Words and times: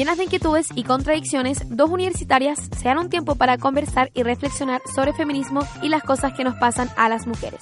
Llenas 0.00 0.16
de 0.16 0.24
inquietudes 0.24 0.68
y 0.74 0.84
contradicciones, 0.84 1.58
dos 1.68 1.90
universitarias 1.90 2.58
se 2.74 2.84
dan 2.84 2.96
un 2.96 3.10
tiempo 3.10 3.34
para 3.34 3.58
conversar 3.58 4.10
y 4.14 4.22
reflexionar 4.22 4.80
sobre 4.94 5.12
feminismo 5.12 5.60
y 5.82 5.90
las 5.90 6.02
cosas 6.02 6.32
que 6.32 6.42
nos 6.42 6.54
pasan 6.54 6.88
a 6.96 7.10
las 7.10 7.26
mujeres. 7.26 7.60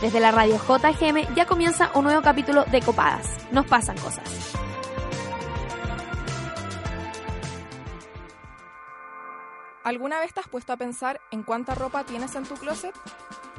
Desde 0.00 0.20
la 0.20 0.30
radio 0.30 0.56
JGM 0.58 1.34
ya 1.34 1.44
comienza 1.44 1.90
un 1.96 2.04
nuevo 2.04 2.22
capítulo 2.22 2.64
de 2.66 2.82
Copadas. 2.82 3.26
Nos 3.50 3.66
pasan 3.66 3.98
cosas. 3.98 4.52
¿Alguna 9.82 10.20
vez 10.20 10.32
te 10.32 10.38
has 10.38 10.48
puesto 10.48 10.72
a 10.72 10.76
pensar 10.76 11.20
en 11.32 11.42
cuánta 11.42 11.74
ropa 11.74 12.04
tienes 12.04 12.36
en 12.36 12.44
tu 12.44 12.54
closet? 12.54 12.94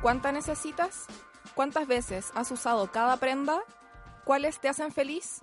¿Cuánta 0.01 0.31
necesitas? 0.31 1.07
¿Cuántas 1.55 1.87
veces 1.87 2.31
has 2.35 2.49
usado 2.51 2.89
cada 2.89 3.17
prenda? 3.17 3.59
¿Cuáles 4.23 4.61
te 4.61 4.69
hacen 4.69 4.93
feliz? 4.93 5.41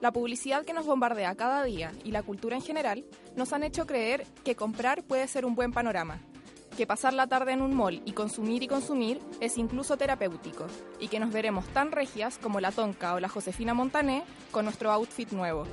La 0.00 0.12
publicidad 0.12 0.64
que 0.64 0.72
nos 0.72 0.86
bombardea 0.86 1.34
cada 1.34 1.62
día 1.62 1.92
y 2.04 2.10
la 2.10 2.22
cultura 2.22 2.56
en 2.56 2.62
general 2.62 3.04
nos 3.36 3.52
han 3.52 3.62
hecho 3.62 3.86
creer 3.86 4.26
que 4.44 4.56
comprar 4.56 5.02
puede 5.02 5.28
ser 5.28 5.44
un 5.44 5.54
buen 5.54 5.72
panorama, 5.72 6.20
que 6.74 6.86
pasar 6.86 7.12
la 7.12 7.26
tarde 7.26 7.52
en 7.52 7.60
un 7.60 7.74
mall 7.74 8.00
y 8.06 8.12
consumir 8.12 8.62
y 8.62 8.66
consumir 8.66 9.20
es 9.40 9.58
incluso 9.58 9.98
terapéutico, 9.98 10.66
y 10.98 11.08
que 11.08 11.20
nos 11.20 11.30
veremos 11.30 11.66
tan 11.68 11.92
regias 11.92 12.38
como 12.38 12.60
la 12.60 12.72
Tonka 12.72 13.12
o 13.14 13.20
la 13.20 13.28
Josefina 13.28 13.74
Montané 13.74 14.22
con 14.50 14.64
nuestro 14.64 14.90
outfit 14.90 15.30
nuevo. 15.32 15.64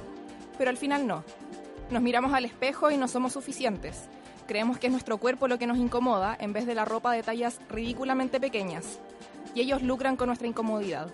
Pero 0.57 0.69
al 0.69 0.77
final 0.77 1.07
no. 1.07 1.23
Nos 1.89 2.01
miramos 2.01 2.33
al 2.33 2.43
espejo 2.43 2.91
y 2.91 2.97
no 2.97 3.07
somos 3.07 3.31
suficientes. 3.31 4.09
Creemos 4.45 4.77
que 4.77 4.87
es 4.87 4.91
nuestro 4.91 5.17
cuerpo 5.19 5.47
lo 5.47 5.57
que 5.57 5.67
nos 5.67 5.77
incomoda 5.77 6.35
en 6.37 6.51
vez 6.51 6.65
de 6.65 6.75
la 6.75 6.83
ropa 6.83 7.13
de 7.13 7.23
tallas 7.23 7.61
ridículamente 7.69 8.41
pequeñas. 8.41 8.99
Y 9.55 9.61
ellos 9.61 9.83
lucran 9.83 10.17
con 10.17 10.27
nuestra 10.27 10.47
incomodidad. 10.47 11.13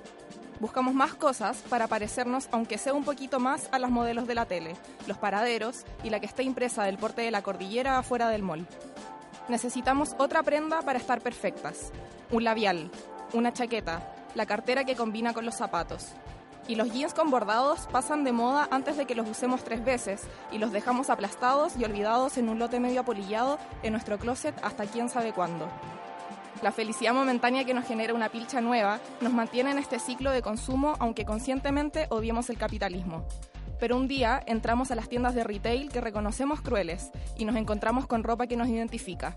Buscamos 0.64 0.94
más 0.94 1.14
cosas 1.14 1.58
para 1.70 1.88
parecernos, 1.88 2.48
aunque 2.54 2.78
sea 2.78 2.94
un 2.94 3.04
poquito 3.04 3.38
más, 3.38 3.68
a 3.74 3.80
las 3.80 3.92
modelos 3.92 4.28
de 4.28 4.34
la 4.34 4.46
tele, 4.46 4.78
los 5.08 5.18
paraderos 5.18 5.84
y 6.06 6.10
la 6.10 6.22
que 6.22 6.26
está 6.26 6.42
impresa 6.42 6.86
del 6.86 6.98
porte 6.98 7.22
de 7.22 7.32
la 7.32 7.42
cordillera 7.42 7.98
afuera 7.98 8.30
del 8.30 8.44
mall. 8.44 8.66
Necesitamos 9.50 10.16
otra 10.20 10.42
prenda 10.42 10.82
para 10.82 11.00
estar 11.00 11.20
perfectas. 11.20 11.92
Un 12.32 12.46
labial, 12.46 12.90
una 13.34 13.52
chaqueta, 13.52 14.10
la 14.36 14.46
cartera 14.46 14.86
que 14.86 14.96
combina 14.96 15.34
con 15.34 15.46
los 15.46 15.56
zapatos. 15.56 16.14
Y 16.70 16.76
los 16.76 16.94
jeans 16.94 17.14
con 17.14 17.30
bordados 17.30 17.90
pasan 17.92 18.24
de 18.24 18.32
moda 18.32 18.70
antes 18.72 18.96
de 18.96 19.06
que 19.06 19.16
los 19.16 19.28
usemos 19.28 19.66
tres 19.66 19.84
veces 19.84 20.22
y 20.50 20.60
los 20.60 20.72
dejamos 20.72 21.10
aplastados 21.10 21.76
y 21.76 21.84
olvidados 21.84 22.38
en 22.38 22.48
un 22.48 22.58
lote 22.58 22.80
medio 22.80 23.02
apolillado 23.02 23.60
en 23.82 23.92
nuestro 23.92 24.18
closet 24.18 24.56
hasta 24.64 24.86
quién 24.86 25.10
sabe 25.10 25.34
cuándo. 25.34 25.68
La 26.64 26.72
felicidad 26.72 27.14
momentánea 27.14 27.66
que 27.66 27.74
nos 27.74 27.86
genera 27.86 28.14
una 28.14 28.30
pilcha 28.30 28.62
nueva 28.62 29.02
nos 29.20 29.34
mantiene 29.34 29.72
en 29.72 29.78
este 29.78 30.00
ciclo 30.00 30.32
de 30.32 30.42
consumo 30.42 30.96
aunque 31.00 31.26
conscientemente 31.26 32.08
odiemos 32.10 32.50
el 32.50 32.58
capitalismo. 32.58 33.28
Pero 33.82 33.98
un 33.98 34.08
día 34.08 34.42
entramos 34.48 34.90
a 34.90 34.96
las 34.96 35.10
tiendas 35.10 35.36
de 35.36 35.44
retail 35.44 35.90
que 35.90 36.00
reconocemos 36.00 36.62
crueles 36.62 37.12
y 37.38 37.44
nos 37.44 37.58
encontramos 37.58 38.08
con 38.08 38.24
ropa 38.24 38.48
que 38.48 38.56
nos 38.56 38.70
identifica. 38.70 39.36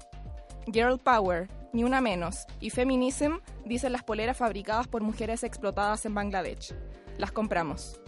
Girl 0.72 1.00
Power, 1.00 1.48
ni 1.72 1.82
una 1.82 2.00
menos, 2.00 2.46
y 2.60 2.70
Feminism 2.70 3.38
dicen 3.64 3.90
las 3.90 4.04
poleras 4.04 4.36
fabricadas 4.36 4.86
por 4.86 5.02
mujeres 5.02 5.42
explotadas 5.42 6.06
en 6.06 6.14
Bangladesh. 6.14 6.76
Las 7.18 7.32
compramos. 7.32 8.00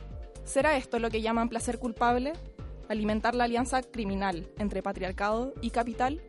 ¿Será 0.44 0.77
esto 0.77 1.00
lo 1.00 1.11
que 1.11 1.22
llaman 1.22 1.48
placer 1.48 1.80
culpable? 1.80 2.34
¿Alimentar 2.89 3.34
la 3.34 3.44
alianza 3.44 3.83
criminal 3.83 4.48
entre 4.58 4.80
patriarcado 4.80 5.55
y 5.61 5.70
capital? 5.70 6.22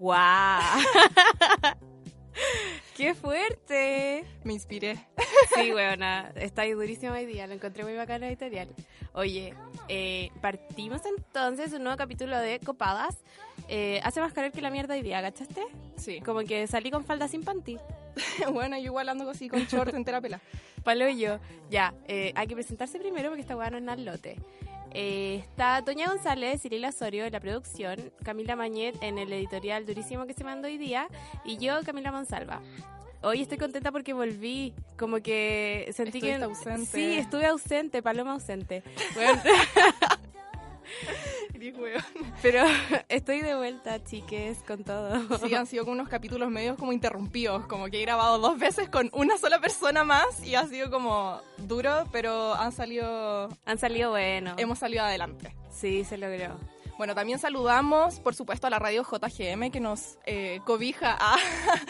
¡Guau! 0.00 0.62
¡Qué 2.96 3.14
fuerte! 3.14 4.24
Me 4.44 4.54
inspiré. 4.54 4.98
Sí, 5.54 5.74
weona, 5.74 6.32
está 6.36 6.62
ahí 6.62 6.72
durísimo 6.72 7.12
hoy 7.12 7.26
día, 7.26 7.46
lo 7.46 7.52
encontré 7.52 7.84
muy 7.84 7.94
bacana 7.94 8.26
editorial. 8.26 8.70
Oye, 9.12 9.52
eh, 9.88 10.30
partimos 10.40 11.02
entonces 11.04 11.74
un 11.74 11.82
nuevo 11.82 11.98
capítulo 11.98 12.38
de 12.38 12.60
Copadas. 12.60 13.18
Eh, 13.68 14.00
hace 14.02 14.22
más 14.22 14.32
calor 14.32 14.52
que 14.52 14.62
la 14.62 14.70
mierda 14.70 14.94
hoy 14.94 15.02
día, 15.02 15.20
¿cachaste? 15.20 15.66
Sí. 15.96 16.22
Como 16.22 16.40
que 16.44 16.66
salí 16.66 16.90
con 16.90 17.04
falda 17.04 17.28
sin 17.28 17.44
panty. 17.44 17.76
bueno, 18.54 18.78
yo 18.78 18.84
igual 18.84 19.10
ando 19.10 19.28
así 19.28 19.50
con 19.50 19.60
short 19.66 19.92
entera 19.92 20.22
pela. 20.22 20.40
Palo 20.82 21.10
y 21.10 21.18
yo. 21.18 21.40
Ya, 21.68 21.92
eh, 22.08 22.32
hay 22.36 22.46
que 22.46 22.54
presentarse 22.54 22.98
primero 22.98 23.28
porque 23.28 23.42
esta 23.42 23.54
weá 23.54 23.68
no 23.68 23.76
es 23.76 23.82
nada 23.82 24.00
lote. 24.00 24.38
Eh, 24.92 25.36
está 25.36 25.82
Toña 25.84 26.08
González, 26.08 26.62
Cirila 26.62 26.88
Osorio 26.88 27.24
en 27.24 27.32
la 27.32 27.40
producción, 27.40 28.12
Camila 28.24 28.56
Mañet 28.56 29.00
en 29.02 29.18
el 29.18 29.32
editorial 29.32 29.86
durísimo 29.86 30.26
que 30.26 30.34
se 30.34 30.42
mandó 30.42 30.66
hoy 30.66 30.78
día 30.78 31.08
y 31.44 31.58
yo, 31.58 31.80
Camila 31.84 32.10
Monsalva. 32.10 32.60
Hoy 33.22 33.42
estoy 33.42 33.58
contenta 33.58 33.92
porque 33.92 34.14
volví, 34.14 34.72
como 34.98 35.20
que 35.20 35.90
sentí 35.92 36.18
Estuviste 36.18 36.38
que... 36.38 36.44
ausente. 36.44 36.86
Sí, 36.86 37.18
estuve 37.18 37.46
ausente, 37.46 38.02
paloma 38.02 38.32
ausente. 38.32 38.82
Bueno, 39.14 39.40
Weón. 41.68 42.02
pero 42.40 42.64
estoy 43.08 43.42
de 43.42 43.54
vuelta, 43.54 44.02
chiques, 44.02 44.58
con 44.66 44.82
todo. 44.82 45.20
Sí, 45.38 45.54
han 45.54 45.66
sido 45.66 45.84
como 45.84 45.92
unos 45.92 46.08
capítulos 46.08 46.50
medios 46.50 46.78
como 46.78 46.92
interrumpidos, 46.92 47.66
como 47.66 47.86
que 47.88 47.98
he 47.98 48.02
grabado 48.02 48.38
dos 48.38 48.58
veces 48.58 48.88
con 48.88 49.10
una 49.12 49.36
sola 49.36 49.60
persona 49.60 50.02
más 50.02 50.42
y 50.42 50.54
ha 50.54 50.66
sido 50.66 50.90
como 50.90 51.40
duro, 51.58 52.04
pero 52.12 52.54
han 52.54 52.72
salido, 52.72 53.48
Han 53.66 53.78
salido 53.78 54.10
buenos. 54.10 54.58
hemos 54.58 54.78
salido 54.78 55.04
adelante. 55.04 55.54
Sí, 55.70 56.04
se 56.04 56.16
logró. 56.16 56.58
Bueno, 56.96 57.14
también 57.14 57.38
saludamos, 57.38 58.20
por 58.20 58.34
supuesto, 58.34 58.66
a 58.66 58.70
la 58.70 58.78
radio 58.78 59.02
JGM 59.04 59.70
que 59.70 59.80
nos 59.80 60.18
eh, 60.26 60.60
cobija 60.66 61.16
a 61.18 61.36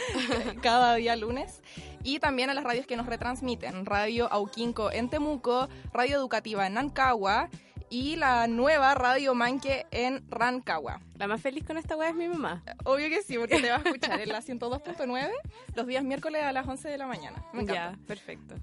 cada 0.62 0.94
día 0.94 1.16
lunes 1.16 1.62
y 2.04 2.18
también 2.20 2.48
a 2.50 2.54
las 2.54 2.64
radios 2.64 2.86
que 2.86 2.96
nos 2.96 3.06
retransmiten, 3.06 3.86
Radio 3.86 4.32
Auquinco 4.32 4.90
en 4.92 5.08
Temuco, 5.10 5.68
Radio 5.92 6.16
Educativa 6.16 6.66
en 6.66 6.74
Nancagua 6.74 7.48
y 7.90 8.16
la 8.16 8.46
nueva 8.46 8.94
Radio 8.94 9.34
Manque 9.34 9.86
en 9.90 10.24
Rancagua. 10.30 11.00
La 11.16 11.26
más 11.26 11.42
feliz 11.42 11.64
con 11.66 11.76
esta 11.76 11.96
weá 11.96 12.10
es 12.10 12.14
mi 12.14 12.28
mamá. 12.28 12.62
Obvio 12.84 13.08
que 13.08 13.22
sí, 13.22 13.36
porque 13.36 13.60
te 13.60 13.68
vas 13.70 13.84
a 13.84 13.88
escuchar 13.88 14.20
en 14.20 14.28
la 14.28 14.40
102.9 14.42 15.30
los 15.74 15.86
días 15.86 16.04
miércoles 16.04 16.42
a 16.42 16.52
las 16.52 16.66
11 16.66 16.88
de 16.88 16.96
la 16.98 17.06
mañana. 17.06 17.44
Me 17.52 17.62
encanta. 17.62 17.92
Ya, 17.92 18.06
perfecto. 18.06 18.54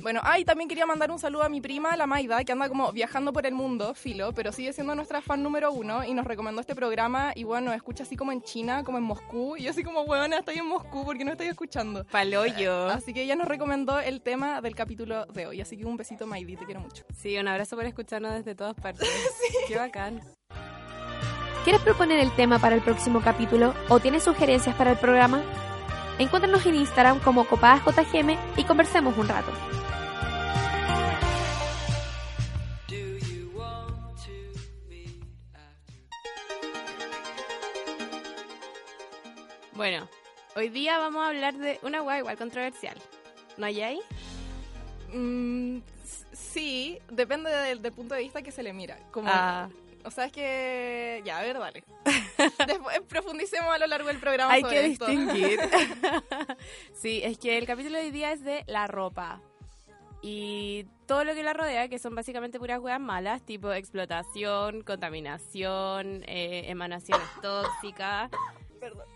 Bueno, 0.00 0.20
ah, 0.22 0.38
y 0.38 0.44
también 0.44 0.68
quería 0.68 0.86
mandar 0.86 1.10
un 1.10 1.18
saludo 1.18 1.44
a 1.44 1.48
mi 1.48 1.60
prima, 1.60 1.96
la 1.96 2.06
Maida, 2.06 2.44
que 2.44 2.52
anda 2.52 2.68
como 2.68 2.92
viajando 2.92 3.32
por 3.32 3.46
el 3.46 3.54
mundo, 3.54 3.94
filo, 3.94 4.32
pero 4.32 4.52
sigue 4.52 4.72
siendo 4.72 4.94
nuestra 4.94 5.20
fan 5.22 5.42
número 5.42 5.72
uno 5.72 6.04
y 6.04 6.12
nos 6.12 6.26
recomendó 6.26 6.60
este 6.60 6.74
programa 6.74 7.32
y 7.34 7.44
bueno, 7.44 7.66
nos 7.66 7.76
escucha 7.76 8.02
así 8.04 8.16
como 8.16 8.32
en 8.32 8.42
China, 8.42 8.84
como 8.84 8.98
en 8.98 9.04
Moscú, 9.04 9.56
y 9.56 9.62
yo 9.62 9.70
así 9.70 9.82
como, 9.82 10.04
bueno, 10.04 10.36
estoy 10.36 10.56
en 10.56 10.66
Moscú, 10.66 11.04
porque 11.04 11.24
no 11.24 11.32
estoy 11.32 11.46
escuchando? 11.46 12.04
Paloyo. 12.04 12.88
Así 12.88 13.14
que 13.14 13.22
ella 13.22 13.36
nos 13.36 13.48
recomendó 13.48 13.98
el 13.98 14.20
tema 14.20 14.60
del 14.60 14.74
capítulo 14.74 15.26
de 15.26 15.46
hoy, 15.46 15.60
así 15.60 15.76
que 15.76 15.86
un 15.86 15.96
besito 15.96 16.26
Maidi, 16.26 16.56
te 16.56 16.64
quiero 16.66 16.80
mucho. 16.80 17.04
Sí, 17.16 17.38
un 17.38 17.48
abrazo 17.48 17.76
por 17.76 17.86
escucharnos 17.86 18.32
desde 18.32 18.54
todas 18.54 18.74
partes. 18.74 19.08
Qué 19.68 19.76
bacán. 19.76 20.20
¿Quieres 21.64 21.80
proponer 21.80 22.20
el 22.20 22.30
tema 22.32 22.58
para 22.58 22.74
el 22.74 22.82
próximo 22.82 23.22
capítulo 23.22 23.72
o 23.88 23.98
tienes 23.98 24.22
sugerencias 24.22 24.76
para 24.76 24.90
el 24.90 24.98
programa? 24.98 25.42
Encuéntranos 26.18 26.64
en 26.66 26.74
Instagram 26.74 27.20
como 27.20 27.44
copadasjgm 27.46 28.36
y 28.56 28.64
conversemos 28.64 29.16
un 29.16 29.28
rato. 29.28 29.50
Bueno, 39.74 40.08
hoy 40.56 40.68
día 40.68 40.98
vamos 40.98 41.22
a 41.24 41.28
hablar 41.28 41.54
de 41.54 41.78
una 41.82 42.02
weá 42.02 42.18
igual 42.18 42.36
controversial. 42.36 42.96
¿No 43.56 43.66
hay 43.66 43.82
ahí? 43.82 44.00
Mm, 45.12 45.78
sí, 46.32 46.98
depende 47.10 47.50
del, 47.50 47.82
del 47.82 47.92
punto 47.92 48.14
de 48.14 48.20
vista 48.22 48.42
que 48.42 48.52
se 48.52 48.62
le 48.62 48.72
mira. 48.72 48.98
Como, 49.10 49.28
Ah. 49.30 49.68
O 50.06 50.10
sea, 50.10 50.26
es 50.26 50.32
que... 50.32 51.22
Ya, 51.24 51.38
a 51.38 51.42
ver, 51.42 51.58
dale. 51.58 51.82
Después 52.66 53.00
profundicemos 53.08 53.70
a 53.74 53.78
lo 53.78 53.86
largo 53.86 54.08
del 54.08 54.18
programa 54.18 54.52
Hay 54.52 54.60
sobre 54.60 54.80
que 54.80 54.86
esto. 54.86 55.06
distinguir. 55.06 55.60
sí, 56.94 57.22
es 57.24 57.38
que 57.38 57.56
el 57.56 57.66
capítulo 57.66 57.96
de 57.98 58.04
hoy 58.04 58.10
día 58.10 58.32
es 58.32 58.44
de 58.44 58.64
la 58.66 58.86
ropa. 58.86 59.40
Y 60.20 60.84
todo 61.06 61.24
lo 61.24 61.34
que 61.34 61.42
la 61.42 61.54
rodea, 61.54 61.88
que 61.88 61.98
son 61.98 62.14
básicamente 62.14 62.58
puras 62.58 62.80
weas 62.80 63.00
malas, 63.00 63.40
tipo 63.46 63.72
explotación, 63.72 64.82
contaminación, 64.82 66.22
eh, 66.26 66.64
emanaciones 66.66 67.26
tóxicas. 67.40 68.30
Perdón. 68.80 69.06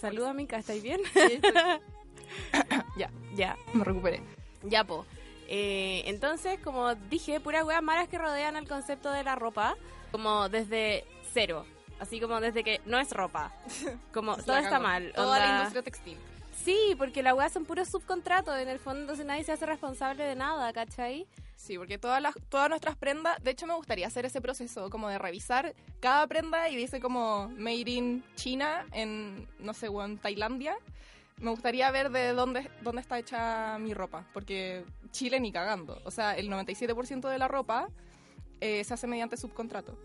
Saluda, 0.00 0.32
Mica, 0.32 0.58
¿estáis 0.58 0.82
bien? 0.82 1.00
Sí, 1.12 1.40
ya, 2.96 3.10
ya. 3.34 3.56
Me 3.72 3.84
recuperé. 3.84 4.22
Ya, 4.62 4.84
po. 4.84 5.04
Eh, 5.48 6.02
entonces, 6.06 6.60
como 6.60 6.94
dije, 6.94 7.40
puras 7.40 7.64
weas 7.64 7.82
malas 7.82 8.08
que 8.08 8.18
rodean 8.18 8.56
al 8.56 8.68
concepto 8.68 9.10
de 9.10 9.24
la 9.24 9.34
ropa, 9.34 9.76
como 10.12 10.48
desde 10.48 11.04
cero. 11.32 11.64
Así 11.98 12.20
como 12.20 12.40
desde 12.40 12.62
que 12.62 12.80
no 12.84 12.98
es 13.00 13.10
ropa. 13.10 13.52
Como 14.14 14.36
todo 14.36 14.56
está 14.56 14.78
mal. 14.78 15.12
Toda 15.16 15.40
la 15.40 15.56
industria 15.56 15.82
textil. 15.82 16.16
Sí, 16.64 16.94
porque 16.98 17.22
la 17.22 17.34
weá 17.34 17.48
son 17.48 17.64
puros 17.64 17.88
subcontratos. 17.88 18.58
En 18.58 18.68
el 18.68 18.78
fondo, 18.78 19.00
entonces 19.02 19.24
nadie 19.24 19.44
se 19.44 19.52
hace 19.52 19.66
responsable 19.66 20.24
de 20.24 20.34
nada, 20.34 20.72
¿cachai? 20.72 21.26
Sí, 21.56 21.76
porque 21.76 21.98
todas 21.98 22.22
las, 22.22 22.34
todas 22.48 22.68
nuestras 22.68 22.96
prendas, 22.96 23.42
de 23.42 23.50
hecho 23.50 23.66
me 23.66 23.74
gustaría 23.74 24.06
hacer 24.06 24.24
ese 24.24 24.40
proceso, 24.40 24.90
como 24.90 25.08
de 25.08 25.18
revisar 25.18 25.74
cada 26.00 26.26
prenda 26.26 26.68
y 26.68 26.76
dice 26.76 27.00
como 27.00 27.48
Made 27.56 27.90
in 27.90 28.24
China, 28.36 28.86
en, 28.92 29.48
no 29.58 29.74
sé, 29.74 29.86
en 29.86 30.18
Tailandia, 30.18 30.76
Me 31.40 31.50
gustaría 31.50 31.90
ver 31.90 32.10
de 32.10 32.32
dónde, 32.32 32.70
dónde 32.82 33.00
está 33.00 33.18
hecha 33.18 33.78
mi 33.78 33.94
ropa, 33.94 34.24
porque 34.32 34.84
Chile 35.10 35.40
ni 35.40 35.52
cagando. 35.52 36.00
O 36.04 36.10
sea, 36.10 36.36
el 36.36 36.48
97% 36.48 37.28
de 37.28 37.38
la 37.38 37.48
ropa 37.48 37.88
eh, 38.60 38.82
se 38.84 38.94
hace 38.94 39.06
mediante 39.06 39.36
subcontrato. 39.36 39.96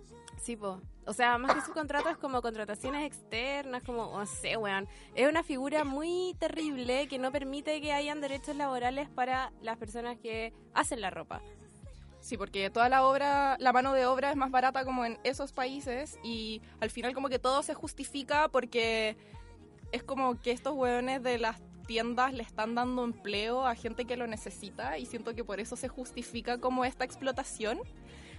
Sí, 0.41 0.55
po. 0.57 0.81
O 1.05 1.13
sea, 1.13 1.37
más 1.37 1.55
que 1.55 1.61
subcontrato 1.61 2.09
es 2.09 2.17
como 2.17 2.41
contrataciones 2.41 3.05
externas, 3.05 3.83
como, 3.83 4.17
no 4.17 4.25
sé, 4.25 4.57
weón. 4.57 4.87
Es 5.15 5.29
una 5.29 5.43
figura 5.43 5.83
muy 5.83 6.35
terrible 6.39 7.07
que 7.07 7.17
no 7.17 7.31
permite 7.31 7.79
que 7.81 7.93
hayan 7.93 8.19
derechos 8.19 8.55
laborales 8.55 9.09
para 9.09 9.53
las 9.61 9.77
personas 9.77 10.17
que 10.17 10.53
hacen 10.73 11.01
la 11.01 11.09
ropa. 11.09 11.41
Sí, 12.19 12.37
porque 12.37 12.69
toda 12.69 12.87
la 12.87 13.05
obra, 13.05 13.57
la 13.59 13.73
mano 13.73 13.93
de 13.93 14.05
obra 14.05 14.31
es 14.31 14.37
más 14.37 14.49
barata 14.49 14.85
como 14.85 15.03
en 15.03 15.19
esos 15.23 15.51
países 15.51 16.17
y 16.23 16.61
al 16.79 16.89
final 16.89 17.13
como 17.13 17.27
que 17.27 17.37
todo 17.37 17.63
se 17.63 17.73
justifica 17.73 18.47
porque 18.47 19.17
es 19.91 20.03
como 20.03 20.41
que 20.41 20.51
estos 20.51 20.73
hueones 20.73 21.21
de 21.21 21.37
las 21.37 21.61
tiendas 21.85 22.33
le 22.33 22.43
están 22.43 22.75
dando 22.75 23.03
empleo 23.03 23.67
a 23.67 23.75
gente 23.75 24.05
que 24.05 24.15
lo 24.15 24.25
necesita 24.25 24.97
y 24.97 25.05
siento 25.05 25.35
que 25.35 25.43
por 25.43 25.59
eso 25.59 25.75
se 25.75 25.89
justifica 25.89 26.59
como 26.59 26.85
esta 26.85 27.03
explotación. 27.03 27.79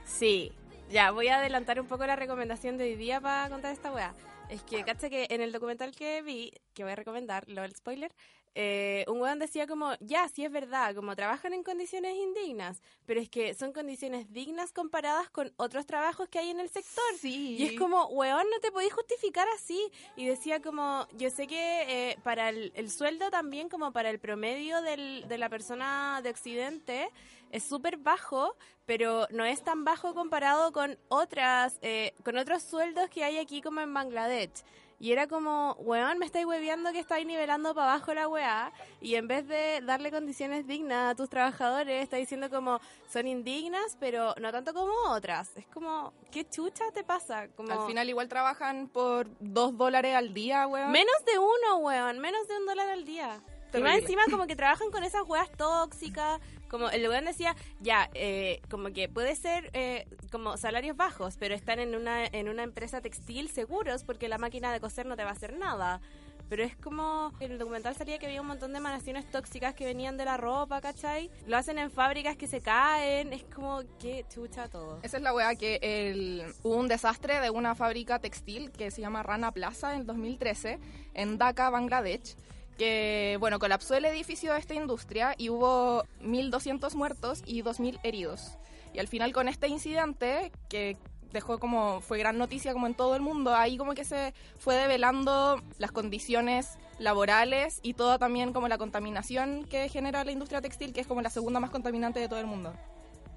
Sí, 0.04 0.52
ya, 0.90 1.10
voy 1.10 1.28
a 1.28 1.38
adelantar 1.38 1.80
un 1.80 1.86
poco 1.86 2.06
la 2.06 2.16
recomendación 2.16 2.76
de 2.78 2.84
hoy 2.84 2.94
día 2.94 3.20
para 3.20 3.48
contar 3.48 3.72
esta 3.72 3.92
weá. 3.92 4.14
Es 4.48 4.62
que, 4.62 4.84
cacha 4.84 5.08
que 5.08 5.26
en 5.30 5.40
el 5.40 5.52
documental 5.52 5.92
que 5.94 6.22
vi, 6.22 6.52
que 6.74 6.82
voy 6.84 6.92
a 6.92 6.96
recomendar, 6.96 7.48
lo 7.48 7.62
del 7.62 7.74
spoiler, 7.74 8.12
eh, 8.54 9.04
un 9.08 9.20
weón 9.20 9.38
decía 9.38 9.66
como, 9.66 9.94
ya, 10.00 10.28
sí 10.28 10.44
es 10.44 10.52
verdad, 10.52 10.94
como 10.94 11.16
trabajan 11.16 11.54
en 11.54 11.64
condiciones 11.64 12.16
indignas, 12.16 12.82
pero 13.04 13.20
es 13.20 13.28
que 13.28 13.54
son 13.54 13.72
condiciones 13.72 14.32
dignas 14.32 14.72
comparadas 14.72 15.28
con 15.30 15.52
otros 15.56 15.86
trabajos 15.86 16.28
que 16.28 16.38
hay 16.38 16.50
en 16.50 16.60
el 16.60 16.68
sector. 16.68 17.04
Sí. 17.18 17.56
Y 17.58 17.64
es 17.64 17.78
como, 17.78 18.06
weón, 18.06 18.46
no 18.50 18.60
te 18.60 18.70
podéis 18.70 18.92
justificar 18.92 19.48
así. 19.56 19.90
Y 20.16 20.26
decía 20.26 20.62
como, 20.62 21.06
yo 21.16 21.30
sé 21.30 21.46
que 21.46 22.10
eh, 22.10 22.18
para 22.22 22.48
el, 22.48 22.72
el, 22.76 22.90
sueldo 22.90 23.30
también, 23.30 23.68
como 23.68 23.92
para 23.92 24.10
el 24.10 24.20
promedio 24.20 24.82
del, 24.82 25.26
de 25.28 25.38
la 25.38 25.48
persona 25.48 26.20
de 26.22 26.30
Occidente, 26.30 27.10
es 27.54 27.62
súper 27.62 27.96
bajo, 27.98 28.56
pero 28.84 29.28
no 29.30 29.44
es 29.44 29.62
tan 29.62 29.84
bajo 29.84 30.12
comparado 30.12 30.72
con 30.72 30.98
otras, 31.08 31.78
eh, 31.82 32.12
con 32.24 32.36
otros 32.36 32.62
sueldos 32.62 33.08
que 33.10 33.22
hay 33.22 33.38
aquí 33.38 33.62
como 33.62 33.80
en 33.80 33.94
Bangladesh. 33.94 34.64
Y 34.98 35.12
era 35.12 35.26
como, 35.26 35.74
weón, 35.80 36.18
me 36.18 36.26
estáis 36.26 36.46
hueveando 36.46 36.92
que 36.92 37.00
estáis 37.00 37.26
nivelando 37.26 37.74
para 37.74 37.92
abajo 37.92 38.14
la 38.14 38.28
weá. 38.28 38.72
Y 39.00 39.16
en 39.16 39.28
vez 39.28 39.46
de 39.46 39.80
darle 39.82 40.10
condiciones 40.10 40.66
dignas 40.66 41.12
a 41.12 41.14
tus 41.14 41.28
trabajadores, 41.28 42.02
está 42.02 42.16
diciendo 42.16 42.48
como, 42.50 42.80
son 43.08 43.26
indignas, 43.26 43.96
pero 44.00 44.34
no 44.40 44.52
tanto 44.52 44.72
como 44.72 44.92
otras. 45.10 45.56
Es 45.56 45.66
como, 45.66 46.12
¿qué 46.30 46.48
chucha 46.48 46.84
te 46.92 47.04
pasa? 47.04 47.48
Como... 47.48 47.72
Al 47.72 47.86
final 47.86 48.08
igual 48.08 48.28
trabajan 48.28 48.88
por 48.88 49.28
dos 49.40 49.76
dólares 49.76 50.14
al 50.14 50.32
día, 50.32 50.66
weón. 50.66 50.92
Menos 50.92 51.24
de 51.26 51.38
uno, 51.38 51.76
weón. 51.78 52.18
Menos 52.18 52.46
de 52.48 52.56
un 52.56 52.66
dólar 52.66 52.88
al 52.90 53.04
día. 53.04 53.40
Y 53.78 53.82
más 53.82 53.98
encima 53.98 54.22
como 54.30 54.46
que 54.46 54.56
trabajan 54.56 54.90
con 54.90 55.04
esas 55.04 55.22
weas 55.26 55.50
tóxicas. 55.52 56.40
Como 56.68 56.90
el 56.90 57.04
lugar 57.04 57.24
decía, 57.24 57.54
ya, 57.80 58.10
eh, 58.14 58.60
como 58.68 58.92
que 58.92 59.08
puede 59.08 59.36
ser 59.36 59.70
eh, 59.74 60.08
como 60.32 60.56
salarios 60.56 60.96
bajos, 60.96 61.36
pero 61.38 61.54
están 61.54 61.78
en 61.78 61.94
una, 61.94 62.26
en 62.26 62.48
una 62.48 62.64
empresa 62.64 63.00
textil 63.00 63.48
seguros 63.48 64.02
porque 64.02 64.28
la 64.28 64.38
máquina 64.38 64.72
de 64.72 64.80
coser 64.80 65.06
no 65.06 65.16
te 65.16 65.24
va 65.24 65.30
a 65.30 65.34
hacer 65.34 65.56
nada. 65.56 66.00
Pero 66.48 66.62
es 66.62 66.76
como, 66.76 67.32
en 67.40 67.52
el 67.52 67.58
documental 67.58 67.96
salía 67.96 68.18
que 68.18 68.26
había 68.26 68.40
un 68.40 68.46
montón 68.46 68.72
de 68.72 68.78
emanaciones 68.78 69.30
tóxicas 69.30 69.74
que 69.74 69.84
venían 69.84 70.16
de 70.16 70.24
la 70.24 70.36
ropa, 70.36 70.80
¿cachai? 70.80 71.30
Lo 71.46 71.56
hacen 71.56 71.78
en 71.78 71.90
fábricas 71.90 72.36
que 72.36 72.46
se 72.46 72.60
caen, 72.60 73.32
es 73.32 73.44
como, 73.44 73.82
qué 73.98 74.26
chucha 74.28 74.68
todo. 74.68 74.98
Esa 75.02 75.16
es 75.16 75.22
la 75.22 75.32
weá 75.32 75.54
que 75.54 75.78
el, 75.82 76.44
hubo 76.62 76.76
un 76.76 76.88
desastre 76.88 77.40
de 77.40 77.50
una 77.50 77.74
fábrica 77.74 78.18
textil 78.18 78.70
que 78.72 78.90
se 78.90 79.00
llama 79.00 79.22
Rana 79.22 79.52
Plaza 79.52 79.94
en 79.94 80.00
el 80.00 80.06
2013 80.06 80.78
en 81.14 81.38
Dhaka, 81.38 81.70
Bangladesh 81.70 82.36
que, 82.78 83.36
bueno, 83.40 83.58
colapsó 83.58 83.94
el 83.94 84.04
edificio 84.04 84.52
de 84.52 84.58
esta 84.58 84.74
industria 84.74 85.34
y 85.38 85.48
hubo 85.50 86.04
1.200 86.22 86.94
muertos 86.94 87.42
y 87.46 87.62
2.000 87.62 88.00
heridos. 88.02 88.58
Y 88.92 88.98
al 88.98 89.08
final 89.08 89.32
con 89.32 89.48
este 89.48 89.68
incidente, 89.68 90.52
que 90.68 90.96
dejó 91.32 91.58
como, 91.58 92.00
fue 92.00 92.18
gran 92.18 92.38
noticia 92.38 92.72
como 92.72 92.86
en 92.86 92.94
todo 92.94 93.16
el 93.16 93.22
mundo, 93.22 93.54
ahí 93.54 93.76
como 93.76 93.94
que 93.94 94.04
se 94.04 94.32
fue 94.56 94.76
develando 94.76 95.60
las 95.78 95.92
condiciones 95.92 96.78
laborales 96.98 97.80
y 97.82 97.94
toda 97.94 98.18
también 98.18 98.52
como 98.52 98.68
la 98.68 98.78
contaminación 98.78 99.64
que 99.64 99.88
genera 99.88 100.24
la 100.24 100.30
industria 100.30 100.60
textil, 100.60 100.92
que 100.92 101.00
es 101.00 101.06
como 101.06 101.22
la 101.22 101.30
segunda 101.30 101.60
más 101.60 101.70
contaminante 101.70 102.20
de 102.20 102.28
todo 102.28 102.38
el 102.38 102.46
mundo. 102.46 102.72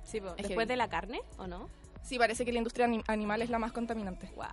Sí, 0.03 0.21
¿Después 0.37 0.67
de 0.67 0.77
la 0.77 0.87
carne 0.87 1.19
o 1.37 1.47
no? 1.47 1.69
Sí, 2.01 2.17
parece 2.17 2.45
que 2.45 2.53
la 2.53 2.59
industria 2.59 2.87
animal 3.07 3.41
es 3.41 3.49
la 3.49 3.59
más 3.59 3.73
contaminante. 3.73 4.31
Guau, 4.35 4.49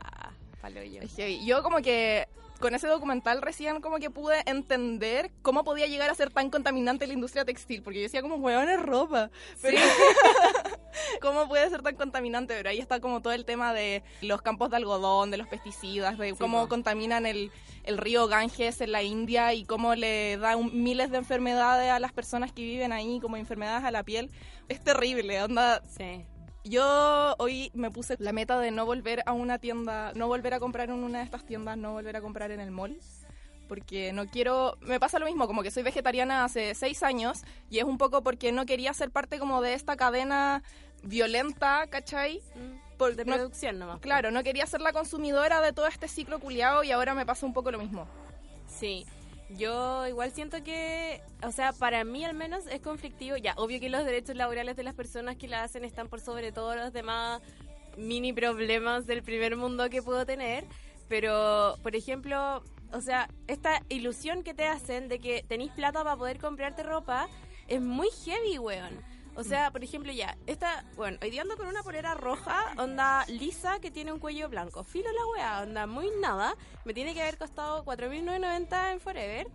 palo 0.60 0.82
yo. 0.82 1.02
Yo 1.44 1.62
como 1.62 1.76
que 1.78 2.26
con 2.64 2.74
ese 2.74 2.88
documental 2.88 3.42
recién 3.42 3.82
como 3.82 3.98
que 3.98 4.08
pude 4.08 4.42
entender 4.46 5.30
cómo 5.42 5.64
podía 5.64 5.86
llegar 5.86 6.08
a 6.08 6.14
ser 6.14 6.30
tan 6.30 6.48
contaminante 6.48 7.06
la 7.06 7.12
industria 7.12 7.44
textil, 7.44 7.82
porque 7.82 7.98
yo 7.98 8.04
decía 8.04 8.22
como, 8.22 8.36
huevón, 8.36 8.70
es 8.70 8.80
ropa. 8.80 9.30
Pero, 9.60 9.76
¿Cómo 11.20 11.46
puede 11.46 11.68
ser 11.68 11.82
tan 11.82 11.94
contaminante? 11.96 12.54
Pero 12.54 12.70
ahí 12.70 12.78
está 12.78 13.00
como 13.00 13.20
todo 13.20 13.34
el 13.34 13.44
tema 13.44 13.74
de 13.74 14.02
los 14.22 14.40
campos 14.40 14.70
de 14.70 14.76
algodón, 14.76 15.30
de 15.30 15.36
los 15.36 15.46
pesticidas, 15.46 16.16
de 16.16 16.34
cómo 16.36 16.66
contaminan 16.66 17.26
el, 17.26 17.52
el, 17.82 17.98
río 17.98 18.28
Ganges 18.28 18.80
en 18.80 18.92
la 18.92 19.02
India 19.02 19.52
y 19.52 19.66
cómo 19.66 19.94
le 19.94 20.38
da 20.38 20.56
miles 20.56 21.10
de 21.10 21.18
enfermedades 21.18 21.90
a 21.90 22.00
las 22.00 22.14
personas 22.14 22.50
que 22.50 22.62
viven 22.62 22.92
ahí, 22.92 23.20
como 23.20 23.36
enfermedades 23.36 23.84
a 23.84 23.90
la 23.90 24.04
piel. 24.04 24.30
Es 24.70 24.82
terrible, 24.82 25.42
onda. 25.42 25.82
Sí. 25.86 26.24
Yo 26.64 27.34
hoy 27.38 27.70
me 27.74 27.90
puse 27.90 28.16
la 28.18 28.32
meta 28.32 28.58
de 28.58 28.70
no 28.70 28.86
volver 28.86 29.22
a 29.26 29.32
una 29.32 29.58
tienda, 29.58 30.12
no 30.14 30.28
volver 30.28 30.54
a 30.54 30.60
comprar 30.60 30.88
en 30.88 30.96
una 30.96 31.18
de 31.18 31.24
estas 31.24 31.44
tiendas, 31.44 31.76
no 31.76 31.92
volver 31.92 32.16
a 32.16 32.22
comprar 32.22 32.50
en 32.50 32.60
el 32.60 32.70
mall. 32.70 32.98
Porque 33.68 34.12
no 34.12 34.26
quiero. 34.26 34.76
Me 34.80 34.98
pasa 34.98 35.18
lo 35.18 35.26
mismo, 35.26 35.46
como 35.46 35.62
que 35.62 35.70
soy 35.70 35.82
vegetariana 35.82 36.44
hace 36.44 36.74
seis 36.74 37.02
años 37.02 37.42
y 37.70 37.78
es 37.78 37.84
un 37.84 37.98
poco 37.98 38.22
porque 38.22 38.52
no 38.52 38.66
quería 38.66 38.92
ser 38.94 39.10
parte 39.10 39.38
como 39.38 39.62
de 39.62 39.74
esta 39.74 39.96
cadena 39.96 40.62
violenta, 41.02 41.86
¿cachai? 41.88 42.42
Mm, 42.54 42.96
Por, 42.96 43.14
de 43.14 43.24
producción 43.24 43.78
nomás. 43.78 44.00
Claro, 44.00 44.30
no 44.30 44.42
quería 44.42 44.66
ser 44.66 44.80
la 44.80 44.92
consumidora 44.92 45.60
de 45.60 45.72
todo 45.72 45.86
este 45.86 46.08
ciclo 46.08 46.40
culiado 46.40 46.82
y 46.82 46.92
ahora 46.92 47.14
me 47.14 47.26
pasa 47.26 47.46
un 47.46 47.52
poco 47.52 47.70
lo 47.70 47.78
mismo. 47.78 48.06
Sí. 48.68 49.06
Yo 49.50 50.06
igual 50.06 50.32
siento 50.32 50.62
que, 50.64 51.20
o 51.42 51.52
sea, 51.52 51.72
para 51.72 52.02
mí 52.04 52.24
al 52.24 52.34
menos 52.34 52.66
es 52.66 52.80
conflictivo. 52.80 53.36
Ya, 53.36 53.54
obvio 53.56 53.78
que 53.78 53.88
los 53.88 54.04
derechos 54.04 54.36
laborales 54.36 54.76
de 54.76 54.82
las 54.82 54.94
personas 54.94 55.36
que 55.36 55.48
la 55.48 55.62
hacen 55.62 55.84
están 55.84 56.08
por 56.08 56.20
sobre 56.20 56.50
todos 56.50 56.76
los 56.76 56.92
demás 56.92 57.42
mini 57.96 58.32
problemas 58.32 59.06
del 59.06 59.22
primer 59.22 59.56
mundo 59.56 59.88
que 59.90 60.02
puedo 60.02 60.24
tener. 60.26 60.64
Pero, 61.08 61.76
por 61.82 61.94
ejemplo, 61.94 62.62
o 62.92 63.00
sea, 63.00 63.28
esta 63.46 63.82
ilusión 63.88 64.42
que 64.42 64.54
te 64.54 64.66
hacen 64.66 65.08
de 65.08 65.18
que 65.18 65.44
tenéis 65.46 65.72
plata 65.72 66.02
para 66.02 66.16
poder 66.16 66.38
comprarte 66.38 66.82
ropa 66.82 67.28
es 67.68 67.80
muy 67.80 68.08
heavy, 68.24 68.58
weón. 68.58 69.13
O 69.36 69.42
sea, 69.42 69.72
por 69.72 69.82
ejemplo, 69.82 70.12
ya, 70.12 70.36
esta, 70.46 70.84
bueno, 70.96 71.18
hoy 71.20 71.30
día 71.30 71.42
ando 71.42 71.56
con 71.56 71.66
una 71.66 71.82
polera 71.82 72.14
roja, 72.14 72.72
onda 72.78 73.24
lisa, 73.26 73.80
que 73.80 73.90
tiene 73.90 74.12
un 74.12 74.20
cuello 74.20 74.48
blanco. 74.48 74.84
Filo 74.84 75.10
la 75.10 75.26
weá, 75.26 75.62
onda 75.62 75.86
muy 75.86 76.08
nada. 76.20 76.54
Me 76.84 76.94
tiene 76.94 77.14
que 77.14 77.22
haber 77.22 77.36
costado 77.36 77.84
4.990 77.84 78.92
en 78.92 79.00
Forever. 79.00 79.48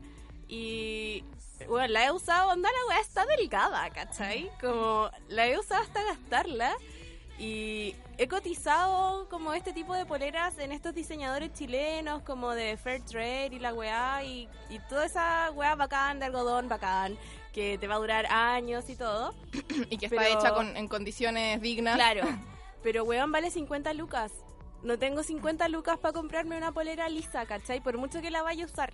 Y, 0.50 1.24
bueno, 1.68 1.88
la 1.94 2.06
he 2.06 2.12
usado, 2.12 2.52
onda 2.52 2.70
la 2.70 2.90
weá 2.90 3.00
está 3.00 3.26
delgada, 3.26 3.90
¿cachai? 3.92 4.52
Como, 4.60 5.10
la 5.30 5.48
he 5.48 5.58
usado 5.58 5.82
hasta 5.82 6.04
gastarla. 6.04 6.76
Y 7.38 7.96
he 8.18 8.28
cotizado 8.28 9.30
como 9.30 9.54
este 9.54 9.72
tipo 9.72 9.94
de 9.94 10.06
poleras 10.06 10.60
en 10.60 10.74
estos 10.74 10.94
diseñadores 10.94 11.54
chilenos, 11.54 12.22
como 12.24 12.52
de 12.52 12.76
Fair 12.76 13.02
Trade 13.06 13.52
y 13.54 13.60
la 13.60 13.74
weá, 13.74 14.26
y, 14.26 14.50
y 14.70 14.80
toda 14.90 15.06
esa 15.06 15.50
weá 15.52 15.76
bacán 15.76 16.20
de 16.20 16.26
algodón 16.26 16.68
bacán 16.68 17.18
que 17.54 17.78
te 17.78 17.88
va 17.88 17.96
a 17.96 18.00
durar 18.00 18.26
años 18.28 18.90
y 18.90 18.96
todo. 18.96 19.34
y 19.90 19.98
que 19.98 20.06
está 20.06 20.28
hecha 20.28 20.54
con, 20.54 20.76
en 20.76 20.88
condiciones 20.88 21.62
dignas. 21.62 21.96
Claro. 21.96 22.28
Pero, 22.84 23.04
weón, 23.04 23.32
vale 23.32 23.52
50 23.52 23.94
lucas. 23.94 24.32
No 24.84 24.98
tengo 24.98 25.24
50 25.24 25.68
lucas 25.68 25.98
para 26.00 26.14
comprarme 26.14 26.58
una 26.58 26.72
polera 26.72 27.10
lisa, 27.10 27.46
¿cachai? 27.46 27.82
Por 27.82 27.98
mucho 27.98 28.22
que 28.22 28.32
la 28.32 28.44
vaya 28.44 28.64
a 28.64 28.68
usar. 28.68 28.94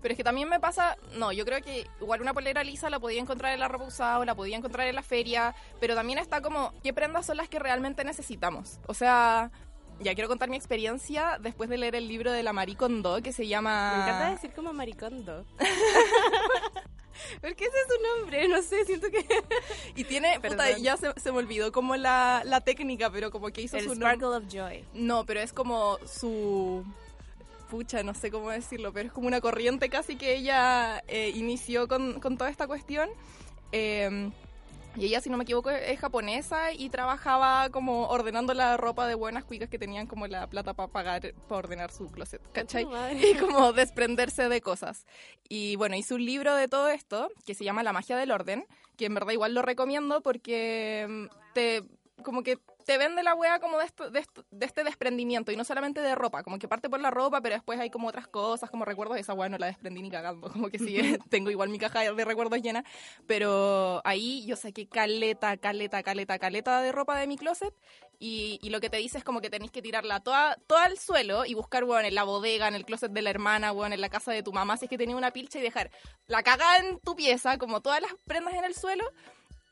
Pero 0.00 0.12
es 0.12 0.16
que 0.16 0.24
también 0.24 0.48
me 0.48 0.60
pasa, 0.60 0.96
no, 1.16 1.32
yo 1.32 1.44
creo 1.44 1.60
que 1.60 1.86
igual 2.00 2.22
una 2.22 2.32
polera 2.32 2.62
lisa 2.62 2.88
la 2.88 3.00
podía 3.00 3.20
encontrar 3.20 3.52
en 3.52 3.60
la 3.60 3.68
ropa 3.68 3.84
usada 3.84 4.20
o 4.20 4.24
la 4.24 4.34
podía 4.34 4.56
encontrar 4.56 4.86
en 4.86 4.94
la 4.94 5.02
feria, 5.02 5.54
pero 5.80 5.96
también 5.96 6.20
está 6.20 6.40
como, 6.40 6.72
¿qué 6.84 6.92
prendas 6.92 7.26
son 7.26 7.36
las 7.36 7.48
que 7.48 7.58
realmente 7.58 8.04
necesitamos? 8.04 8.78
O 8.86 8.94
sea, 8.94 9.50
ya 9.98 10.14
quiero 10.14 10.28
contar 10.28 10.48
mi 10.48 10.56
experiencia 10.56 11.38
después 11.40 11.68
de 11.68 11.78
leer 11.78 11.96
el 11.96 12.06
libro 12.06 12.30
de 12.30 12.44
la 12.44 12.52
Maricondo 12.52 13.20
que 13.22 13.32
se 13.32 13.48
llama... 13.48 13.94
Me 13.96 14.02
encanta 14.04 14.30
decir 14.30 14.52
como 14.52 14.72
Maricondo. 14.72 15.44
Porque 17.40 17.64
ese 17.64 17.76
es 17.76 17.86
su 17.88 18.18
nombre, 18.20 18.48
no 18.48 18.62
sé, 18.62 18.84
siento 18.84 19.08
que... 19.10 19.24
y 19.96 20.04
tiene, 20.04 20.40
puta, 20.40 20.76
ya 20.78 20.96
se, 20.96 21.12
se, 21.20 21.32
me 21.32 21.38
olvidó 21.38 21.72
como 21.72 21.96
la, 21.96 22.42
la 22.44 22.60
técnica, 22.60 23.10
pero 23.10 23.30
como 23.30 23.48
que 23.50 23.62
hizo 23.62 23.76
el 23.76 23.84
su... 23.84 23.94
Sparkle 23.94 24.28
of 24.28 24.44
Joy. 24.48 24.84
No, 24.94 25.24
pero 25.24 25.40
es 25.40 25.52
como 25.52 25.98
su... 26.06 26.84
Pucha, 27.70 28.02
no 28.02 28.14
sé 28.14 28.30
cómo 28.30 28.50
decirlo, 28.50 28.92
pero 28.92 29.08
es 29.08 29.12
como 29.12 29.26
una 29.26 29.42
corriente 29.42 29.90
casi 29.90 30.16
que 30.16 30.36
ella 30.36 31.02
eh, 31.06 31.32
inició 31.34 31.86
con, 31.86 32.18
con, 32.18 32.38
toda 32.38 32.48
esta 32.48 32.66
cuestión. 32.66 33.10
Eh, 33.72 34.30
Y 34.98 35.06
ella, 35.06 35.20
si 35.20 35.30
no 35.30 35.36
me 35.36 35.44
equivoco, 35.44 35.70
es 35.70 35.98
japonesa 35.98 36.72
y 36.72 36.90
trabajaba 36.90 37.70
como 37.70 38.08
ordenando 38.08 38.54
la 38.54 38.76
ropa 38.76 39.06
de 39.06 39.14
buenas 39.14 39.44
cuicas 39.44 39.68
que 39.68 39.78
tenían 39.78 40.06
como 40.06 40.26
la 40.26 40.48
plata 40.48 40.74
para 40.74 40.92
pagar, 40.92 41.34
para 41.48 41.58
ordenar 41.58 41.92
su 41.92 42.08
closet, 42.08 42.42
¿cachai? 42.52 42.86
Y 43.14 43.34
como 43.36 43.72
desprenderse 43.72 44.48
de 44.48 44.60
cosas. 44.60 45.06
Y 45.48 45.76
bueno, 45.76 45.96
hizo 45.96 46.16
un 46.16 46.24
libro 46.24 46.54
de 46.54 46.68
todo 46.68 46.88
esto 46.88 47.30
que 47.46 47.54
se 47.54 47.64
llama 47.64 47.82
La 47.82 47.92
magia 47.92 48.16
del 48.16 48.30
orden, 48.30 48.66
que 48.96 49.06
en 49.06 49.14
verdad 49.14 49.32
igual 49.32 49.54
lo 49.54 49.62
recomiendo 49.62 50.20
porque 50.20 51.06
mm, 51.08 51.54
te 51.54 51.84
como 52.22 52.42
que 52.42 52.58
te 52.88 52.96
vende 52.96 53.22
la 53.22 53.34
wea 53.34 53.60
como 53.60 53.76
de, 53.76 53.84
esto, 53.84 54.08
de, 54.10 54.24
este 54.64 54.82
desprendimiento 54.82 55.52
y 55.52 55.56
no 55.56 55.64
solamente 55.64 56.00
de 56.00 56.14
ropa, 56.14 56.42
como 56.42 56.58
que 56.58 56.68
parte 56.68 56.88
por 56.88 56.98
la 56.98 57.10
ropa, 57.10 57.42
pero 57.42 57.54
después 57.54 57.78
hay 57.78 57.90
como 57.90 58.08
otras 58.08 58.26
cosas, 58.26 58.70
como 58.70 58.86
recuerdos, 58.86 59.16
de 59.16 59.20
esa 59.20 59.34
wea 59.34 59.50
no 59.50 59.58
la 59.58 59.66
desprendí 59.66 60.00
ni 60.00 60.10
cagando, 60.10 60.50
como 60.52 60.70
que 60.70 60.78
sí, 60.78 60.96
tengo 61.28 61.50
igual 61.50 61.68
mi 61.68 61.78
caja 61.78 62.10
de 62.10 62.24
recuerdos 62.24 62.62
llena, 62.62 62.86
pero 63.26 64.00
ahí 64.06 64.42
yo 64.46 64.56
saqué 64.56 64.88
caleta, 64.88 65.58
caleta, 65.58 66.02
caleta, 66.02 66.38
caleta 66.38 66.80
de 66.80 66.90
ropa 66.90 67.18
de 67.18 67.26
mi 67.26 67.36
closet 67.36 67.74
y, 68.18 68.58
y 68.62 68.70
lo 68.70 68.80
que 68.80 68.88
te 68.88 68.96
dice 68.96 69.18
es 69.18 69.24
como 69.24 69.42
que 69.42 69.50
tenéis 69.50 69.70
que 69.70 69.82
tirarla 69.82 70.20
toda, 70.20 70.56
toda 70.66 70.84
al 70.84 70.96
suelo 70.96 71.44
y 71.44 71.52
buscar, 71.52 71.84
bueno, 71.84 72.08
en 72.08 72.14
la 72.14 72.24
bodega, 72.24 72.68
en 72.68 72.74
el 72.74 72.86
closet 72.86 73.12
de 73.12 73.20
la 73.20 73.28
hermana, 73.28 73.70
bueno, 73.70 73.96
en 73.96 74.00
la 74.00 74.08
casa 74.08 74.32
de 74.32 74.42
tu 74.42 74.54
mamá, 74.54 74.78
si 74.78 74.86
es 74.86 74.88
que 74.88 74.96
tenía 74.96 75.14
una 75.14 75.30
pilcha 75.30 75.58
y 75.58 75.62
dejar 75.62 75.90
la 76.26 76.42
caga 76.42 76.78
en 76.78 76.98
tu 77.00 77.14
pieza, 77.14 77.58
como 77.58 77.82
todas 77.82 78.00
las 78.00 78.14
prendas 78.24 78.54
en 78.54 78.64
el 78.64 78.74
suelo 78.74 79.04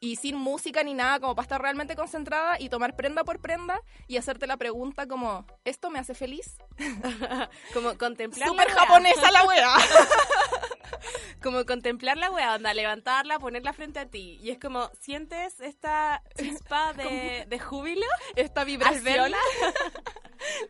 y 0.00 0.16
sin 0.16 0.36
música 0.36 0.82
ni 0.82 0.94
nada, 0.94 1.20
como 1.20 1.34
para 1.34 1.44
estar 1.44 1.60
realmente 1.60 1.96
concentrada 1.96 2.60
y 2.60 2.68
tomar 2.68 2.96
prenda 2.96 3.24
por 3.24 3.40
prenda 3.40 3.80
y 4.06 4.16
hacerte 4.16 4.46
la 4.46 4.56
pregunta 4.56 5.06
como, 5.06 5.46
¿esto 5.64 5.90
me 5.90 5.98
hace 5.98 6.14
feliz? 6.14 6.58
como 7.74 7.96
contemplar 7.96 8.48
Súper 8.48 8.68
japonesa 8.68 9.30
la 9.30 9.44
wea. 9.44 9.74
como 11.42 11.64
contemplar 11.64 12.16
la 12.16 12.30
wea, 12.30 12.54
onda, 12.54 12.74
levantarla, 12.74 13.38
ponerla 13.38 13.72
frente 13.72 13.98
a 13.98 14.06
ti. 14.06 14.38
Y 14.42 14.50
es 14.50 14.58
como, 14.58 14.90
¿sientes 15.00 15.60
esta 15.60 16.22
chispa 16.36 16.92
de, 16.92 17.46
de 17.48 17.58
júbilo? 17.58 18.06
Esta 18.34 18.64
vibración. 18.64 19.32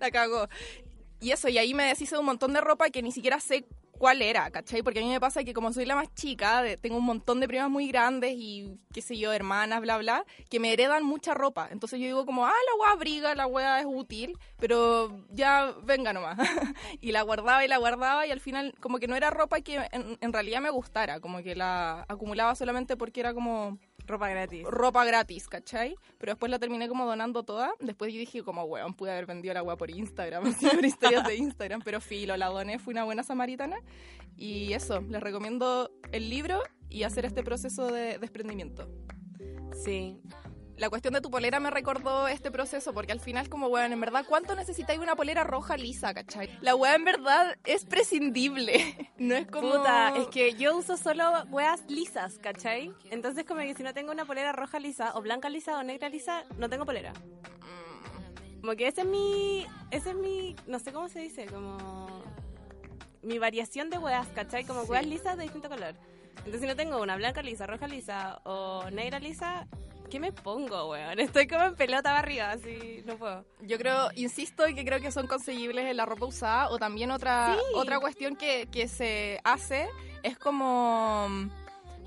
la 0.01 0.11
cagó. 0.11 0.49
Y 1.21 1.31
eso, 1.31 1.49
y 1.49 1.59
ahí 1.59 1.75
me 1.75 1.85
deshice 1.85 2.15
de 2.15 2.21
un 2.21 2.27
montón 2.27 2.53
de 2.53 2.61
ropa 2.61 2.91
que 2.91 3.03
ni 3.03 3.13
siquiera 3.13 3.41
sé 3.41 3.67
cuál 3.97 4.23
era, 4.23 4.51
¿cachai? 4.51 4.83
Porque 4.83 5.01
a 5.01 5.03
mí 5.03 5.09
me 5.09 5.21
pasa 5.21 5.45
que 5.45 5.55
como 5.55 5.73
soy 5.73 5.87
la 5.87 5.95
más 5.95 6.13
chica, 6.15 6.63
tengo 6.81 6.99
un 6.99 7.05
montón 7.05 7.41
de 7.41 7.49
primas 7.49 7.71
muy 7.71 7.89
grandes 7.89 8.35
y 8.37 8.79
qué 8.93 9.01
sé 9.03 9.17
yo, 9.17 9.33
hermanas, 9.33 9.81
bla, 9.81 9.97
bla, 9.99 10.25
que 10.51 10.61
me 10.61 10.73
heredan 10.73 11.05
mucha 11.05 11.35
ropa. 11.35 11.69
Entonces 11.71 11.99
yo 11.99 12.07
digo 12.07 12.27
como, 12.27 12.47
ah, 12.47 12.53
la 12.53 12.83
weá 12.83 12.93
abriga, 12.93 13.35
la 13.35 13.47
weá 13.47 13.81
es 13.81 13.87
útil, 13.89 14.39
pero 14.59 15.25
ya 15.31 15.75
venga 15.83 16.13
nomás. 16.13 16.39
y 17.01 17.13
la 17.13 17.23
guardaba 17.23 17.65
y 17.65 17.69
la 17.69 17.79
guardaba 17.79 18.27
y 18.27 18.31
al 18.31 18.41
final 18.41 18.75
como 18.81 18.99
que 18.99 19.09
no 19.09 19.17
era 19.17 19.31
ropa 19.31 19.61
que 19.61 19.81
en 19.93 20.33
realidad 20.33 20.61
me 20.61 20.71
gustara, 20.71 21.21
como 21.21 21.43
que 21.43 21.57
la 21.57 22.05
acumulaba 22.09 22.55
solamente 22.55 22.97
porque 22.97 23.21
era 23.21 23.35
como 23.35 23.79
Ropa 24.07 24.29
gratis. 24.29 24.65
Ropa 24.65 25.05
gratis, 25.05 25.49
¿cachai? 25.49 25.97
Pero 26.19 26.33
después 26.33 26.51
la 26.51 26.59
terminé 26.59 26.89
como 26.89 27.07
donando 27.07 27.43
toda. 27.43 27.73
Después 27.81 28.13
yo 28.13 28.21
dije 28.21 28.43
como, 28.43 28.65
weón, 28.65 28.95
pude 28.95 29.11
haber 29.11 29.27
vendido 29.27 29.55
la 29.55 29.63
weá 29.63 29.77
por 29.77 29.91
Instagram, 29.91 30.45
por 30.75 30.85
historias 30.85 31.27
de 31.27 31.37
Instagram. 31.37 31.83
Pero 31.85 32.01
filo, 32.01 32.37
la 32.37 32.47
doné, 32.47 32.79
fui 32.79 32.93
una 32.93 33.05
buena 33.05 33.23
samaritana. 33.23 33.79
Y 34.37 34.73
eso, 34.73 35.01
les 35.01 35.21
recomiendo 35.21 35.91
el 36.13 36.31
libro 36.31 36.63
y 36.89 37.03
hacer 37.03 37.25
este 37.25 37.43
proceso 37.43 37.91
de 37.91 38.19
desprendimiento. 38.19 38.89
Sí, 39.73 40.21
la 40.77 40.91
cuestión 40.91 41.15
de 41.15 41.21
tu 41.21 41.31
polera 41.31 41.59
me 41.59 41.71
recordó 41.71 42.29
este 42.29 42.51
proceso, 42.51 42.93
porque 42.93 43.13
al 43.13 43.21
final, 43.21 43.49
como, 43.49 43.69
weón, 43.69 43.93
en 43.93 44.01
verdad, 44.01 44.25
¿cuánto 44.29 44.55
necesitáis 44.55 45.01
una 45.01 45.17
polera 45.17 45.43
roja 45.43 45.77
lisa, 45.77 46.13
cachai? 46.13 46.51
La 46.61 46.75
weá 46.75 46.95
en 46.95 47.05
verdad 47.05 47.57
es 47.65 47.85
prescindible. 47.85 49.11
No 49.19 49.35
es 49.35 49.47
como. 49.47 49.73
Puta, 49.73 50.15
es 50.15 50.27
que 50.27 50.53
yo 50.57 50.77
uso 50.77 50.99
solo 50.99 51.25
weas 51.49 51.83
lisas, 51.89 52.39
¿cachai? 52.39 52.93
Entonces, 53.11 53.47
como 53.47 53.61
que 53.61 53.75
si 53.75 53.83
no 53.83 53.95
tengo 53.95 54.13
una 54.13 54.27
polera 54.27 54.53
roja 54.53 54.79
lisa, 54.79 55.13
o 55.15 55.23
blanca 55.23 55.49
lisa, 55.49 55.79
o 55.79 55.83
negra 55.83 56.11
lisa, 56.11 56.45
no 56.59 56.69
tengo 56.69 56.85
polera. 56.85 57.15
Como 58.61 58.77
que 58.77 58.89
ese 58.89 59.01
es 59.01 59.07
mi. 59.07 59.67
Ese 59.91 60.11
es 60.11 60.17
mi. 60.17 60.55
No 60.67 60.79
sé 60.81 60.93
cómo 60.93 61.09
se 61.09 61.21
dice, 61.21 61.47
como. 61.47 62.23
Mi 63.23 63.39
variación 63.39 63.89
de 63.89 63.97
weas, 63.97 64.29
¿cachai? 64.29 64.65
Como 64.65 64.83
weas 64.83 65.07
lisas 65.07 65.39
de 65.39 65.45
distinto 65.45 65.71
color. 65.71 65.95
Entonces, 66.39 66.61
si 66.61 66.67
no 66.67 66.77
tengo 66.77 67.01
una 67.01 67.17
blanca 67.17 67.41
lisa, 67.43 67.67
roja 67.67 67.89
lisa 67.89 68.43
o 68.45 68.91
negra 68.91 69.19
lisa, 69.19 69.67
¿Qué 70.11 70.21
me 70.21 70.33
pongo, 70.33 70.91
weón? 70.91 71.19
Estoy 71.19 71.47
como 71.47 71.65
en 71.65 71.75
pelota 71.75 72.17
arriba, 72.17 72.53
así 72.53 73.03
no 73.05 73.17
puedo. 73.17 73.45
Yo 73.63 73.79
creo, 73.79 74.09
insisto, 74.15 74.65
que 74.67 74.85
creo 74.85 75.01
que 75.01 75.11
son 75.11 75.27
conseguibles 75.27 75.87
en 75.87 75.97
la 75.97 76.07
ropa 76.07 76.27
usada. 76.27 76.71
O 76.71 76.79
también 76.79 77.11
otra, 77.11 77.57
otra 77.75 77.99
cuestión 77.99 78.37
que, 78.37 78.69
que 78.71 78.89
se 78.89 79.41
hace 79.45 79.89
es 80.23 80.39
como 80.39 81.29
mm, 81.29 81.51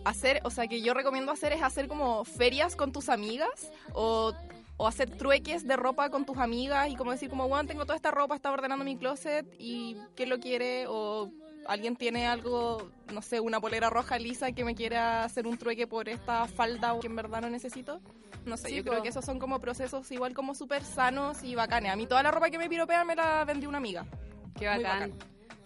hacer, 0.05 0.39
o 0.43 0.49
sea, 0.49 0.67
que 0.67 0.81
yo 0.81 0.93
recomiendo 0.93 1.31
hacer 1.31 1.53
es 1.53 1.61
hacer 1.61 1.87
como 1.87 2.23
ferias 2.23 2.75
con 2.75 2.91
tus 2.91 3.09
amigas 3.09 3.71
o, 3.93 4.33
o 4.77 4.87
hacer 4.87 5.09
trueques 5.17 5.67
de 5.67 5.75
ropa 5.75 6.09
con 6.09 6.25
tus 6.25 6.37
amigas 6.37 6.89
y 6.89 6.95
como 6.95 7.11
decir 7.11 7.29
como, 7.29 7.47
bueno, 7.49 7.67
tengo 7.67 7.83
toda 7.83 7.97
esta 7.97 8.11
ropa, 8.11 8.35
está 8.35 8.51
ordenando 8.51 8.85
mi 8.85 8.97
closet 8.97 9.45
y 9.59 9.97
¿quién 10.15 10.29
lo 10.29 10.39
quiere? 10.39 10.85
O 10.87 11.31
alguien 11.67 11.95
tiene 11.95 12.27
algo, 12.27 12.91
no 13.13 13.21
sé, 13.21 13.39
una 13.39 13.59
polera 13.59 13.89
roja 13.89 14.17
lisa 14.17 14.51
que 14.51 14.63
me 14.63 14.75
quiera 14.75 15.23
hacer 15.23 15.47
un 15.47 15.57
trueque 15.57 15.87
por 15.87 16.09
esta 16.09 16.47
falda 16.47 16.97
que 16.99 17.07
en 17.07 17.15
verdad 17.15 17.41
no 17.41 17.49
necesito. 17.49 18.01
No 18.45 18.57
sé, 18.57 18.73
yo 18.73 18.83
creo 18.83 19.01
que 19.01 19.09
esos 19.09 19.25
son 19.25 19.37
como 19.37 19.59
procesos 19.59 20.11
igual 20.11 20.33
como 20.33 20.55
súper 20.55 20.83
sanos 20.83 21.43
y 21.43 21.55
bacanes. 21.55 21.91
A 21.91 21.95
mí 21.95 22.07
toda 22.07 22.23
la 22.23 22.31
ropa 22.31 22.49
que 22.49 22.57
me 22.57 22.69
piropea 22.69 23.03
me 23.03 23.15
la 23.15 23.43
vendió 23.45 23.69
una 23.69 23.77
amiga. 23.77 24.05
Qué 24.57 24.65
bacán. 24.67 25.13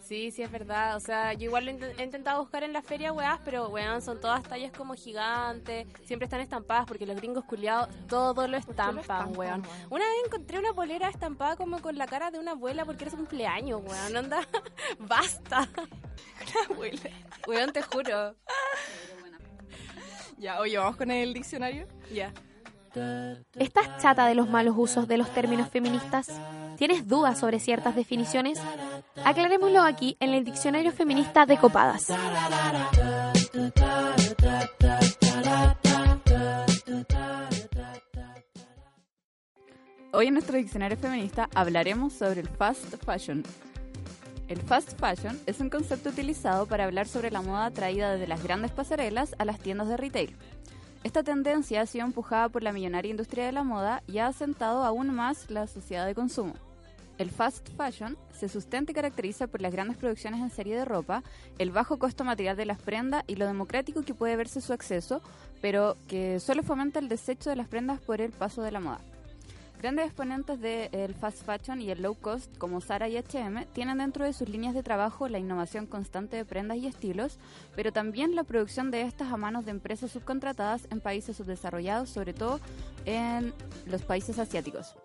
Sí, 0.03 0.31
sí, 0.31 0.43
es 0.43 0.51
verdad. 0.51 0.97
O 0.97 0.99
sea, 0.99 1.33
yo 1.33 1.45
igual 1.45 1.67
he 1.69 2.03
intentado 2.03 2.41
buscar 2.41 2.63
en 2.63 2.73
la 2.73 2.81
feria, 2.81 3.13
weás, 3.13 3.39
pero 3.45 3.69
weón, 3.69 4.01
son 4.01 4.19
todas 4.19 4.43
tallas 4.43 4.71
como 4.71 4.95
gigantes. 4.95 5.87
Siempre 6.03 6.25
están 6.25 6.41
estampadas 6.41 6.85
porque 6.85 7.05
los 7.05 7.15
gringos 7.15 7.45
culiados 7.45 7.87
todo 8.07 8.47
lo 8.47 8.57
estampan, 8.57 9.35
weón. 9.37 9.63
Una 9.89 10.05
vez 10.05 10.15
encontré 10.25 10.59
una 10.59 10.73
polera 10.73 11.07
estampada 11.09 11.55
como 11.55 11.81
con 11.81 11.97
la 11.97 12.05
cara 12.05 12.31
de 12.31 12.39
una 12.39 12.51
abuela 12.51 12.83
porque 12.83 13.05
era 13.05 13.11
su 13.11 13.17
cumpleaños, 13.17 13.81
weón. 13.81 14.17
Anda, 14.17 14.41
basta. 14.99 15.69
Una 15.77 16.65
abuela. 16.69 17.09
Weón, 17.47 17.71
te 17.71 17.81
juro. 17.81 18.35
Ya, 20.37 20.59
oye, 20.59 20.77
vamos 20.77 20.97
con 20.97 21.09
el 21.09 21.33
diccionario. 21.33 21.87
Ya. 22.11 22.33
¿Estás 23.55 23.97
chata 24.01 24.27
de 24.27 24.35
los 24.35 24.49
malos 24.49 24.75
usos 24.77 25.07
de 25.07 25.17
los 25.17 25.29
términos 25.33 25.67
feministas? 25.69 26.27
¿Tienes 26.77 27.07
dudas 27.07 27.39
sobre 27.39 27.59
ciertas 27.59 27.95
definiciones? 27.95 28.59
Aclarémoslo 29.23 29.81
aquí 29.81 30.15
en 30.19 30.33
el 30.33 30.43
Diccionario 30.43 30.91
Feminista 30.91 31.45
de 31.45 31.57
Copadas. 31.57 32.07
Hoy 40.11 40.27
en 40.27 40.33
nuestro 40.33 40.57
diccionario 40.57 40.97
feminista 40.97 41.49
hablaremos 41.55 42.13
sobre 42.13 42.41
el 42.41 42.47
fast 42.47 43.03
fashion. 43.03 43.43
El 44.47 44.61
fast 44.61 44.99
fashion 44.99 45.39
es 45.47 45.59
un 45.59 45.71
concepto 45.71 46.09
utilizado 46.09 46.67
para 46.67 46.83
hablar 46.83 47.07
sobre 47.07 47.31
la 47.31 47.41
moda 47.41 47.71
traída 47.71 48.11
desde 48.11 48.27
las 48.27 48.43
grandes 48.43 48.69
pasarelas 48.69 49.33
a 49.39 49.45
las 49.45 49.59
tiendas 49.59 49.87
de 49.87 49.97
retail. 49.97 50.35
Esta 51.03 51.21
tendencia 51.21 51.81
ha 51.81 51.85
sido 51.85 52.05
empujada 52.05 52.47
por 52.47 52.63
la 52.63 52.71
millonaria 52.71 53.11
industria 53.11 53.45
de 53.45 53.51
la 53.51 53.63
moda 53.63 54.01
y 54.07 54.19
ha 54.19 54.27
asentado 54.27 54.83
aún 54.83 55.13
más 55.13 55.51
la 55.51 55.67
sociedad 55.67 56.05
de 56.05 56.15
consumo. 56.15 56.53
El 57.17 57.29
fast 57.29 57.69
fashion 57.75 58.17
se 58.31 58.47
sustenta 58.47 58.91
y 58.91 58.95
caracteriza 58.95 59.47
por 59.47 59.61
las 59.61 59.73
grandes 59.73 59.97
producciones 59.97 60.39
en 60.39 60.49
serie 60.49 60.77
de 60.77 60.85
ropa, 60.85 61.21
el 61.59 61.71
bajo 61.71 61.99
costo 61.99 62.23
material 62.23 62.55
de 62.55 62.65
las 62.65 62.81
prendas 62.81 63.23
y 63.27 63.35
lo 63.35 63.45
democrático 63.45 64.03
que 64.03 64.15
puede 64.15 64.37
verse 64.37 64.61
su 64.61 64.71
acceso, 64.73 65.21
pero 65.61 65.97
que 66.07 66.39
solo 66.39 66.63
fomenta 66.63 66.99
el 66.99 67.09
desecho 67.09 67.49
de 67.49 67.57
las 67.57 67.67
prendas 67.67 67.99
por 67.99 68.21
el 68.21 68.31
paso 68.31 68.61
de 68.61 68.71
la 68.71 68.79
moda. 68.79 69.01
Grandes 69.83 70.05
exponentes 70.05 70.61
del 70.61 71.13
fast 71.13 71.45
fashion 71.45 71.81
y 71.81 71.91
el 71.91 72.01
low 72.01 72.15
cost 72.15 72.57
como 72.57 72.79
Zara 72.79 73.09
y 73.09 73.17
H&M 73.17 73.65
tienen 73.73 73.97
dentro 73.97 74.23
de 74.23 74.31
sus 74.31 74.47
líneas 74.47 74.73
de 74.73 74.81
trabajo 74.81 75.27
la 75.27 75.39
innovación 75.39 75.87
constante 75.87 76.37
de 76.37 76.45
prendas 76.45 76.77
y 76.77 76.87
estilos, 76.87 77.37
pero 77.75 77.91
también 77.91 78.33
la 78.33 78.45
producción 78.45 78.91
de 78.91 79.01
estas 79.01 79.33
a 79.33 79.35
manos 79.35 79.65
de 79.65 79.71
empresas 79.71 80.11
subcontratadas 80.11 80.87
en 80.89 81.01
países 81.01 81.35
subdesarrollados, 81.35 82.09
sobre 82.09 82.31
todo 82.31 82.61
en 83.03 83.53
los 83.85 84.03
países 84.03 84.39
asiáticos. 84.39 84.95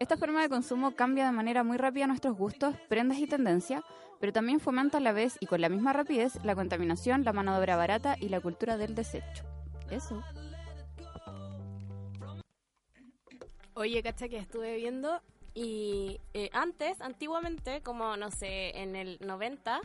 Esta 0.00 0.16
forma 0.16 0.40
de 0.40 0.48
consumo 0.48 0.92
cambia 0.92 1.26
de 1.26 1.32
manera 1.32 1.62
muy 1.62 1.76
rápida 1.76 2.06
nuestros 2.06 2.38
gustos, 2.38 2.74
prendas 2.88 3.18
y 3.18 3.26
tendencia, 3.26 3.82
pero 4.18 4.32
también 4.32 4.60
fomenta 4.60 4.96
a 4.96 5.02
la 5.02 5.12
vez 5.12 5.36
y 5.40 5.46
con 5.46 5.60
la 5.60 5.68
misma 5.68 5.92
rapidez 5.92 6.42
la 6.42 6.54
contaminación, 6.54 7.22
la 7.22 7.34
mano 7.34 7.52
de 7.52 7.60
obra 7.60 7.76
barata 7.76 8.16
y 8.18 8.30
la 8.30 8.40
cultura 8.40 8.78
del 8.78 8.94
desecho. 8.94 9.44
Eso. 9.90 10.22
Oye, 13.78 14.02
cacha 14.02 14.26
que 14.30 14.38
estuve 14.38 14.74
viendo 14.76 15.20
y 15.52 16.18
eh, 16.32 16.48
antes, 16.54 16.98
antiguamente, 17.02 17.82
como 17.82 18.16
no 18.16 18.30
sé, 18.30 18.70
en 18.80 18.96
el 18.96 19.18
90, 19.20 19.82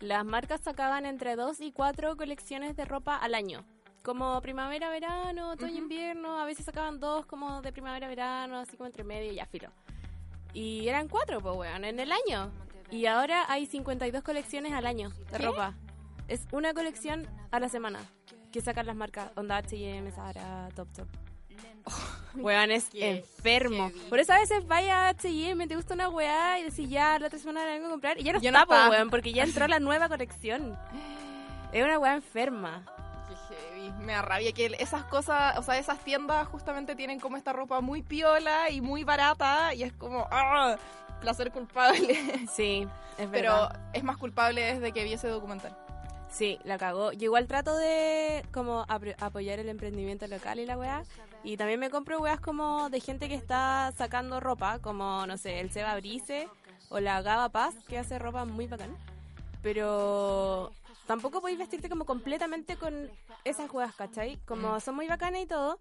las 0.00 0.24
marcas 0.26 0.60
sacaban 0.60 1.06
entre 1.06 1.34
dos 1.34 1.62
y 1.62 1.72
cuatro 1.72 2.14
colecciones 2.18 2.76
de 2.76 2.84
ropa 2.84 3.16
al 3.16 3.34
año. 3.34 3.64
Como 4.02 4.38
primavera, 4.42 4.90
verano, 4.90 5.52
otoño, 5.52 5.78
invierno, 5.78 6.38
a 6.38 6.44
veces 6.44 6.66
sacaban 6.66 7.00
dos 7.00 7.24
como 7.24 7.62
de 7.62 7.72
primavera, 7.72 8.06
verano, 8.06 8.58
así 8.58 8.76
como 8.76 8.86
entre 8.86 9.02
medio 9.02 9.32
y 9.32 9.36
ya 9.36 9.46
filo. 9.46 9.70
Y 10.52 10.86
eran 10.88 11.08
cuatro, 11.08 11.40
pues, 11.40 11.56
weón, 11.56 11.86
en 11.86 12.00
el 12.00 12.12
año. 12.12 12.52
Y 12.90 13.06
ahora 13.06 13.50
hay 13.50 13.64
52 13.64 14.22
colecciones 14.22 14.74
al 14.74 14.84
año 14.84 15.10
de 15.30 15.38
ropa. 15.38 15.74
Es 16.28 16.46
una 16.52 16.74
colección 16.74 17.26
a 17.50 17.60
la 17.60 17.70
semana. 17.70 18.00
que 18.52 18.60
sacan 18.60 18.84
las 18.84 18.96
marcas 18.96 19.30
Onda 19.36 19.56
H&M, 19.56 20.10
Zara, 20.12 20.68
Top 20.74 20.92
Top. 20.92 21.08
Weón, 22.34 22.70
es 22.70 22.88
enfermo. 22.94 23.90
Por 24.08 24.18
eso 24.18 24.32
a 24.32 24.38
veces 24.38 24.66
vaya 24.66 25.06
a 25.06 25.08
H&M, 25.10 25.66
te 25.66 25.76
gusta 25.76 25.94
una 25.94 26.08
weá 26.08 26.58
y 26.58 26.64
decís 26.64 26.88
ya, 26.88 27.18
la 27.18 27.26
otra 27.26 27.38
semana 27.38 27.64
la 27.64 27.72
vengo 27.72 27.88
a 27.88 27.90
comprar 27.90 28.18
y 28.18 28.22
ya 28.22 28.32
no 28.32 28.40
Ya 28.40 28.50
está, 28.50 28.60
no 28.60 28.66
po, 28.66 28.90
weón, 28.90 29.10
porque 29.10 29.32
ya 29.32 29.42
entró 29.44 29.66
la 29.68 29.78
nueva 29.80 30.08
colección. 30.08 30.78
Es 31.72 31.84
una 31.84 31.98
weá 31.98 32.14
enferma. 32.14 32.84
Qué 33.28 33.54
heavy. 33.54 33.90
Me 34.02 34.12
da 34.14 34.22
rabia 34.22 34.52
que 34.52 34.74
esas 34.78 35.04
cosas, 35.04 35.58
o 35.58 35.62
sea, 35.62 35.78
esas 35.78 35.98
tiendas 36.00 36.48
justamente 36.48 36.96
tienen 36.96 37.20
como 37.20 37.36
esta 37.36 37.52
ropa 37.52 37.80
muy 37.82 38.02
piola 38.02 38.70
y 38.70 38.80
muy 38.80 39.04
barata 39.04 39.74
y 39.74 39.82
es 39.82 39.92
como, 39.92 40.26
¡ah! 40.30 40.76
Placer 41.20 41.52
culpable. 41.52 42.18
Sí, 42.52 42.88
es 43.18 43.28
Pero 43.30 43.52
verdad. 43.52 43.80
es 43.92 44.02
más 44.02 44.16
culpable 44.16 44.60
desde 44.62 44.90
que 44.92 45.04
vi 45.04 45.12
ese 45.12 45.28
documental. 45.28 45.76
Sí, 46.32 46.58
la 46.64 46.78
cagó. 46.78 47.12
Yo 47.12 47.24
igual 47.24 47.46
trato 47.46 47.76
de 47.76 48.42
como 48.52 48.86
apoyar 49.20 49.58
el 49.58 49.68
emprendimiento 49.68 50.26
local 50.26 50.58
y 50.58 50.66
la 50.66 50.78
weá. 50.78 51.04
Y 51.44 51.58
también 51.58 51.78
me 51.78 51.90
compro 51.90 52.20
weas 52.20 52.40
como 52.40 52.88
de 52.88 53.00
gente 53.00 53.28
que 53.28 53.34
está 53.34 53.92
sacando 53.96 54.40
ropa, 54.40 54.78
como, 54.78 55.26
no 55.26 55.36
sé, 55.36 55.60
el 55.60 55.70
Seba 55.70 55.94
Brice 55.96 56.48
o 56.88 57.00
la 57.00 57.20
Gaba 57.20 57.50
Paz, 57.50 57.74
que 57.86 57.98
hace 57.98 58.18
ropa 58.18 58.46
muy 58.46 58.66
bacán. 58.66 58.96
Pero 59.62 60.72
tampoco 61.06 61.42
podéis 61.42 61.58
vestirte 61.58 61.90
como 61.90 62.06
completamente 62.06 62.76
con 62.76 63.10
esas 63.44 63.70
weas, 63.70 63.94
¿cachai? 63.94 64.38
Como 64.46 64.80
son 64.80 64.94
muy 64.94 65.08
bacanas 65.08 65.42
y 65.42 65.46
todo, 65.46 65.78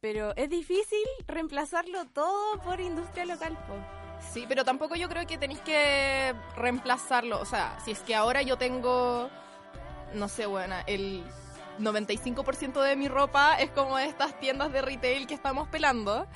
pero 0.00 0.36
es 0.36 0.50
difícil 0.50 1.04
reemplazarlo 1.26 2.04
todo 2.06 2.60
por 2.60 2.80
industria 2.80 3.24
local, 3.24 3.56
po. 3.66 3.74
Sí, 4.32 4.44
pero 4.48 4.64
tampoco 4.64 4.96
yo 4.96 5.08
creo 5.08 5.26
que 5.26 5.38
tenéis 5.38 5.60
que 5.60 6.34
reemplazarlo. 6.56 7.40
O 7.40 7.46
sea, 7.46 7.78
si 7.84 7.92
es 7.92 8.00
que 8.00 8.14
ahora 8.14 8.42
yo 8.42 8.58
tengo, 8.58 9.30
no 10.14 10.28
sé, 10.28 10.46
buena, 10.46 10.82
el 10.86 11.24
95% 11.78 12.80
de 12.82 12.96
mi 12.96 13.08
ropa 13.08 13.54
es 13.58 13.70
como 13.70 13.96
de 13.96 14.06
estas 14.06 14.38
tiendas 14.40 14.72
de 14.72 14.82
retail 14.82 15.26
que 15.26 15.34
estamos 15.34 15.68
pelando. 15.68 16.26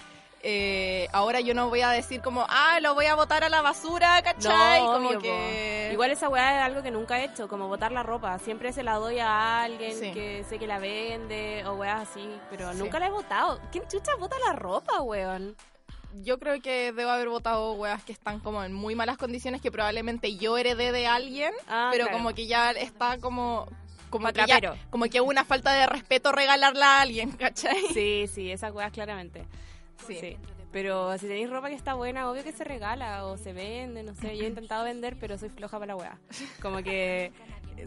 eh, 0.44 1.06
ahora 1.12 1.38
yo 1.40 1.54
no 1.54 1.68
voy 1.68 1.82
a 1.82 1.90
decir 1.90 2.20
como, 2.20 2.44
ah, 2.48 2.80
lo 2.80 2.94
voy 2.94 3.06
a 3.06 3.14
botar 3.14 3.44
a 3.44 3.48
la 3.48 3.62
basura, 3.62 4.20
¿cachai? 4.22 4.80
No, 4.82 4.92
como 4.94 5.08
obvio, 5.10 5.20
que... 5.20 5.86
po. 5.88 5.92
Igual 5.92 6.10
esa 6.10 6.28
weá 6.28 6.56
es 6.58 6.62
algo 6.64 6.82
que 6.82 6.90
nunca 6.90 7.20
he 7.20 7.24
hecho, 7.26 7.46
como 7.46 7.68
botar 7.68 7.92
la 7.92 8.02
ropa. 8.02 8.36
Siempre 8.40 8.72
se 8.72 8.82
la 8.82 8.94
doy 8.94 9.20
a 9.20 9.62
alguien 9.62 9.96
Sí. 9.96 10.10
que 10.12 10.42
sé 10.48 10.58
que 10.58 10.66
la 10.66 10.80
vende 10.80 11.62
o 11.66 11.74
weas 11.74 12.08
así, 12.08 12.28
pero 12.50 12.72
Sí. 12.72 12.78
nunca 12.78 12.98
la 12.98 13.06
he 13.06 13.10
botado. 13.10 13.60
¿Quién 13.70 13.86
chucha 13.86 14.16
bota 14.16 14.34
la 14.44 14.54
ropa, 14.54 15.00
weón? 15.02 15.54
Yo 16.22 16.38
creo 16.38 16.60
que 16.60 16.92
debo 16.92 17.10
haber 17.10 17.28
botado 17.28 17.72
weas 17.72 18.04
que 18.04 18.12
están 18.12 18.38
como 18.40 18.62
en 18.64 18.72
muy 18.74 18.94
malas 18.94 19.16
condiciones 19.16 19.60
que 19.62 19.70
probablemente 19.72 20.36
yo 20.36 20.58
heredé 20.58 20.92
de 20.92 21.06
alguien, 21.06 21.52
Ah, 21.66 21.88
pero 21.90 22.04
claro. 22.04 22.18
como 22.18 22.34
que 22.34 22.46
ya 22.46 22.70
está 22.72 23.18
como... 23.18 23.66
Como 24.10 24.30
que, 24.30 24.44
ya- 24.46 24.60
como 24.90 25.06
que 25.06 25.22
una 25.22 25.42
falta 25.44 25.72
de 25.72 25.86
respeto 25.86 26.32
regalarla 26.32 26.98
a 26.98 27.00
alguien, 27.00 27.30
¿cachai? 27.32 27.80
Sí, 27.94 28.26
sí, 28.32 28.50
esas 28.50 28.72
weas 28.72 28.92
claramente. 28.92 29.46
Sí. 30.06 30.16
Sí. 30.20 30.36
Pero 30.72 31.16
si 31.18 31.26
tenéis 31.26 31.50
ropa 31.50 31.68
que 31.68 31.74
está 31.74 31.94
buena, 31.94 32.30
obvio 32.30 32.42
que 32.42 32.52
se 32.52 32.64
regala 32.64 33.26
o 33.26 33.36
se 33.36 33.52
vende, 33.52 34.02
no 34.02 34.14
sé. 34.14 34.36
Yo 34.36 34.44
he 34.44 34.48
intentado 34.48 34.84
vender, 34.84 35.16
pero 35.20 35.36
soy 35.36 35.50
floja 35.50 35.78
para 35.78 35.94
la 35.94 35.96
weá. 35.96 36.18
Como 36.62 36.82
que 36.82 37.32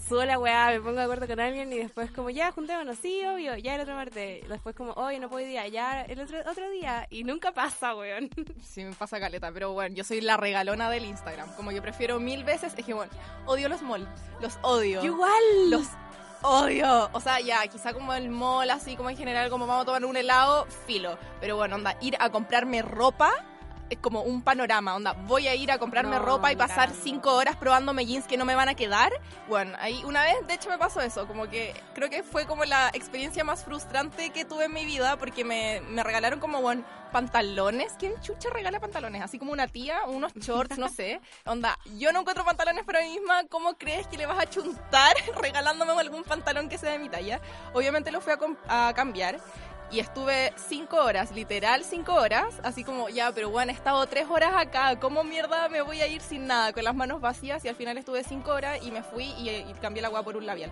subo 0.07 0.23
la 0.25 0.37
weá, 0.37 0.69
me 0.71 0.79
pongo 0.79 0.97
de 0.97 1.03
acuerdo 1.03 1.27
con 1.27 1.39
alguien 1.39 1.71
y 1.71 1.77
después 1.77 2.11
como, 2.11 2.29
ya, 2.29 2.51
juntémonos, 2.51 2.97
sí, 2.97 3.23
obvio, 3.25 3.55
ya 3.57 3.75
el 3.75 3.81
otro 3.81 3.95
martes. 3.95 4.47
Después 4.47 4.75
como, 4.75 4.91
hoy 4.93 5.19
no 5.19 5.29
puedo 5.29 5.45
ir 5.45 5.49
día, 5.49 5.67
ya 5.67 6.03
el 6.03 6.19
otro, 6.19 6.39
otro 6.49 6.69
día. 6.69 7.07
Y 7.09 7.23
nunca 7.23 7.51
pasa, 7.51 7.95
weón. 7.95 8.29
Sí, 8.61 8.83
me 8.83 8.93
pasa 8.93 9.19
caleta, 9.19 9.51
pero 9.51 9.73
bueno, 9.73 9.95
yo 9.95 10.03
soy 10.03 10.21
la 10.21 10.37
regalona 10.37 10.89
del 10.89 11.05
Instagram. 11.05 11.55
Como 11.55 11.71
yo 11.71 11.81
prefiero 11.81 12.19
mil 12.19 12.43
veces, 12.43 12.73
es 12.77 12.85
que 12.85 12.93
bueno, 12.93 13.11
odio 13.45 13.69
los 13.69 13.81
malls, 13.81 14.07
los 14.41 14.57
odio. 14.61 15.03
igual. 15.03 15.31
Los 15.69 15.87
odio. 16.41 17.09
O 17.13 17.19
sea, 17.19 17.39
ya, 17.39 17.65
quizá 17.67 17.93
como 17.93 18.13
el 18.13 18.29
mall, 18.29 18.69
así 18.69 18.95
como 18.95 19.09
en 19.09 19.17
general, 19.17 19.49
como 19.49 19.67
vamos 19.67 19.83
a 19.83 19.85
tomar 19.85 20.05
un 20.05 20.17
helado, 20.17 20.67
filo. 20.85 21.17
Pero 21.39 21.55
bueno, 21.55 21.75
onda, 21.75 21.97
ir 22.01 22.15
a 22.19 22.29
comprarme 22.29 22.81
ropa 22.81 23.31
como 24.01 24.21
un 24.21 24.41
panorama, 24.41 24.95
onda, 24.95 25.13
voy 25.13 25.47
a 25.47 25.55
ir 25.55 25.71
a 25.71 25.77
comprarme 25.77 26.17
No, 26.17 26.23
ropa 26.23 26.51
y 26.51 26.55
pasar 26.55 26.91
cinco 26.91 27.33
horas 27.33 27.55
probándome 27.55 28.05
jeans 28.05 28.25
que 28.25 28.37
no 28.37 28.45
me 28.45 28.55
van 28.55 28.69
a 28.69 28.75
quedar. 28.75 29.13
Bueno, 29.47 29.75
ahí 29.79 30.03
una 30.05 30.23
vez, 30.23 30.35
de 30.47 30.53
hecho, 30.55 30.69
me 30.69 30.77
pasó 30.77 31.01
eso, 31.01 31.27
como 31.27 31.49
que 31.49 31.73
creo 31.93 32.09
que 32.09 32.23
fue 32.23 32.45
como 32.45 32.65
la 32.65 32.89
experiencia 32.93 33.43
más 33.43 33.63
frustrante 33.63 34.31
que 34.31 34.45
tuve 34.45 34.65
en 34.65 34.73
mi 34.73 34.85
vida, 34.85 35.17
porque 35.17 35.43
me, 35.43 35.81
me 35.89 36.03
regalaron 36.03 36.39
como, 36.39 36.61
bueno, 36.61 36.83
pantalones. 37.11 37.93
¿Quién 37.97 38.19
chucha 38.21 38.49
regala 38.49 38.79
pantalones? 38.79 39.21
Así 39.21 39.39
como 39.39 39.53
una 39.53 39.67
tía, 39.67 39.99
unos 40.07 40.33
shorts, 40.35 40.77
no 40.77 40.89
sé. 40.89 41.21
Onda, 41.45 41.77
yo 41.97 42.11
no 42.11 42.19
encuentro 42.19 42.43
pantalones 42.43 42.83
para 42.83 43.01
mí 43.01 43.19
misma, 43.19 43.45
¿cómo 43.49 43.75
crees 43.77 44.07
que 44.07 44.17
le 44.17 44.25
vas 44.25 44.39
a 44.39 44.49
chuntar 44.49 45.15
regalándome 45.41 45.93
algún 45.93 46.23
pantalón 46.23 46.67
que 46.69 46.77
sea 46.77 46.91
de 46.91 46.99
mi 46.99 47.09
talla? 47.09 47.39
Obviamente 47.73 48.11
lo 48.11 48.19
fui 48.19 48.33
a 48.67 48.93
cambiar 48.93 49.39
y 49.95 50.01
estuve 50.01 50.51
cinco 50.57 50.97
horas, 50.97 51.31
literal 51.31 51.85
cinco 51.85 52.15
horas, 52.15 52.59
así 52.63 52.83
como, 52.83 53.07
ya, 53.07 53.31
pero 53.31 53.49
bueno, 53.49 53.71
he 53.71 53.75
estado 53.75 54.05
tres 54.07 54.27
horas 54.29 54.51
acá, 54.53 54.99
¿cómo 54.99 55.23
mierda 55.23 55.69
me 55.69 55.81
voy 55.81 56.01
a 56.01 56.07
ir 56.07 56.19
sin 56.19 56.47
nada, 56.47 56.73
con 56.73 56.83
las 56.83 56.93
manos 56.93 57.21
vacías? 57.21 57.63
Y 57.63 57.69
al 57.69 57.77
final 57.77 57.97
estuve 57.97 58.25
cinco 58.25 58.51
horas 58.51 58.85
y 58.85 58.91
me 58.91 59.03
fui 59.03 59.23
y, 59.37 59.49
y 59.49 59.73
cambié 59.81 60.01
la 60.01 60.09
agua 60.09 60.21
por 60.21 60.35
un 60.35 60.45
labial. 60.45 60.69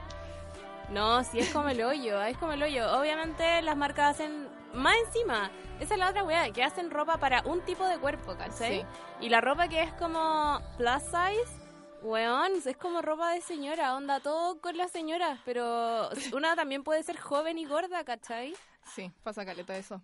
No, 0.89 1.23
sí 1.23 1.39
es 1.39 1.53
como 1.53 1.69
el 1.69 1.81
hoyo, 1.81 2.21
es 2.21 2.37
como 2.37 2.51
el 2.51 2.61
hoyo. 2.61 2.99
Obviamente 2.99 3.61
las 3.61 3.77
marcas 3.77 4.15
hacen 4.15 4.49
más 4.73 4.93
encima. 5.05 5.49
Esa 5.79 5.93
es 5.93 5.99
la 6.01 6.09
otra 6.09 6.25
weá, 6.25 6.51
que 6.51 6.61
hacen 6.61 6.91
ropa 6.91 7.15
para 7.15 7.43
un 7.43 7.61
tipo 7.61 7.87
de 7.87 7.97
cuerpo, 7.99 8.35
¿cachai? 8.35 8.81
Sí. 8.81 8.85
Y 9.21 9.29
la 9.29 9.39
ropa 9.39 9.69
que 9.69 9.83
es 9.83 9.93
como 9.93 10.59
plus 10.77 11.01
size, 11.03 11.61
weón, 12.01 12.51
es 12.65 12.75
como 12.75 13.01
ropa 13.01 13.31
de 13.31 13.39
señora, 13.39 13.95
onda, 13.95 14.19
todo 14.19 14.59
con 14.59 14.75
las 14.75 14.91
señoras, 14.91 15.39
pero 15.45 16.09
una 16.33 16.57
también 16.57 16.83
puede 16.83 17.03
ser 17.03 17.17
joven 17.17 17.57
y 17.57 17.65
gorda, 17.65 18.03
¿cachai? 18.03 18.53
Sí, 18.85 19.11
pasa 19.23 19.45
caleta 19.45 19.75
eso. 19.77 20.01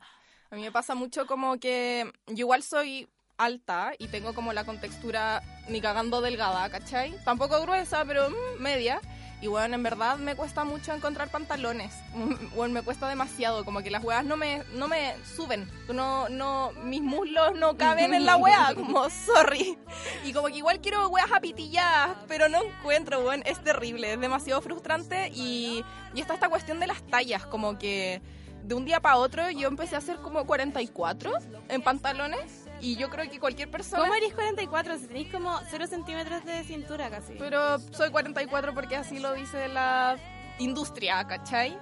A 0.51 0.55
mí 0.55 0.61
me 0.61 0.71
pasa 0.71 0.95
mucho 0.95 1.27
como 1.27 1.59
que 1.59 2.11
yo 2.27 2.39
igual 2.39 2.63
soy 2.63 3.07
alta 3.37 3.93
y 3.97 4.07
tengo 4.07 4.33
como 4.33 4.53
la 4.53 4.65
contextura 4.65 5.41
ni 5.69 5.81
cagando 5.81 6.21
delgada, 6.21 6.69
¿cachai? 6.69 7.15
Tampoco 7.23 7.61
gruesa, 7.61 8.03
pero 8.05 8.29
mm, 8.29 8.61
media. 8.61 8.99
Y 9.41 9.47
bueno, 9.47 9.75
en 9.75 9.83
verdad 9.83 10.17
me 10.17 10.35
cuesta 10.35 10.65
mucho 10.65 10.93
encontrar 10.93 11.29
pantalones. 11.29 11.93
Bueno, 12.55 12.73
me 12.73 12.81
cuesta 12.81 13.07
demasiado, 13.07 13.63
como 13.63 13.81
que 13.81 13.89
las 13.89 14.03
weas 14.03 14.25
no 14.25 14.35
me, 14.35 14.63
no 14.73 14.89
me 14.89 15.13
suben. 15.23 15.69
No, 15.87 16.27
no, 16.27 16.71
mis 16.83 17.01
muslos 17.01 17.55
no 17.55 17.77
caben 17.77 18.13
en 18.13 18.25
la 18.25 18.35
wea, 18.37 18.73
como 18.75 19.09
sorry. 19.09 19.77
Y 20.25 20.33
como 20.33 20.47
que 20.47 20.57
igual 20.57 20.81
quiero 20.81 21.07
weas 21.07 21.31
apitilladas, 21.31 22.17
pero 22.27 22.49
no 22.49 22.61
encuentro, 22.61 23.23
weón. 23.23 23.43
Es 23.45 23.63
terrible, 23.63 24.11
es 24.13 24.19
demasiado 24.19 24.61
frustrante. 24.61 25.29
Y, 25.29 25.85
y 26.13 26.19
está 26.19 26.33
esta 26.33 26.49
cuestión 26.49 26.81
de 26.81 26.87
las 26.87 27.01
tallas, 27.03 27.45
como 27.45 27.79
que 27.79 28.21
de 28.63 28.75
un 28.75 28.85
día 28.85 28.99
para 28.99 29.17
otro 29.17 29.49
yo 29.51 29.67
empecé 29.67 29.95
a 29.95 29.99
hacer 29.99 30.17
como 30.17 30.45
44 30.45 31.31
en 31.69 31.81
pantalones. 31.81 32.65
Y 32.81 32.95
yo 32.95 33.09
creo 33.09 33.29
que 33.29 33.39
cualquier 33.41 33.69
persona... 33.69 34.03
¿Cómo 34.03 34.15
eres 34.15 34.33
44 34.33 34.97
si 34.99 35.07
tenéis 35.07 35.29
como 35.31 35.59
0 35.69 35.85
centímetros 35.87 36.45
de 36.45 36.63
cintura 36.63 37.09
casi? 37.09 37.33
Pero 37.37 37.77
soy 37.91 38.09
44 38.09 38.73
porque 38.73 38.95
así 38.95 39.19
lo 39.19 39.33
dice 39.33 39.67
la 39.67 40.17
industria, 40.59 41.25
¿cachai? 41.27 41.77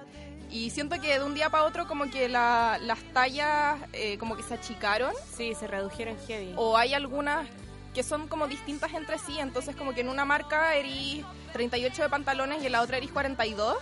Y 0.50 0.70
siento 0.70 1.00
que 1.00 1.18
de 1.18 1.24
un 1.24 1.34
día 1.34 1.50
para 1.50 1.64
otro 1.64 1.86
como 1.86 2.10
que 2.10 2.28
la- 2.28 2.78
las 2.82 2.98
tallas 3.12 3.78
eh, 3.92 4.18
como 4.18 4.36
que 4.36 4.42
se 4.42 4.54
achicaron 4.54 5.12
Sí, 5.36 5.54
se 5.54 5.66
redujeron 5.68 6.16
heavy. 6.26 6.54
o 6.56 6.76
hay 6.76 6.94
algunas 6.94 7.46
que 7.94 8.02
son 8.02 8.26
como 8.28 8.46
distintas 8.48 8.92
entre 8.94 9.18
sí, 9.18 9.38
entonces 9.38 9.76
como 9.76 9.92
que 9.94 10.00
en 10.00 10.08
una 10.08 10.24
marca 10.24 10.74
eres 10.74 11.24
38 11.52 12.02
de 12.02 12.08
pantalones 12.08 12.62
y 12.62 12.66
en 12.66 12.72
la 12.72 12.82
otra 12.82 12.96
eres 12.96 13.10
42. 13.10 13.76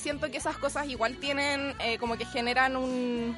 Siento 0.00 0.30
que 0.30 0.38
esas 0.38 0.56
cosas 0.58 0.88
igual 0.88 1.16
tienen 1.18 1.74
eh, 1.80 1.98
como 1.98 2.16
que 2.16 2.24
generan 2.24 2.76
un 2.76 3.36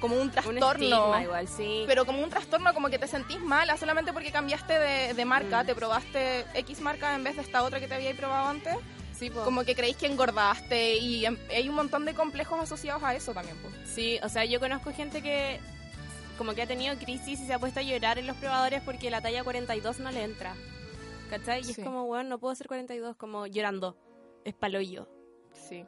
como 0.00 0.14
un 0.14 0.22
Un 0.22 0.30
trastorno. 0.30 0.70
estigma 0.70 1.22
igual, 1.22 1.48
sí. 1.48 1.84
Pero 1.86 2.06
como 2.06 2.22
un 2.22 2.30
trastorno, 2.30 2.72
como 2.72 2.88
que 2.88 2.98
te 3.00 3.08
sentís 3.08 3.40
mala 3.40 3.76
solamente 3.76 4.12
porque 4.12 4.30
cambiaste 4.30 4.78
de, 4.78 5.14
de 5.14 5.24
marca, 5.24 5.62
Mm. 5.62 5.66
te 5.66 5.74
probaste 5.74 6.44
X 6.54 6.80
marca 6.80 7.14
en 7.16 7.24
vez 7.24 7.34
de 7.36 7.42
esta 7.42 7.62
otra 7.64 7.80
que 7.80 7.88
te 7.88 7.94
habíais 7.94 8.16
probado 8.16 8.46
antes. 8.48 8.76
sí, 9.12 9.28
po. 9.30 9.42
Como 9.42 9.64
que 9.64 9.74
creéis 9.74 9.96
que 9.96 10.06
engordaste 10.06 10.96
y 10.98 11.26
em- 11.26 11.36
hay 11.50 11.68
un 11.68 11.74
montón 11.74 12.04
de 12.04 12.14
complejos 12.14 12.60
asociados 12.60 13.02
a 13.02 13.14
eso 13.16 13.34
también. 13.34 13.56
pues. 13.60 13.74
Sí, 13.90 14.20
o 14.22 14.28
sea, 14.28 14.44
yo 14.44 14.60
conozco 14.60 14.92
gente 14.92 15.20
que 15.22 15.58
como 16.38 16.54
que 16.54 16.62
ha 16.62 16.66
tenido 16.68 16.96
crisis 16.96 17.40
y 17.40 17.46
se 17.46 17.52
ha 17.52 17.58
puesto 17.58 17.80
a 17.80 17.82
llorar 17.82 18.16
en 18.20 18.28
los 18.28 18.36
probadores 18.36 18.80
porque 18.82 19.10
la 19.10 19.20
talla 19.20 19.42
42 19.42 19.98
no 19.98 20.12
le 20.12 20.22
entra. 20.22 20.54
¿Cachai? 21.30 21.60
Y 21.62 21.64
Sí. 21.64 21.70
es 21.72 21.78
como, 21.84 22.04
bueno, 22.06 22.28
no 22.30 22.38
puedo 22.38 22.54
ser 22.54 22.68
42, 22.68 23.16
como 23.16 23.46
llorando. 23.48 23.96
Es 24.44 24.54
paloyo. 24.54 25.08
Sí. 25.52 25.84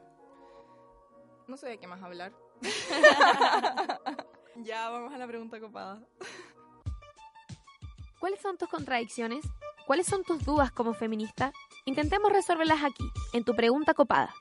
No 1.51 1.57
sé 1.57 1.67
de 1.67 1.79
qué 1.79 1.85
más 1.85 2.01
hablar. 2.01 2.31
ya, 4.63 4.89
vamos 4.89 5.13
a 5.13 5.17
la 5.17 5.27
pregunta 5.27 5.59
copada. 5.59 5.99
¿Cuáles 8.21 8.39
son 8.39 8.57
tus 8.57 8.69
contradicciones? 8.69 9.43
¿Cuáles 9.85 10.07
son 10.07 10.23
tus 10.23 10.45
dudas 10.45 10.71
como 10.71 10.93
feminista? 10.93 11.51
Intentemos 11.83 12.31
resolverlas 12.31 12.85
aquí, 12.85 13.03
en 13.33 13.43
tu 13.43 13.53
pregunta 13.53 13.93
copada. 13.93 14.33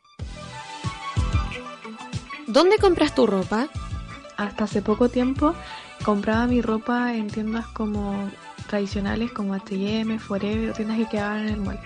¿Dónde 2.47 2.79
compras 2.79 3.13
tu 3.13 3.27
ropa? 3.27 3.67
Hasta 4.37 4.63
hace 4.63 4.81
poco 4.81 5.09
tiempo 5.09 5.57
compraba 6.05 6.47
mi 6.47 6.63
ropa 6.63 7.13
en 7.13 7.27
tiendas 7.27 7.67
como 7.67 8.31
tradicionales 8.69 9.33
como 9.33 9.55
H&M, 9.55 10.17
Forever, 10.21 10.75
tiendas 10.75 10.99
que 10.99 11.09
quedaban 11.09 11.49
en 11.49 11.55
el 11.55 11.61
mall. 11.61 11.81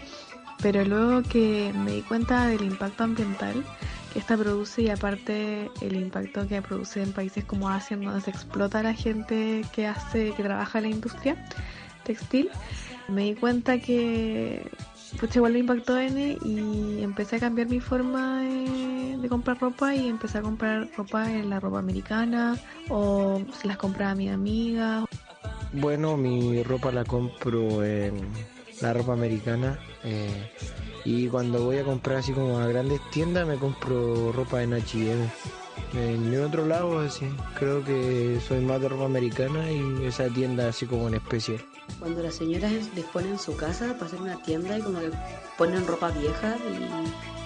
Pero 0.60 0.84
luego 0.84 1.22
que 1.22 1.72
me 1.74 1.92
di 1.92 2.02
cuenta 2.02 2.46
del 2.46 2.62
impacto 2.62 3.04
ambiental 3.04 3.64
esta 4.14 4.36
produce 4.36 4.82
y 4.82 4.90
aparte 4.90 5.70
el 5.80 5.96
impacto 5.96 6.46
que 6.46 6.62
produce 6.62 7.02
en 7.02 7.12
países 7.12 7.44
como 7.44 7.68
Asia, 7.68 7.96
donde 7.96 8.20
se 8.20 8.30
explota 8.30 8.82
la 8.82 8.94
gente 8.94 9.64
que 9.72 9.86
hace, 9.86 10.32
que 10.32 10.42
trabaja 10.42 10.78
en 10.78 10.84
la 10.84 10.90
industria 10.90 11.36
textil, 12.04 12.50
me 13.08 13.22
di 13.22 13.34
cuenta 13.34 13.78
que 13.78 14.70
pues 15.18 15.34
igual 15.36 15.52
me 15.52 15.60
impactó 15.60 15.98
N 15.98 16.38
y 16.44 17.02
empecé 17.02 17.36
a 17.36 17.40
cambiar 17.40 17.68
mi 17.68 17.80
forma 17.80 18.40
de, 18.40 19.16
de, 19.18 19.28
comprar 19.28 19.60
ropa 19.60 19.94
y 19.94 20.08
empecé 20.08 20.38
a 20.38 20.42
comprar 20.42 20.88
ropa 20.96 21.30
en 21.30 21.50
la 21.50 21.60
ropa 21.60 21.78
americana 21.78 22.56
o 22.88 23.40
se 23.60 23.68
las 23.68 23.76
compraba 23.76 24.12
a 24.12 24.14
mi 24.14 24.28
amiga. 24.28 25.04
Bueno, 25.72 26.16
mi 26.16 26.62
ropa 26.62 26.90
la 26.90 27.04
compro 27.04 27.84
en 27.84 28.14
la 28.80 28.92
ropa 28.92 29.12
americana 29.12 29.78
eh, 30.02 30.50
y 31.04 31.28
cuando 31.28 31.62
voy 31.64 31.78
a 31.78 31.84
comprar 31.84 32.18
así 32.18 32.32
como 32.32 32.58
a 32.58 32.66
grandes 32.66 33.00
tiendas 33.10 33.46
me 33.46 33.56
compro 33.56 34.32
ropa 34.32 34.62
en 34.62 34.74
H&M. 34.74 35.30
En 35.92 36.30
mi 36.30 36.36
otro 36.36 36.66
lado, 36.66 37.00
así, 37.00 37.26
creo 37.58 37.84
que 37.84 38.40
soy 38.46 38.60
más 38.60 38.80
de 38.80 38.88
ropa 38.88 39.04
americana 39.04 39.70
y 39.70 40.06
esa 40.06 40.28
tienda 40.28 40.68
así 40.68 40.86
como 40.86 41.08
en 41.08 41.14
especial. 41.14 41.64
Cuando 41.98 42.22
las 42.22 42.34
señoras 42.34 42.72
disponen 42.94 43.38
su 43.38 43.56
casa 43.56 43.92
para 43.94 44.06
hacer 44.06 44.20
una 44.20 44.40
tienda 44.42 44.78
y 44.78 44.82
como 44.82 45.00
que 45.00 45.10
ponen 45.58 45.86
ropa 45.86 46.10
vieja 46.10 46.56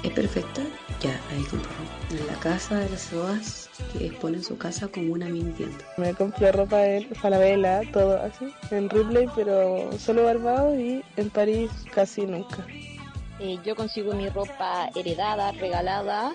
y 0.03 0.07
es 0.07 0.13
perfecta, 0.13 0.63
ya, 1.01 1.21
ahí 1.31 1.43
compro 1.45 1.71
ropa. 1.71 2.21
En 2.21 2.27
la 2.27 2.41
casa 2.41 2.79
de 2.79 2.89
las 2.91 3.03
SOAS 3.03 3.71
que 3.93 4.07
exponen 4.07 4.43
su 4.43 4.57
casa 4.57 4.89
como 4.89 5.13
una 5.13 5.27
mini 5.27 5.53
tienda. 5.53 5.79
Me 5.97 6.15
compré 6.15 6.53
ropa 6.53 6.87
en 6.87 7.15
Falabella, 7.17 7.83
todo 7.93 8.21
así, 8.23 8.53
en 8.71 8.89
Ripley, 8.89 9.27
pero 9.35 9.91
solo 9.99 10.25
Barbados 10.25 10.79
y 10.79 11.03
en 11.17 11.31
París 11.31 11.71
casi 11.93 12.27
nunca. 12.27 12.65
Eh, 13.41 13.59
yo 13.65 13.77
consigo 13.77 14.13
mi 14.15 14.29
ropa 14.29 14.91
heredada, 14.95 15.53
regalada, 15.53 16.33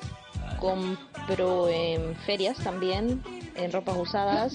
compro 0.59 1.67
en 1.69 2.15
ferias 2.17 2.57
también, 2.57 3.21
en 3.55 3.71
ropas 3.71 3.97
usadas 3.97 4.53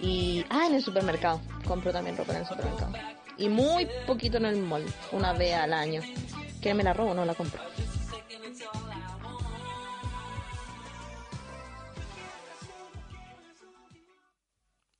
y 0.00 0.44
ah 0.50 0.66
en 0.66 0.74
el 0.74 0.82
supermercado 0.82 1.40
compro 1.66 1.92
también 1.92 2.16
ropa 2.16 2.32
en 2.32 2.38
el 2.38 2.46
supermercado. 2.46 2.92
Y 3.36 3.48
muy 3.48 3.86
poquito 4.06 4.38
en 4.38 4.46
el 4.46 4.56
mall 4.62 4.84
una 5.12 5.32
vez 5.34 5.54
al 5.54 5.74
año. 5.74 6.00
Que 6.62 6.72
me 6.72 6.82
la 6.82 6.94
robo 6.94 7.12
no 7.12 7.24
la 7.24 7.34
compro. 7.34 7.60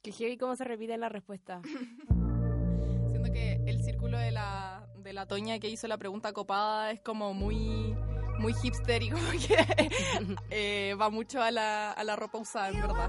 Que 0.02 0.12
heavy 0.12 0.36
cómo 0.36 0.54
se 0.54 0.64
repite 0.64 0.96
la 0.98 1.08
respuesta. 1.08 1.62
Siento 3.10 3.32
que 3.32 3.62
el 3.66 3.82
círculo 3.82 4.18
de 4.18 4.30
la 4.30 4.75
de 5.06 5.12
la 5.12 5.26
Toña 5.26 5.60
que 5.60 5.68
hizo 5.68 5.86
la 5.86 5.98
pregunta 5.98 6.32
copada 6.32 6.90
es 6.90 7.00
como 7.00 7.32
muy 7.32 7.94
muy 8.38 8.52
hipster 8.54 9.04
y 9.04 9.10
como 9.10 9.30
que 9.30 10.36
eh, 10.50 10.96
va 11.00 11.10
mucho 11.10 11.40
a 11.40 11.52
la, 11.52 11.92
a 11.92 12.04
la 12.04 12.16
ropa 12.16 12.38
usada, 12.38 12.68
en 12.68 12.80
verdad. 12.80 13.08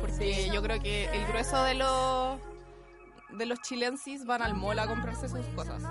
Porque 0.00 0.50
yo 0.52 0.62
creo 0.62 0.80
que 0.80 1.06
el 1.06 1.26
grueso 1.26 1.64
de 1.64 1.74
los 1.74 2.38
de 3.30 3.46
los 3.46 3.60
chilensis 3.62 4.26
van 4.26 4.42
al 4.42 4.54
mall 4.54 4.78
a 4.78 4.86
comprarse 4.86 5.28
sus 5.28 5.46
cosas. 5.56 5.82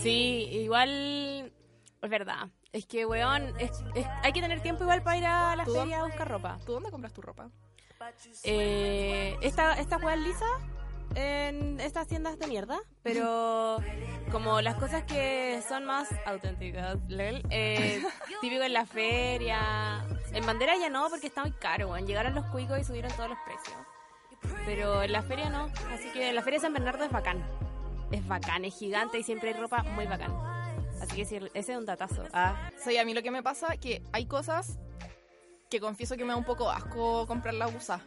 Sí, 0.00 0.48
igual 0.52 1.52
es 2.00 2.10
verdad. 2.10 2.48
Es 2.72 2.86
que, 2.86 3.04
weón, 3.04 3.52
es, 3.58 3.72
es, 3.96 4.06
hay 4.22 4.32
que 4.32 4.40
tener 4.40 4.60
tiempo 4.62 4.84
igual 4.84 5.02
para 5.02 5.16
ir 5.18 5.26
a 5.26 5.56
la 5.56 5.64
feria 5.64 6.00
a 6.00 6.04
buscar 6.04 6.28
ropa. 6.28 6.58
¿Tú 6.64 6.72
dónde 6.74 6.90
compras 6.90 7.12
tu 7.12 7.20
ropa? 7.20 7.50
Eh, 8.44 9.36
esta, 9.42 9.74
esta 9.74 9.96
weón 9.96 10.22
lisa 10.22 10.46
en 11.14 11.80
estas 11.80 12.06
tiendas 12.06 12.38
de 12.38 12.46
mierda, 12.46 12.78
pero 13.02 13.78
como 14.30 14.60
las 14.60 14.76
cosas 14.76 15.04
que 15.04 15.60
son 15.68 15.84
más 15.84 16.08
auténticas, 16.26 16.98
eh, 17.50 18.02
típico 18.40 18.62
en 18.62 18.72
la 18.72 18.86
feria, 18.86 20.06
en 20.32 20.46
bandera 20.46 20.76
ya 20.76 20.90
no, 20.90 21.08
porque 21.08 21.26
está 21.26 21.42
muy 21.42 21.52
caro, 21.52 21.96
llegaron 21.98 22.34
los 22.34 22.44
cuicos 22.46 22.78
y 22.78 22.84
subieron 22.84 23.10
todos 23.12 23.30
los 23.30 23.38
precios. 23.44 23.76
Pero 24.64 25.02
en 25.02 25.12
la 25.12 25.22
feria 25.22 25.50
no, 25.50 25.64
así 25.92 26.10
que 26.12 26.28
en 26.28 26.34
la 26.34 26.42
feria 26.42 26.58
de 26.58 26.62
San 26.62 26.72
Bernardo 26.72 27.04
es 27.04 27.10
bacán. 27.10 27.44
Es 28.10 28.26
bacán, 28.26 28.64
es 28.64 28.74
gigante 28.74 29.18
y 29.18 29.22
siempre 29.22 29.50
hay 29.50 29.60
ropa 29.60 29.82
muy 29.82 30.06
bacán. 30.06 30.32
Así 31.00 31.16
que 31.16 31.22
ese 31.22 31.50
es 31.54 31.68
un 31.68 31.86
datazo. 31.86 32.24
Ah. 32.32 32.70
Sí, 32.78 32.96
a 32.96 33.04
mí 33.04 33.14
lo 33.14 33.22
que 33.22 33.30
me 33.30 33.42
pasa 33.42 33.76
que 33.76 34.02
hay 34.12 34.26
cosas 34.26 34.78
que 35.70 35.80
confieso 35.80 36.16
que 36.16 36.24
me 36.24 36.30
da 36.30 36.36
un 36.36 36.44
poco 36.44 36.70
asco 36.70 37.26
comprarlas 37.26 37.74
usadas. 37.74 38.02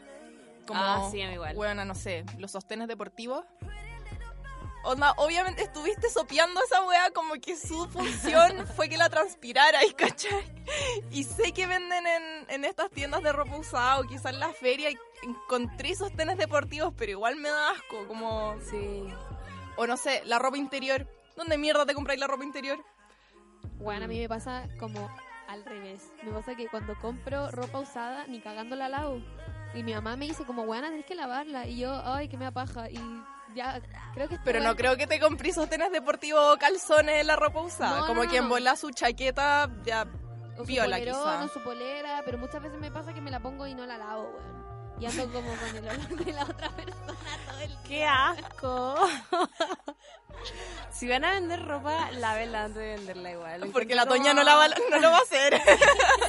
Como, 0.71 0.83
ah, 0.83 1.09
sí, 1.11 1.19
igual. 1.19 1.55
Bueno, 1.55 1.83
no 1.83 1.95
sé, 1.95 2.23
los 2.37 2.51
sostenes 2.51 2.87
deportivos. 2.87 3.43
Onda, 4.83 5.13
obviamente 5.17 5.61
estuviste 5.63 6.09
sopeando 6.09 6.59
esa 6.63 6.83
weá 6.85 7.11
como 7.11 7.35
que 7.35 7.55
su 7.55 7.87
función 7.89 8.65
fue 8.75 8.89
que 8.89 8.97
la 8.97 9.09
transpirara, 9.09 9.85
¿y 9.85 9.93
cachai? 9.93 10.43
Y 11.11 11.23
sé 11.23 11.51
que 11.51 11.67
venden 11.67 12.07
en, 12.07 12.49
en 12.49 12.65
estas 12.65 12.89
tiendas 12.89 13.21
de 13.21 13.31
ropa 13.31 13.57
usada 13.57 13.99
o 13.99 14.03
quizás 14.03 14.33
en 14.33 14.39
la 14.39 14.53
feria 14.53 14.89
y 14.89 14.97
encontré 15.23 15.93
sostenes 15.93 16.37
deportivos, 16.37 16.93
pero 16.97 17.11
igual 17.11 17.35
me 17.35 17.49
da 17.49 17.71
asco, 17.71 18.07
como... 18.07 18.55
Sí. 18.69 19.07
O 19.75 19.87
no 19.87 19.97
sé, 19.97 20.21
la 20.25 20.39
ropa 20.39 20.57
interior. 20.57 21.07
¿Dónde 21.35 21.57
mierda 21.57 21.85
te 21.85 21.93
compráis 21.93 22.19
la 22.19 22.27
ropa 22.27 22.43
interior? 22.43 22.83
Bueno, 23.77 24.05
a 24.05 24.07
mí 24.07 24.19
me 24.19 24.29
pasa 24.29 24.67
como 24.79 25.09
al 25.47 25.65
revés. 25.65 26.11
Me 26.23 26.31
pasa 26.31 26.55
que 26.55 26.67
cuando 26.67 26.97
compro 26.99 27.51
ropa 27.51 27.79
usada, 27.79 28.25
ni 28.27 28.39
cagando 28.39 28.75
la 28.75 28.89
lavo. 28.89 29.21
Y 29.73 29.83
mi 29.83 29.93
mamá 29.93 30.15
me 30.15 30.25
dice 30.25 30.45
como, 30.45 30.65
buena, 30.65 30.89
tenés 30.89 31.05
que 31.05 31.15
lavarla. 31.15 31.65
Y 31.65 31.79
yo, 31.79 32.01
ay, 32.05 32.27
que 32.27 32.37
me 32.37 32.45
apaja. 32.45 32.89
Y 32.89 32.99
ya, 33.55 33.81
creo 34.13 34.27
que... 34.27 34.37
Pero 34.43 34.59
no 34.59 34.75
creo 34.75 34.97
que 34.97 35.07
te 35.07 35.19
compré 35.19 35.53
sostenes 35.53 35.91
deportivos 35.91 36.55
o 36.55 36.57
calzones 36.57 37.21
en 37.21 37.27
la 37.27 37.35
ropa 37.35 37.61
usada. 37.61 37.99
No, 38.01 38.07
como 38.07 38.23
no, 38.23 38.29
quien 38.29 38.49
bola 38.49 38.75
su 38.75 38.91
chaqueta, 38.91 39.69
ya 39.83 40.07
o 40.57 40.57
su 40.57 40.65
viola 40.65 40.97
polerón, 40.97 41.23
quizá. 41.23 41.43
o 41.45 41.47
su 41.47 41.63
polera, 41.63 42.21
pero 42.25 42.37
muchas 42.37 42.61
veces 42.61 42.79
me 42.79 42.91
pasa 42.91 43.13
que 43.13 43.21
me 43.21 43.31
la 43.31 43.39
pongo 43.39 43.65
y 43.67 43.73
no 43.73 43.85
la 43.85 43.97
lavo, 43.97 44.23
weón. 44.23 44.60
Y 45.01 45.05
ando 45.07 45.31
como 45.31 45.51
con 45.55 45.75
el 45.75 45.87
olor 45.89 46.25
de 46.25 46.31
la 46.31 46.43
otra 46.43 46.69
persona 46.69 47.15
todo 47.49 47.59
el 47.59 47.77
¡Qué 47.87 48.05
asco! 48.05 48.95
si 50.91 51.07
van 51.09 51.23
a 51.25 51.31
vender 51.31 51.65
ropa, 51.65 52.11
lávenla 52.11 52.65
antes 52.65 52.77
de 52.81 52.95
venderla 52.95 53.31
igual. 53.31 53.69
Porque 53.73 53.95
la 53.95 54.05
Toña 54.05 54.31
como- 54.31 54.35
no, 54.35 54.43
la 54.43 54.55
va, 54.55 54.67
no 54.67 54.99
lo 54.99 55.09
va 55.11 55.17
a 55.17 55.21
hacer. 55.21 55.59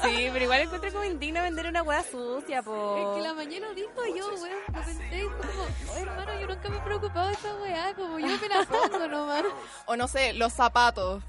Sí, 0.02 0.28
pero 0.32 0.44
igual 0.44 0.60
encuentro 0.62 0.90
como 0.90 1.04
indigno 1.04 1.42
vender 1.42 1.66
una 1.68 1.82
hueá 1.84 2.02
sucia, 2.02 2.60
po. 2.62 2.96
Es 2.96 3.16
que 3.22 3.28
la 3.28 3.34
mañana 3.34 3.68
dijo 3.72 4.04
yo, 4.16 4.26
weón, 4.34 4.58
lo 4.74 4.82
pensé 4.82 5.18
y 5.18 5.28
fue 5.28 5.36
como, 5.48 5.62
oh, 5.92 5.96
hermano, 5.96 6.40
yo 6.40 6.46
nunca 6.48 6.68
me 6.70 6.76
he 6.78 6.80
preocupado 6.80 7.28
de 7.28 7.34
esa 7.34 7.54
weá, 7.56 7.94
como 7.94 8.18
yo 8.18 8.26
me 8.38 8.48
la 8.48 8.64
pongo 8.64 9.06
nomás. 9.06 9.44
o 9.86 9.94
no 9.96 10.08
sé, 10.08 10.32
los 10.32 10.52
zapatos. 10.52 11.22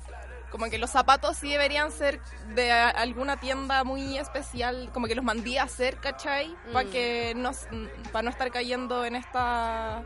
Como 0.54 0.68
que 0.70 0.78
los 0.78 0.92
zapatos 0.92 1.36
sí 1.38 1.50
deberían 1.50 1.92
ser 1.92 2.22
de 2.54 2.72
alguna 2.72 3.38
tienda 3.40 3.84
muy 3.84 4.20
especial, 4.20 4.92
como 4.94 5.08
que 5.08 5.16
los 5.16 5.26
mandé 5.26 5.58
a 5.58 5.64
hacer, 5.64 5.98
¿cachai? 5.98 6.56
Para 6.72 6.88
Mm. 6.88 6.92
que 6.92 7.34
no, 7.36 7.52
para 8.12 8.22
no 8.22 8.30
estar 8.30 8.52
cayendo 8.52 9.04
en 9.04 9.16
esta, 9.16 10.04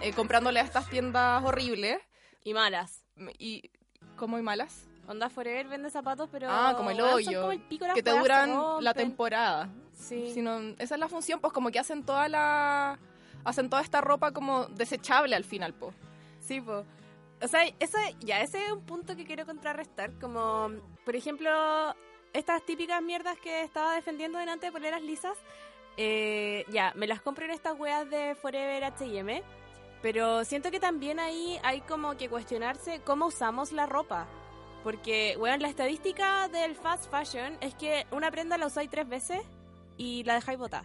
eh, 0.00 0.12
comprándole 0.12 0.58
a 0.58 0.64
estas 0.64 0.90
tiendas 0.90 1.44
horribles 1.44 1.98
Y 2.42 2.54
malas. 2.54 3.04
y 3.38 3.70
como 4.16 4.36
y 4.36 4.42
malas, 4.42 4.88
Onda 5.06 5.28
Forever 5.30 5.68
vende 5.68 5.90
zapatos, 5.90 6.28
pero. 6.32 6.48
Ah, 6.50 6.74
como 6.76 6.90
el 6.90 6.96
son 6.96 7.10
hoyo, 7.14 7.40
como 7.42 7.52
el 7.52 7.60
pico, 7.60 7.86
que 7.94 8.02
te 8.02 8.10
duran 8.10 8.52
la 8.80 8.94
temporada. 8.94 9.68
Sí. 9.92 10.32
Si 10.34 10.42
no- 10.42 10.58
esa 10.78 10.94
es 10.96 10.98
la 11.00 11.08
función, 11.08 11.38
pues 11.38 11.52
como 11.52 11.70
que 11.70 11.78
hacen 11.78 12.02
toda 12.04 12.26
la, 12.28 12.98
hacen 13.44 13.70
toda 13.70 13.80
esta 13.82 14.00
ropa 14.00 14.32
como 14.32 14.64
desechable 14.64 15.36
al 15.36 15.44
final, 15.44 15.72
pues. 15.72 15.94
Sí, 16.40 16.60
po. 16.60 16.84
O 17.44 17.48
sea, 17.48 17.62
eso, 17.78 17.98
ya, 18.20 18.40
ese 18.40 18.64
es 18.64 18.72
un 18.72 18.80
punto 18.86 19.14
que 19.16 19.24
quiero 19.26 19.44
contrarrestar. 19.44 20.18
Como, 20.18 20.70
por 21.04 21.14
ejemplo, 21.14 21.50
estas 22.32 22.64
típicas 22.64 23.02
mierdas 23.02 23.38
que 23.38 23.62
estaba 23.62 23.94
defendiendo 23.94 24.38
delante 24.38 24.66
de 24.66 24.72
poleras 24.72 25.02
lisas. 25.02 25.36
eh, 25.96 26.64
ya, 26.70 26.92
me 26.96 27.06
las 27.06 27.20
compro 27.20 27.44
en 27.44 27.50
estas 27.52 27.78
weas 27.78 28.08
de 28.08 28.34
Forever 28.34 28.82
HM. 28.84 29.42
Pero 30.02 30.44
siento 30.44 30.70
que 30.70 30.80
también 30.80 31.18
ahí 31.20 31.58
hay 31.62 31.80
como 31.82 32.16
que 32.16 32.28
cuestionarse 32.28 33.00
cómo 33.04 33.26
usamos 33.26 33.72
la 33.72 33.86
ropa. 33.86 34.26
Porque, 34.82 35.36
weón, 35.38 35.62
la 35.62 35.68
estadística 35.68 36.48
del 36.48 36.74
fast 36.76 37.10
fashion 37.10 37.56
es 37.60 37.74
que 37.74 38.06
una 38.10 38.30
prenda 38.30 38.58
la 38.58 38.66
usáis 38.66 38.90
tres 38.90 39.08
veces 39.08 39.40
y 39.96 40.24
la 40.24 40.34
dejáis 40.34 40.58
botar. 40.58 40.84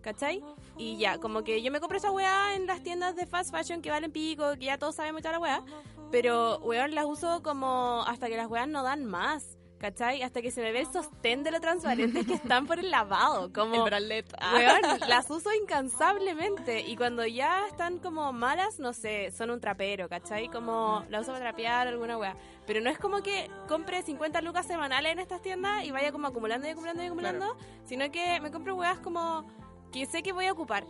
¿Cachai? 0.00 0.42
Y 0.78 0.96
ya, 0.96 1.18
como 1.18 1.42
que 1.44 1.60
yo 1.62 1.70
me 1.72 1.80
compro 1.80 1.98
esa 1.98 2.10
weá 2.10 2.54
en 2.54 2.66
las 2.66 2.82
tiendas 2.82 3.16
de 3.16 3.26
fast 3.26 3.50
fashion 3.50 3.82
que 3.82 3.90
valen 3.90 4.12
pico, 4.12 4.52
que 4.58 4.66
ya 4.66 4.78
todos 4.78 4.94
sabemos 4.94 5.20
toda 5.22 5.32
la 5.32 5.40
weá. 5.40 5.62
Pero, 6.10 6.58
weón, 6.58 6.94
las 6.94 7.04
uso 7.04 7.42
como 7.42 8.04
hasta 8.06 8.28
que 8.28 8.36
las 8.36 8.48
weas 8.48 8.68
no 8.68 8.82
dan 8.82 9.04
más. 9.04 9.58
¿Cachai? 9.78 10.22
Hasta 10.22 10.40
que 10.40 10.50
se 10.50 10.62
me 10.62 10.72
ve 10.72 10.80
el 10.80 10.86
sostén 10.86 11.42
de 11.42 11.50
lo 11.50 11.60
transparente 11.60 12.24
que 12.24 12.34
están 12.34 12.66
por 12.66 12.78
el 12.78 12.90
lavado. 12.90 13.52
Como, 13.54 13.74
El 13.74 13.82
bralette. 13.82 14.32
Ah. 14.40 14.54
Weón, 14.54 15.00
las 15.08 15.28
uso 15.28 15.52
incansablemente. 15.52 16.80
Y 16.80 16.96
cuando 16.96 17.26
ya 17.26 17.66
están 17.66 17.98
como 17.98 18.32
malas, 18.32 18.78
no 18.78 18.94
sé, 18.94 19.30
son 19.32 19.50
un 19.50 19.60
trapero, 19.60 20.08
¿cachai? 20.08 20.48
Como 20.48 21.04
la 21.10 21.20
uso 21.20 21.32
para 21.32 21.44
trapear 21.44 21.86
alguna 21.86 22.16
weá. 22.16 22.34
Pero 22.66 22.80
no 22.80 22.88
es 22.88 22.98
como 22.98 23.22
que 23.22 23.50
compre 23.68 24.00
50 24.00 24.40
lucas 24.40 24.66
semanales 24.66 25.12
en 25.12 25.18
estas 25.18 25.42
tiendas 25.42 25.84
y 25.84 25.90
vaya 25.90 26.12
como 26.12 26.28
acumulando 26.28 26.66
y 26.66 26.70
acumulando 26.70 27.02
y 27.02 27.06
acumulando. 27.06 27.54
Sino 27.84 28.10
que 28.10 28.40
me 28.40 28.50
compro 28.50 28.76
weas 28.76 29.00
como 29.00 29.44
que 29.92 30.06
sé 30.06 30.22
que 30.22 30.32
voy 30.32 30.46
a 30.46 30.52
ocupar. 30.52 30.86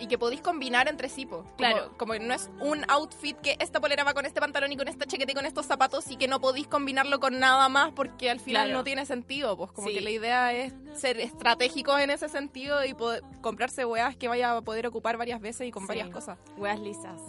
Y 0.00 0.06
que 0.08 0.18
podéis 0.18 0.40
combinar 0.40 0.88
entre 0.88 1.08
sí, 1.08 1.26
po. 1.26 1.42
Como- 1.44 1.56
Claro. 1.56 1.92
Como, 1.98 2.14
no 2.14 2.34
es 2.34 2.50
un 2.60 2.84
outfit 2.88 3.36
que 3.36 3.56
esta 3.60 3.80
polera 3.80 4.02
va 4.02 4.14
con 4.14 4.26
este 4.26 4.40
pantalón 4.40 4.72
y 4.72 4.76
con 4.76 4.88
esta 4.88 5.04
chaqueta 5.06 5.30
y 5.32 5.34
con 5.34 5.46
estos 5.46 5.66
zapatos 5.66 6.10
y 6.10 6.16
que 6.16 6.26
no 6.26 6.40
podéis 6.40 6.66
combinarlo 6.66 7.20
con 7.20 7.38
nada 7.38 7.68
más 7.68 7.92
porque 7.92 8.30
al 8.30 8.40
final 8.40 8.64
Claro. 8.66 8.78
no 8.78 8.84
tiene 8.84 9.04
sentido. 9.06 9.56
Pues 9.56 9.70
como 9.72 9.88
Sí. 9.88 9.94
que 9.94 10.00
la 10.00 10.10
idea 10.10 10.52
es 10.54 10.72
ser 10.94 11.20
estratégicos 11.20 12.00
en 12.00 12.10
ese 12.10 12.28
sentido 12.28 12.84
y 12.84 12.94
poder 12.94 13.22
comprarse 13.42 13.84
weas 13.84 14.16
que 14.16 14.26
vaya 14.28 14.56
a 14.56 14.62
poder 14.62 14.86
ocupar 14.86 15.16
varias 15.18 15.40
veces 15.40 15.68
y 15.68 15.70
con 15.70 15.82
Sí. 15.82 15.88
varias 15.88 16.08
cosas. 16.08 16.38
Weas 16.56 16.80
lisas. 16.80 17.20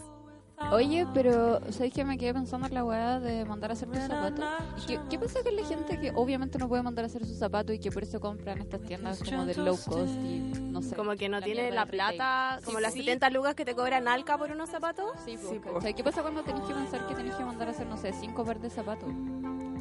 Oye, 0.72 1.06
pero 1.14 1.60
¿sabes 1.72 1.92
que 1.94 2.06
me 2.06 2.18
quedé 2.18 2.34
pensando 2.34 2.68
en 2.68 2.74
la 2.74 2.84
weá 2.86 3.20
de 3.20 3.44
mandar 3.46 3.72
a 3.72 3.74
hacer 3.74 3.90
tus 3.90 4.00
zapatos? 4.04 4.46
¿Y 4.84 4.86
qué, 4.86 5.00
qué 5.10 5.20
pasa 5.20 5.40
con 5.44 5.56
la 5.56 5.66
gente 5.66 6.00
que 6.00 6.12
obviamente 6.16 6.58
no 6.58 6.68
puede 6.70 6.84
mandar 6.84 7.06
a 7.06 7.08
hacer 7.08 7.26
sus 7.26 7.38
zapatos 7.38 7.76
y 7.76 7.80
que 7.80 7.92
por 7.92 8.04
eso 8.04 8.20
compran 8.20 8.60
estas 8.60 8.82
tiendas 8.82 9.22
como 9.24 9.46
de 9.46 9.56
low 9.56 9.78
cost 9.86 10.14
y 10.24 10.40
no 10.72 10.82
sé? 10.82 10.96
Como 10.96 11.16
que 11.16 11.28
no 11.30 11.40
la 11.40 11.46
tiene 11.46 11.72
la 11.72 11.86
plata, 11.86 12.60
como 12.64 12.78
Sí, 12.78 12.84
las 12.84 12.94
sí. 12.94 13.00
70 13.00 13.30
lucas 13.32 13.56
que 13.56 13.66
te 13.66 13.76
cobran 13.76 14.08
Alca 14.08 14.38
por 14.38 14.52
unos 14.52 14.70
zapatos. 14.70 15.12
Sí, 15.26 15.38
Sí, 15.38 15.60
po, 15.60 15.74
po. 15.74 15.82
¿Sabes 15.82 15.96
qué 15.96 16.04
pasa 16.04 16.22
cuando 16.22 16.44
tenés 16.44 16.62
que 16.64 16.74
pensar 16.74 17.08
que 17.08 17.16
tenés 17.16 17.36
que 17.36 17.44
mandar 17.44 17.68
a 17.68 17.72
hacer, 17.72 17.88
no 17.88 17.98
sé, 17.98 18.14
cinco 18.14 18.46
pares 18.46 18.62
de 18.62 18.70
zapatos? 18.70 19.10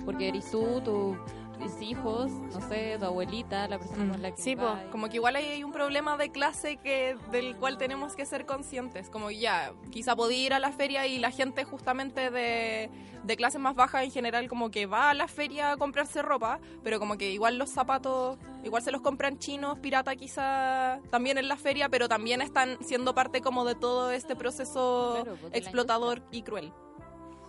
Porque 0.04 0.28
eres 0.28 0.50
tú, 0.50 1.16
tus 1.60 1.80
hijos, 1.80 2.30
no 2.30 2.60
sé, 2.68 2.96
tu 2.98 3.04
abuelita, 3.04 3.68
la 3.68 3.78
persona 3.78 4.10
con 4.10 4.22
la 4.22 4.30
que 4.32 4.42
Sí, 4.42 4.56
po. 4.56 4.76
Como 4.90 5.08
que 5.08 5.16
igual 5.16 5.36
hay, 5.36 5.62
un 5.62 5.72
problema 5.72 6.16
de 6.16 6.30
clase 6.30 6.78
que 6.78 7.16
del 7.30 7.56
cual 7.56 7.78
tenemos 7.78 8.14
que 8.16 8.26
ser 8.26 8.46
conscientes. 8.46 9.10
Como 9.10 9.30
ya, 9.30 9.72
quizá 9.90 10.16
podía 10.16 10.46
ir 10.46 10.54
a 10.54 10.58
la 10.58 10.72
feria 10.72 11.06
y 11.06 11.18
la 11.18 11.30
gente 11.30 11.64
justamente 11.64 12.30
de, 12.30 12.90
de 13.22 13.36
clase 13.36 13.58
más 13.58 13.74
baja 13.74 14.02
en 14.02 14.10
general 14.10 14.48
como 14.48 14.70
que 14.70 14.86
va 14.86 15.10
a 15.10 15.14
la 15.14 15.28
feria 15.28 15.72
a 15.72 15.76
comprarse 15.76 16.22
ropa, 16.22 16.58
pero 16.82 16.98
como 16.98 17.16
que 17.16 17.30
igual 17.30 17.58
los 17.58 17.70
zapatos, 17.70 18.38
igual 18.64 18.82
se 18.82 18.90
los 18.90 19.00
compran 19.00 19.38
chinos, 19.38 19.78
pirata 19.78 20.16
quizá 20.16 21.00
también 21.10 21.38
en 21.38 21.48
la 21.48 21.56
feria, 21.56 21.88
pero 21.88 22.08
también 22.08 22.40
están 22.40 22.78
siendo 22.82 23.14
parte 23.14 23.40
como 23.40 23.64
de 23.64 23.74
todo 23.74 24.10
este 24.10 24.36
proceso 24.36 25.20
Claro, 25.22 25.36
pues, 25.40 25.54
explotador 25.54 26.22
y 26.30 26.42
cruel. 26.42 26.72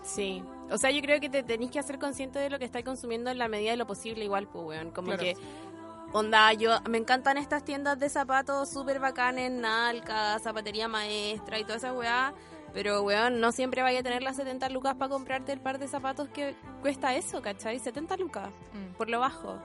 Sí. 0.04 0.44
O 0.72 0.78
sea, 0.78 0.90
yo 0.92 1.02
creo 1.02 1.20
que 1.20 1.30
te 1.30 1.44
tenéis 1.44 1.70
que 1.72 1.80
hacer 1.80 2.00
consciente 2.00 2.40
de 2.40 2.50
lo 2.50 2.58
que 2.58 2.66
estáis 2.66 2.86
consumiendo 2.86 3.30
en 3.30 3.38
la 3.38 3.48
medida 3.48 3.72
de 3.72 3.78
lo 3.78 3.86
posible 3.86 4.24
igual, 4.24 4.48
pues, 4.48 4.66
weón. 4.66 4.92
Como 4.92 5.08
Claro. 5.08 5.22
que... 5.24 5.34
Onda, 6.14 6.52
yo 6.54 6.72
me 6.90 6.98
encantan 6.98 7.38
estas 7.38 7.64
tiendas 7.64 7.98
de 8.00 8.10
zapatos 8.10 8.70
súper 8.70 9.00
bacanes, 9.00 9.50
Nalca, 9.52 10.38
Zapatería 10.40 10.88
Maestra 10.90 11.58
y 11.60 11.64
toda 11.64 11.76
esa 11.78 11.94
weá. 11.94 12.34
Pero, 12.74 13.02
weón, 13.04 13.40
no 13.42 13.52
siempre 13.52 13.82
vaya 13.82 14.00
a 14.00 14.04
tener 14.04 14.22
las 14.24 14.36
70 14.38 14.70
lucas 14.70 14.96
para 14.96 15.10
comprarte 15.10 15.52
el 15.54 15.60
par 15.62 15.78
de 15.80 15.88
zapatos 15.88 16.28
que 16.30 16.56
cuesta 16.82 17.16
eso, 17.16 17.42
¿cachai? 17.42 17.80
70 17.80 18.18
lucas, 18.18 18.50
Mm. 18.74 18.94
por 18.98 19.10
lo 19.10 19.20
bajo. 19.20 19.58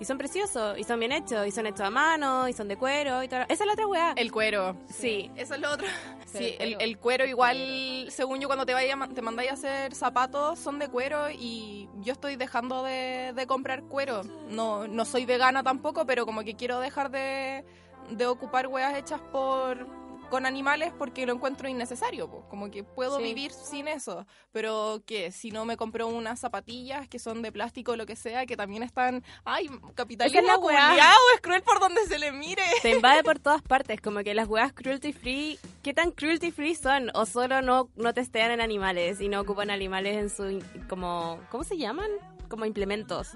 Y 0.00 0.04
son 0.06 0.16
preciosos, 0.16 0.78
y 0.78 0.84
son 0.84 0.98
bien 0.98 1.12
hechos, 1.12 1.46
y 1.46 1.50
son 1.50 1.66
hechos 1.66 1.82
a 1.82 1.90
mano, 1.90 2.48
y 2.48 2.54
son 2.54 2.66
de 2.68 2.76
cuero, 2.78 3.22
y 3.22 3.28
todo. 3.28 3.40
Esa 3.42 3.52
es 3.52 3.66
la 3.66 3.72
otra 3.74 3.86
weá. 3.86 4.12
El 4.16 4.32
cuero. 4.32 4.74
Sí. 4.88 5.30
Eso 5.36 5.54
es 5.54 5.60
lo 5.60 5.70
otro. 5.70 5.86
Pero 6.32 6.44
Sí, 6.46 6.56
el, 6.58 6.70
cuero. 6.72 6.80
el 6.80 6.98
cuero 6.98 7.24
igual, 7.26 8.06
según 8.10 8.40
yo, 8.40 8.48
cuando 8.48 8.64
te 8.64 8.72
vaya, 8.72 8.96
te 9.14 9.20
mandáis 9.20 9.50
a 9.50 9.54
hacer 9.54 9.94
zapatos, 9.94 10.58
son 10.58 10.78
de 10.78 10.88
cuero 10.88 11.28
y 11.30 11.88
yo 12.00 12.12
estoy 12.14 12.36
dejando 12.36 12.82
de, 12.82 13.32
de 13.34 13.46
comprar 13.46 13.82
cuero. 13.82 14.22
No, 14.48 14.88
no 14.88 15.04
soy 15.04 15.26
vegana 15.26 15.62
tampoco, 15.62 16.06
pero 16.06 16.24
como 16.24 16.44
que 16.44 16.54
quiero 16.54 16.80
dejar 16.80 17.10
de, 17.10 17.64
de 18.10 18.26
ocupar 18.26 18.68
weas 18.68 18.96
hechas 18.96 19.20
por 19.32 19.86
con 20.30 20.46
animales 20.46 20.92
porque 20.96 21.26
lo 21.26 21.34
encuentro 21.34 21.68
innecesario, 21.68 22.30
po. 22.30 22.48
como 22.48 22.70
que 22.70 22.82
puedo 22.84 23.18
Sí. 23.18 23.24
vivir 23.24 23.52
sin 23.52 23.88
eso, 23.88 24.26
pero 24.52 25.02
que 25.04 25.30
si 25.32 25.50
no 25.50 25.64
me 25.64 25.76
compro 25.76 26.06
unas 26.06 26.38
zapatillas 26.40 27.08
que 27.08 27.18
son 27.18 27.42
de 27.42 27.52
plástico 27.52 27.92
o 27.92 27.96
lo 27.96 28.06
que 28.06 28.16
sea, 28.16 28.46
que 28.46 28.56
también 28.56 28.82
están, 28.82 29.22
ay, 29.44 29.68
capitalismo 29.94 30.40
la 30.46 30.56
weá. 30.58 30.88
culiao, 30.90 31.16
es 31.34 31.40
cruel 31.42 31.62
por 31.62 31.80
donde 31.80 32.06
se 32.06 32.18
le 32.18 32.32
mire. 32.32 32.62
Te 32.80 32.90
invade 32.90 33.22
por 33.22 33.38
todas 33.38 33.60
partes, 33.62 34.00
como 34.00 34.20
que 34.20 34.32
las 34.32 34.48
weas 34.48 34.72
cruelty 34.72 35.12
free, 35.12 35.58
¿qué 35.82 35.92
tan 35.92 36.12
cruelty 36.12 36.50
free 36.52 36.74
son? 36.74 37.10
O 37.14 37.26
solo 37.26 37.60
no, 37.60 37.90
no 37.96 38.14
testean 38.14 38.52
en 38.52 38.60
animales 38.60 39.20
y 39.20 39.28
no 39.28 39.40
ocupan 39.40 39.70
animales 39.70 40.16
en 40.16 40.30
su, 40.30 40.64
como, 40.88 41.40
¿cómo 41.50 41.64
se 41.64 41.76
llaman? 41.76 42.08
Como 42.48 42.64
implementos. 42.64 43.32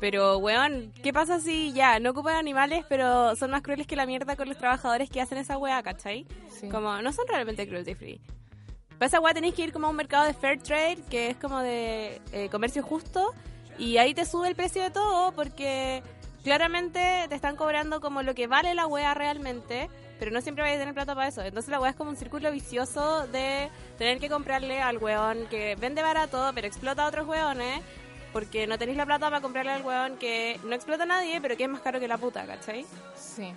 Pero, 0.00 0.38
weón, 0.38 0.92
¿qué 1.02 1.12
pasa 1.12 1.40
si 1.40 1.72
ya 1.72 1.98
no 2.00 2.10
ocupan 2.10 2.36
animales, 2.36 2.84
pero 2.88 3.34
son 3.34 3.50
más 3.50 3.62
crueles 3.62 3.86
que 3.86 3.96
la 3.96 4.06
mierda 4.06 4.36
con 4.36 4.48
los 4.48 4.58
trabajadores 4.58 5.08
que 5.08 5.20
hacen 5.20 5.38
esa 5.38 5.56
wea, 5.56 5.82
¿cachai? 5.82 6.26
Sí. 6.50 6.68
Como, 6.68 7.00
no 7.00 7.12
son 7.12 7.26
realmente 7.28 7.66
cruelty 7.66 7.94
free. 7.94 8.20
Para 8.98 9.06
esa 9.06 9.20
wea 9.20 9.34
tenéis 9.34 9.54
que 9.54 9.64
ir 9.64 9.72
como 9.72 9.86
a 9.86 9.90
un 9.90 9.96
mercado 9.96 10.24
de 10.24 10.34
fair 10.34 10.60
trade, 10.62 10.98
que 11.10 11.30
es 11.30 11.36
como 11.36 11.60
de 11.60 12.20
eh, 12.32 12.48
comercio 12.50 12.82
justo, 12.82 13.34
y 13.78 13.98
ahí 13.98 14.14
te 14.14 14.24
sube 14.24 14.48
el 14.48 14.54
precio 14.54 14.82
de 14.82 14.90
todo, 14.90 15.32
porque 15.32 16.02
claramente 16.42 17.26
te 17.28 17.34
están 17.34 17.56
cobrando 17.56 18.00
como 18.00 18.22
lo 18.22 18.34
que 18.34 18.46
vale 18.46 18.74
la 18.74 18.86
wea 18.86 19.14
realmente, 19.14 19.90
pero 20.18 20.30
no 20.30 20.40
siempre 20.40 20.62
vais 20.62 20.76
a 20.76 20.78
tener 20.78 20.94
plata 20.94 21.14
para 21.14 21.28
eso. 21.28 21.42
Entonces 21.42 21.70
la 21.70 21.80
wea 21.80 21.90
es 21.90 21.96
como 21.96 22.10
un 22.10 22.16
círculo 22.16 22.50
vicioso 22.52 23.26
de 23.26 23.68
tener 23.98 24.18
que 24.18 24.28
comprarle 24.28 24.80
al 24.80 24.98
weón 24.98 25.46
que 25.48 25.76
vende 25.76 26.02
barato, 26.02 26.50
pero 26.54 26.66
explota 26.66 27.04
a 27.04 27.08
otros 27.08 27.26
weones, 27.26 27.82
porque 28.32 28.66
no 28.66 28.78
tenéis 28.78 28.98
la 28.98 29.06
plata 29.06 29.26
para 29.26 29.40
comprarle 29.40 29.72
al 29.72 29.82
weón 29.82 30.16
que 30.18 30.60
no 30.64 30.74
explota 30.74 31.04
a 31.04 31.06
nadie, 31.06 31.40
pero 31.40 31.56
que 31.56 31.64
es 31.64 31.70
más 31.70 31.80
caro 31.80 31.98
que 32.00 32.08
la 32.08 32.18
puta, 32.18 32.46
¿cachai? 32.46 32.84
Sí. 33.16 33.52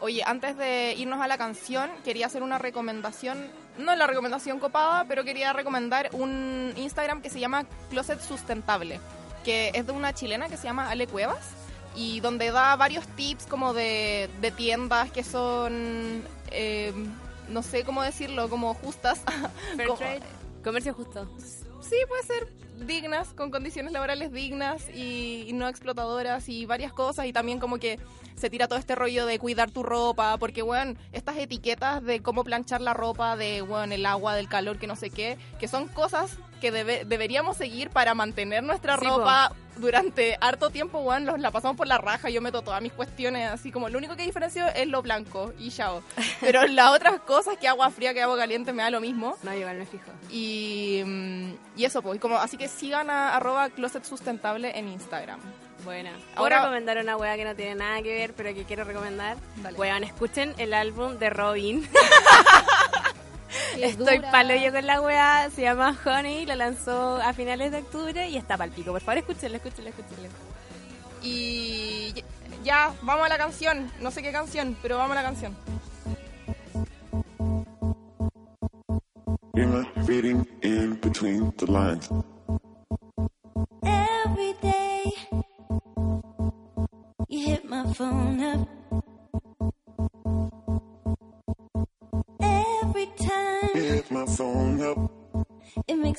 Oye, 0.00 0.22
antes 0.24 0.56
de 0.56 0.94
irnos 0.96 1.20
a 1.20 1.28
la 1.28 1.36
canción, 1.36 1.90
quería 2.04 2.26
hacer 2.26 2.42
una 2.42 2.56
recomendación, 2.58 3.50
no 3.76 3.94
la 3.94 4.06
recomendación 4.06 4.58
copada, 4.58 5.04
pero 5.06 5.24
quería 5.24 5.52
recomendar 5.52 6.08
un 6.12 6.72
Instagram 6.76 7.20
que 7.20 7.28
se 7.28 7.38
llama 7.38 7.64
Closet 7.90 8.20
Sustentable, 8.20 8.98
que 9.44 9.70
es 9.74 9.86
de 9.86 9.92
una 9.92 10.14
chilena 10.14 10.48
que 10.48 10.56
se 10.56 10.64
llama 10.64 10.88
Ale 10.90 11.06
Cuevas 11.06 11.50
y 11.94 12.20
donde 12.20 12.50
da 12.50 12.76
varios 12.76 13.06
tips 13.08 13.44
como 13.46 13.74
de, 13.74 14.30
de 14.40 14.50
tiendas 14.50 15.10
que 15.10 15.22
son, 15.22 16.22
eh, 16.50 16.94
no 17.48 17.62
sé 17.62 17.84
cómo 17.84 18.02
decirlo, 18.02 18.48
como 18.48 18.72
justas. 18.72 19.20
Fair 19.76 19.86
Como- 19.88 19.98
trade. 19.98 20.20
Comercio 20.64 20.94
justo. 20.94 21.26
Sí, 21.80 21.96
puede 22.08 22.22
ser 22.22 22.48
dignas, 22.86 23.28
con 23.34 23.50
condiciones 23.50 23.92
laborales 23.92 24.32
dignas 24.32 24.88
y, 24.94 25.44
y 25.46 25.52
no 25.52 25.68
explotadoras 25.68 26.48
y 26.48 26.66
varias 26.66 26.92
cosas. 26.92 27.26
Y 27.26 27.32
también 27.32 27.58
como 27.58 27.78
que 27.78 27.98
se 28.36 28.48
tira 28.48 28.68
todo 28.68 28.78
este 28.78 28.94
rollo 28.94 29.26
de 29.26 29.38
cuidar 29.38 29.70
tu 29.70 29.82
ropa, 29.82 30.38
porque, 30.38 30.62
bueno, 30.62 30.94
estas 31.12 31.36
etiquetas 31.36 32.02
de 32.02 32.22
cómo 32.22 32.42
planchar 32.42 32.80
la 32.80 32.94
ropa, 32.94 33.36
de, 33.36 33.60
bueno, 33.60 33.94
el 33.94 34.06
agua, 34.06 34.34
del 34.34 34.48
calor, 34.48 34.78
que 34.78 34.86
no 34.86 34.96
sé 34.96 35.10
qué, 35.10 35.36
que 35.58 35.68
son 35.68 35.88
cosas 35.88 36.38
que 36.60 36.70
debe- 36.72 37.04
deberíamos 37.04 37.56
seguir 37.56 37.90
para 37.90 38.14
mantener 38.14 38.62
nuestra 38.62 38.96
Sí, 38.98 39.04
ropa 39.06 39.52
durante 39.76 40.36
harto 40.42 40.68
tiempo, 40.68 41.00
bueno, 41.00 41.32
los, 41.32 41.40
la 41.40 41.50
pasamos 41.50 41.76
por 41.76 41.86
la 41.86 41.96
raja, 41.96 42.28
yo 42.28 42.42
meto 42.42 42.60
todas 42.60 42.82
mis 42.82 42.92
cuestiones 42.92 43.50
así 43.50 43.72
como 43.72 43.88
lo 43.88 43.96
único 43.96 44.14
que 44.14 44.24
diferencio 44.24 44.66
es 44.76 44.86
lo 44.86 45.00
blanco 45.00 45.54
y 45.58 45.70
chao. 45.70 46.02
Pero 46.40 46.66
las 46.66 46.90
otras 46.90 47.20
cosas, 47.20 47.56
que 47.58 47.66
agua 47.66 47.90
fría, 47.90 48.12
que 48.12 48.20
agua 48.22 48.36
caliente, 48.36 48.72
me 48.74 48.82
da 48.82 48.90
lo 48.90 49.00
mismo. 49.00 49.36
No, 49.42 49.54
igual 49.54 49.78
me 49.78 49.86
fijo. 49.86 50.10
Y, 50.30 51.02
mm, 51.04 51.52
y 51.76 51.84
eso, 51.86 52.02
pues, 52.02 52.20
como, 52.20 52.36
así 52.36 52.56
que 52.58 52.68
sigan 52.68 53.08
a 53.08 53.34
arroba 53.36 53.70
closet 53.70 54.04
sustentable 54.04 54.78
en 54.78 54.88
Instagram. 54.88 55.40
Buena. 55.82 56.10
¿Puedo 56.12 56.26
Ahora- 56.36 56.58
recomendar 56.60 56.98
una 56.98 57.16
wea 57.16 57.36
que 57.36 57.44
no 57.46 57.54
tiene 57.56 57.76
nada 57.76 58.02
que 58.02 58.12
ver, 58.14 58.34
pero 58.34 58.52
que 58.54 58.64
quiero 58.64 58.84
recomendar? 58.84 59.38
Dale. 59.62 59.78
Weón, 59.78 60.04
escuchen 60.04 60.52
el 60.58 60.74
álbum 60.74 61.16
de 61.16 61.30
Robin. 61.30 61.88
Estoy 63.76 64.16
dura. 64.18 64.30
palo 64.30 64.54
yo 64.56 64.72
con 64.72 64.86
la 64.86 65.00
wea. 65.00 65.50
Se 65.54 65.62
llama 65.62 65.96
Honey, 66.04 66.46
lo 66.46 66.54
lanzó 66.56 67.16
a 67.16 67.32
finales 67.32 67.72
de 67.72 67.78
octubre 67.78 68.28
y 68.28 68.36
está 68.36 68.56
pal 68.56 68.70
pico. 68.70 68.92
Por 68.92 69.00
favor, 69.00 69.18
escúchenlo, 69.18 69.56
escúchenlo, 69.56 69.90
escúchenlo. 69.90 70.28
Y 71.22 72.14
ya- 72.64 72.92
vamos 73.02 73.26
a 73.26 73.28
la 73.28 73.38
canción. 73.38 73.90
No 74.00 74.10
sé 74.10 74.22
qué 74.22 74.32
canción, 74.32 74.76
pero 74.82 74.96
vamos 74.98 75.12
a 75.16 75.22
la 75.22 75.26
canción. 75.28 75.56
You're 79.54 79.66
not 79.66 79.88
reading 80.08 80.46
in 80.62 80.98
between 81.00 81.52
the 81.58 81.66
lines. 81.66 82.08
Every 83.82 84.54
day 84.62 85.12
you 87.28 87.46
hit 87.46 87.64
my 87.68 87.84
phone 87.94 88.40
up. 88.42 88.68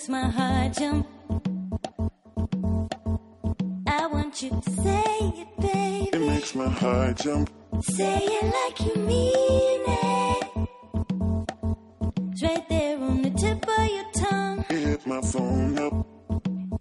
Makes 0.02 0.10
my 0.10 0.30
heart 0.30 0.74
jump. 0.74 1.08
I 3.88 4.08
want 4.08 4.42
you 4.42 4.50
to 4.50 4.72
say 4.82 5.04
it, 5.42 5.60
baby. 5.60 6.10
It 6.14 6.22
makes 6.22 6.56
my 6.56 6.68
heart 6.70 7.18
jump. 7.18 7.52
Say 7.82 8.18
it 8.24 8.46
like 8.46 8.80
you 8.80 8.96
mean 9.04 9.82
it. 9.88 10.48
It's 12.32 12.42
right 12.42 12.68
there 12.68 12.98
on 12.98 13.22
the 13.22 13.30
tip 13.30 13.64
of 13.68 13.88
your 13.90 14.12
tongue, 14.14 14.66
You 14.72 14.78
hit 14.78 15.06
my 15.06 15.22
phone 15.22 15.78
up. 15.78 15.94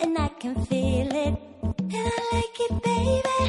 and 0.00 0.16
I 0.18 0.28
can 0.40 0.54
feel 0.64 1.09
it. 1.14 1.35
And 1.78 1.92
I 1.92 2.20
like 2.33 2.61
it, 2.61 2.83
baby. 2.83 3.39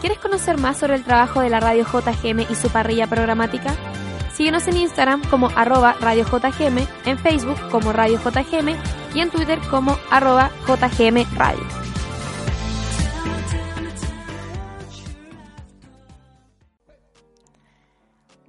¿Quieres 0.00 0.18
conocer 0.18 0.58
más 0.58 0.78
sobre 0.78 0.94
el 0.94 1.04
trabajo 1.04 1.40
de 1.40 1.50
la 1.50 1.60
radio 1.60 1.84
JGM 1.84 2.46
y 2.50 2.54
su 2.54 2.70
parrilla 2.70 3.06
programática? 3.06 3.74
Síguenos 4.34 4.66
en 4.68 4.76
Instagram 4.76 5.22
como 5.28 5.48
arroba 5.54 5.96
Radio 6.00 6.24
JGM, 6.24 6.86
en 7.04 7.18
Facebook 7.18 7.58
como 7.70 7.92
Radio 7.92 8.18
JGM 8.18 8.76
y 9.14 9.20
en 9.20 9.30
Twitter 9.30 9.58
como 9.70 9.98
arroba 10.10 10.50
JGM 10.66 11.26
Radio. 11.36 11.75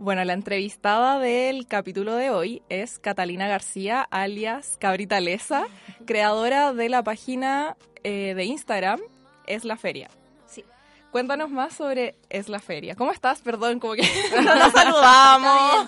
Bueno, 0.08 0.24
la 0.24 0.32
entrevistada 0.32 1.20
del 1.20 1.68
capítulo 1.68 2.16
de 2.16 2.30
hoy 2.30 2.62
es 2.70 2.98
Catalina 2.98 3.50
García, 3.50 4.08
alias 4.10 4.78
Cabrita 4.80 5.20
Lesa, 5.20 5.68
creadora 6.06 6.72
de 6.72 6.88
la 6.88 7.04
página 7.04 7.76
eh, 8.06 8.34
de 8.34 8.46
Instagram 8.46 9.02
Es 9.48 9.66
la 9.66 9.76
Feria. 9.76 10.08
Sí. 10.46 10.64
Cuéntanos 11.12 11.50
más 11.50 11.74
sobre 11.74 12.16
Es 12.30 12.48
la 12.48 12.60
Feria. 12.60 12.96
¿Cómo 12.96 13.12
estás? 13.12 13.42
Perdón, 13.42 13.82
como 13.82 13.96
que 13.96 14.04
no 14.42 14.56
nos 14.56 14.72
saludamos. 14.72 15.88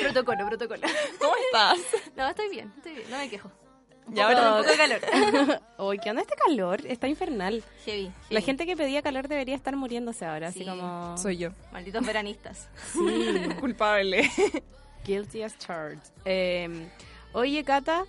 Protocolo, 0.00 0.46
protocolo. 0.46 0.80
¿Cómo 1.18 1.34
estás? 1.44 1.78
No, 2.16 2.26
estoy 2.26 2.48
bien, 2.48 2.72
estoy 2.78 2.94
bien, 2.94 3.10
no 3.10 3.18
me 3.18 3.28
quejo. 3.28 3.50
Y 4.14 4.20
ahora- 4.20 4.54
un 4.56 4.58
poco 4.62 4.70
de 4.70 4.76
calor. 4.76 5.62
Uy, 5.78 5.98
¿qué 5.98 6.10
onda 6.10 6.22
este 6.22 6.34
calor? 6.36 6.86
Está 6.86 7.08
infernal. 7.08 7.62
Heavy, 7.84 8.12
La 8.30 8.40
gente 8.40 8.66
que 8.66 8.76
pedía 8.76 9.02
calor 9.02 9.28
debería 9.28 9.54
estar 9.56 9.74
muriéndose 9.76 10.24
ahora, 10.24 10.48
así 10.48 10.60
Sí. 10.60 10.64
como... 10.66 11.16
Soy 11.18 11.38
yo. 11.38 11.50
Malditos 11.72 12.04
veranistas. 12.04 12.68
Sí. 12.92 13.32
Culpable. 13.60 14.28
Guilty 15.04 15.42
as 15.42 15.58
charged. 15.58 16.02
Eh, 16.24 16.88
oye, 17.32 17.64
Cata, 17.64 18.04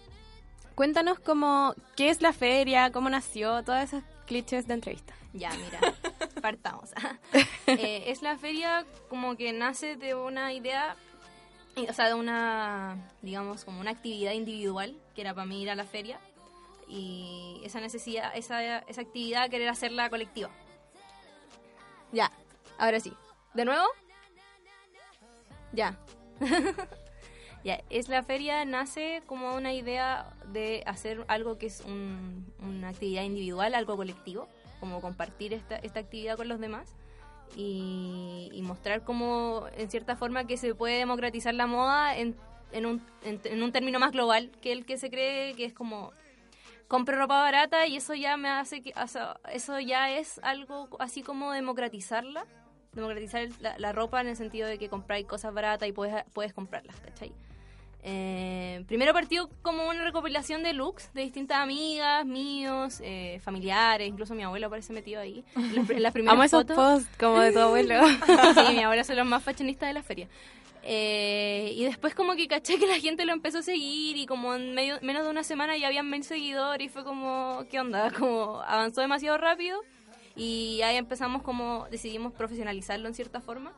cuéntanos 0.75 1.19
cómo, 1.19 1.73
qué 1.95 2.09
es 2.09 2.21
la 2.21 2.33
feria, 2.33 2.91
cómo 2.91 3.09
nació, 3.09 3.63
todas 3.63 3.85
esas 3.85 4.03
clichés 4.27 4.67
de 4.67 4.73
entrevista. 4.75 5.13
Ya, 5.33 5.49
mira, 5.51 5.93
partamos. 6.41 6.91
Eh, 7.65 8.03
es 8.07 8.21
la 8.21 8.37
feria 8.37 8.85
como 9.09 9.35
que 9.35 9.51
nace 9.51 9.95
de 9.95 10.13
una 10.13 10.53
idea, 10.53 10.95
o 11.75 11.93
sea, 11.93 12.07
de 12.07 12.13
una, 12.13 13.09
digamos, 13.21 13.65
como 13.65 13.79
una 13.79 13.91
actividad 13.91 14.33
individual, 14.33 14.95
que 15.15 15.21
era 15.21 15.33
para 15.33 15.45
mí 15.45 15.61
ir 15.61 15.69
a 15.69 15.75
la 15.75 15.85
feria, 15.85 16.19
y 16.87 17.61
esa 17.63 17.79
necesidad, 17.79 18.31
esa, 18.35 18.79
esa 18.79 19.01
actividad 19.01 19.49
querer 19.49 19.69
hacerla 19.69 20.09
colectiva. 20.09 20.49
Ya, 22.11 22.31
ahora 22.77 22.99
sí. 22.99 23.13
¿De 23.53 23.65
nuevo? 23.65 23.85
Ya. 25.71 25.97
ya, 27.63 27.81
es 27.89 28.09
la 28.09 28.21
feria 28.23 28.63
nace 28.65 29.23
como 29.25 29.55
una 29.55 29.73
idea 29.73 30.31
de 30.47 30.83
hacer 30.85 31.25
algo 31.27 31.57
que 31.57 31.67
es 31.67 31.81
un- 31.81 32.53
una 32.59 32.89
actividad 32.89 33.23
individual, 33.23 33.73
algo 33.73 33.95
colectivo, 33.95 34.47
como 34.79 35.01
compartir 35.01 35.53
esta, 35.53 35.77
esta 35.77 36.01
actividad 36.01 36.37
con 36.37 36.47
los 36.47 36.59
demás 36.59 36.93
y, 37.55 38.49
y 38.51 38.61
mostrar 38.61 39.03
cómo, 39.03 39.67
en 39.77 39.89
cierta 39.89 40.15
forma, 40.15 40.45
que 40.45 40.57
se 40.57 40.73
puede 40.75 40.97
democratizar 40.97 41.53
la 41.53 41.67
moda 41.67 42.17
en, 42.17 42.35
en, 42.71 42.85
un, 42.85 43.01
en, 43.23 43.63
un 43.63 43.71
término 43.71 43.99
más 43.99 44.11
global 44.11 44.51
que 44.61 44.71
el 44.71 44.85
que 44.85 44.97
se 44.97 45.09
cree 45.09 45.55
que 45.55 45.65
es 45.65 45.73
como 45.73 46.11
compro 46.87 47.17
ropa 47.17 47.41
barata 47.41 47.87
y 47.87 47.95
eso 47.95 48.13
ya 48.13 48.35
me 48.37 48.49
hace 48.49 48.81
que 48.81 48.93
o 49.01 49.07
sea, 49.07 49.37
eso 49.51 49.79
ya 49.79 50.11
es 50.11 50.39
algo 50.43 50.89
así 50.99 51.23
como 51.23 51.51
democratizarla 51.53 52.45
democratizar 52.91 53.47
la 53.59 53.91
ropa 53.91 54.21
en 54.21 54.27
el 54.27 54.35
sentido 54.35 54.67
de 54.67 54.77
que 54.77 54.89
compráis 54.89 55.25
cosas 55.25 55.53
baratas 55.53 55.87
y 55.89 55.91
puedes, 55.91 56.23
puedes 56.33 56.53
comprarlas 56.53 56.99
¿cachai? 56.99 57.33
Eh, 58.05 58.83
primero 58.85 59.13
partió 59.13 59.49
como 59.61 59.87
una 59.87 60.03
recopilación 60.03 60.61
de 60.61 60.73
looks 60.73 61.13
de 61.13 61.21
distintas 61.21 61.59
amigas, 61.59 62.25
míos, 62.25 62.99
eh, 63.01 63.39
familiares, 63.41 64.09
incluso 64.09 64.35
mi 64.35 64.43
abuelo 64.43 64.67
aparece 64.67 64.91
metido 64.91 65.21
ahí. 65.21 65.45
En 65.55 65.75
las, 65.75 65.89
en 65.89 66.03
las 66.03 66.11
primeras 66.13 66.33
Amo 66.33 66.43
esos 66.43 66.65
posts 66.65 67.09
como 67.17 67.39
de 67.39 67.53
tu 67.53 67.59
abuelo. 67.59 67.95
sí, 68.67 68.73
mi 68.73 68.83
abuelo 68.83 69.03
son 69.05 69.15
los 69.15 69.25
más 69.25 69.41
fashionistas 69.41 69.87
de 69.87 69.93
la 69.93 70.03
feria. 70.03 70.27
Eh, 70.85 71.71
y 71.77 71.85
después 71.85 72.13
como 72.13 72.35
que 72.35 72.49
caché 72.49 72.77
que 72.77 72.87
la 72.87 72.99
gente 72.99 73.23
lo 73.23 73.31
empezó 73.31 73.59
a 73.59 73.61
seguir 73.61 74.17
y 74.17 74.25
como 74.25 74.53
en 74.53 74.73
medio, 74.73 74.99
menos 75.01 75.23
de 75.23 75.29
una 75.29 75.43
semana 75.43 75.77
ya 75.77 75.87
habían 75.87 76.09
mil 76.09 76.25
seguidores 76.25 76.85
y 76.85 76.89
fue 76.89 77.05
como, 77.05 77.63
¿qué 77.71 77.79
onda? 77.79 78.11
Como 78.19 78.61
avanzó 78.67 78.99
demasiado 78.99 79.37
rápido 79.37 79.79
y 80.35 80.81
ahí 80.81 80.97
empezamos 80.97 81.41
como, 81.41 81.87
decidimos 81.89 82.33
profesionalizarlo 82.33 83.07
en 83.07 83.13
cierta 83.13 83.39
forma 83.39 83.71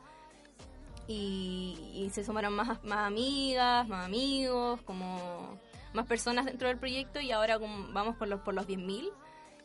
y, 1.08 1.76
y 1.94 2.10
se 2.10 2.24
sumaron 2.24 2.54
más, 2.54 2.82
más 2.84 3.06
amigas, 3.06 3.86
más 3.88 4.06
amigos, 4.06 4.80
como 4.82 5.58
más 5.92 6.06
personas 6.06 6.44
dentro 6.44 6.68
del 6.68 6.78
proyecto 6.78 7.20
y 7.20 7.32
ahora 7.32 7.58
vamos 7.58 8.16
por 8.16 8.28
los, 8.28 8.40
por 8.40 8.54
los 8.54 8.66
10.000 8.66 9.10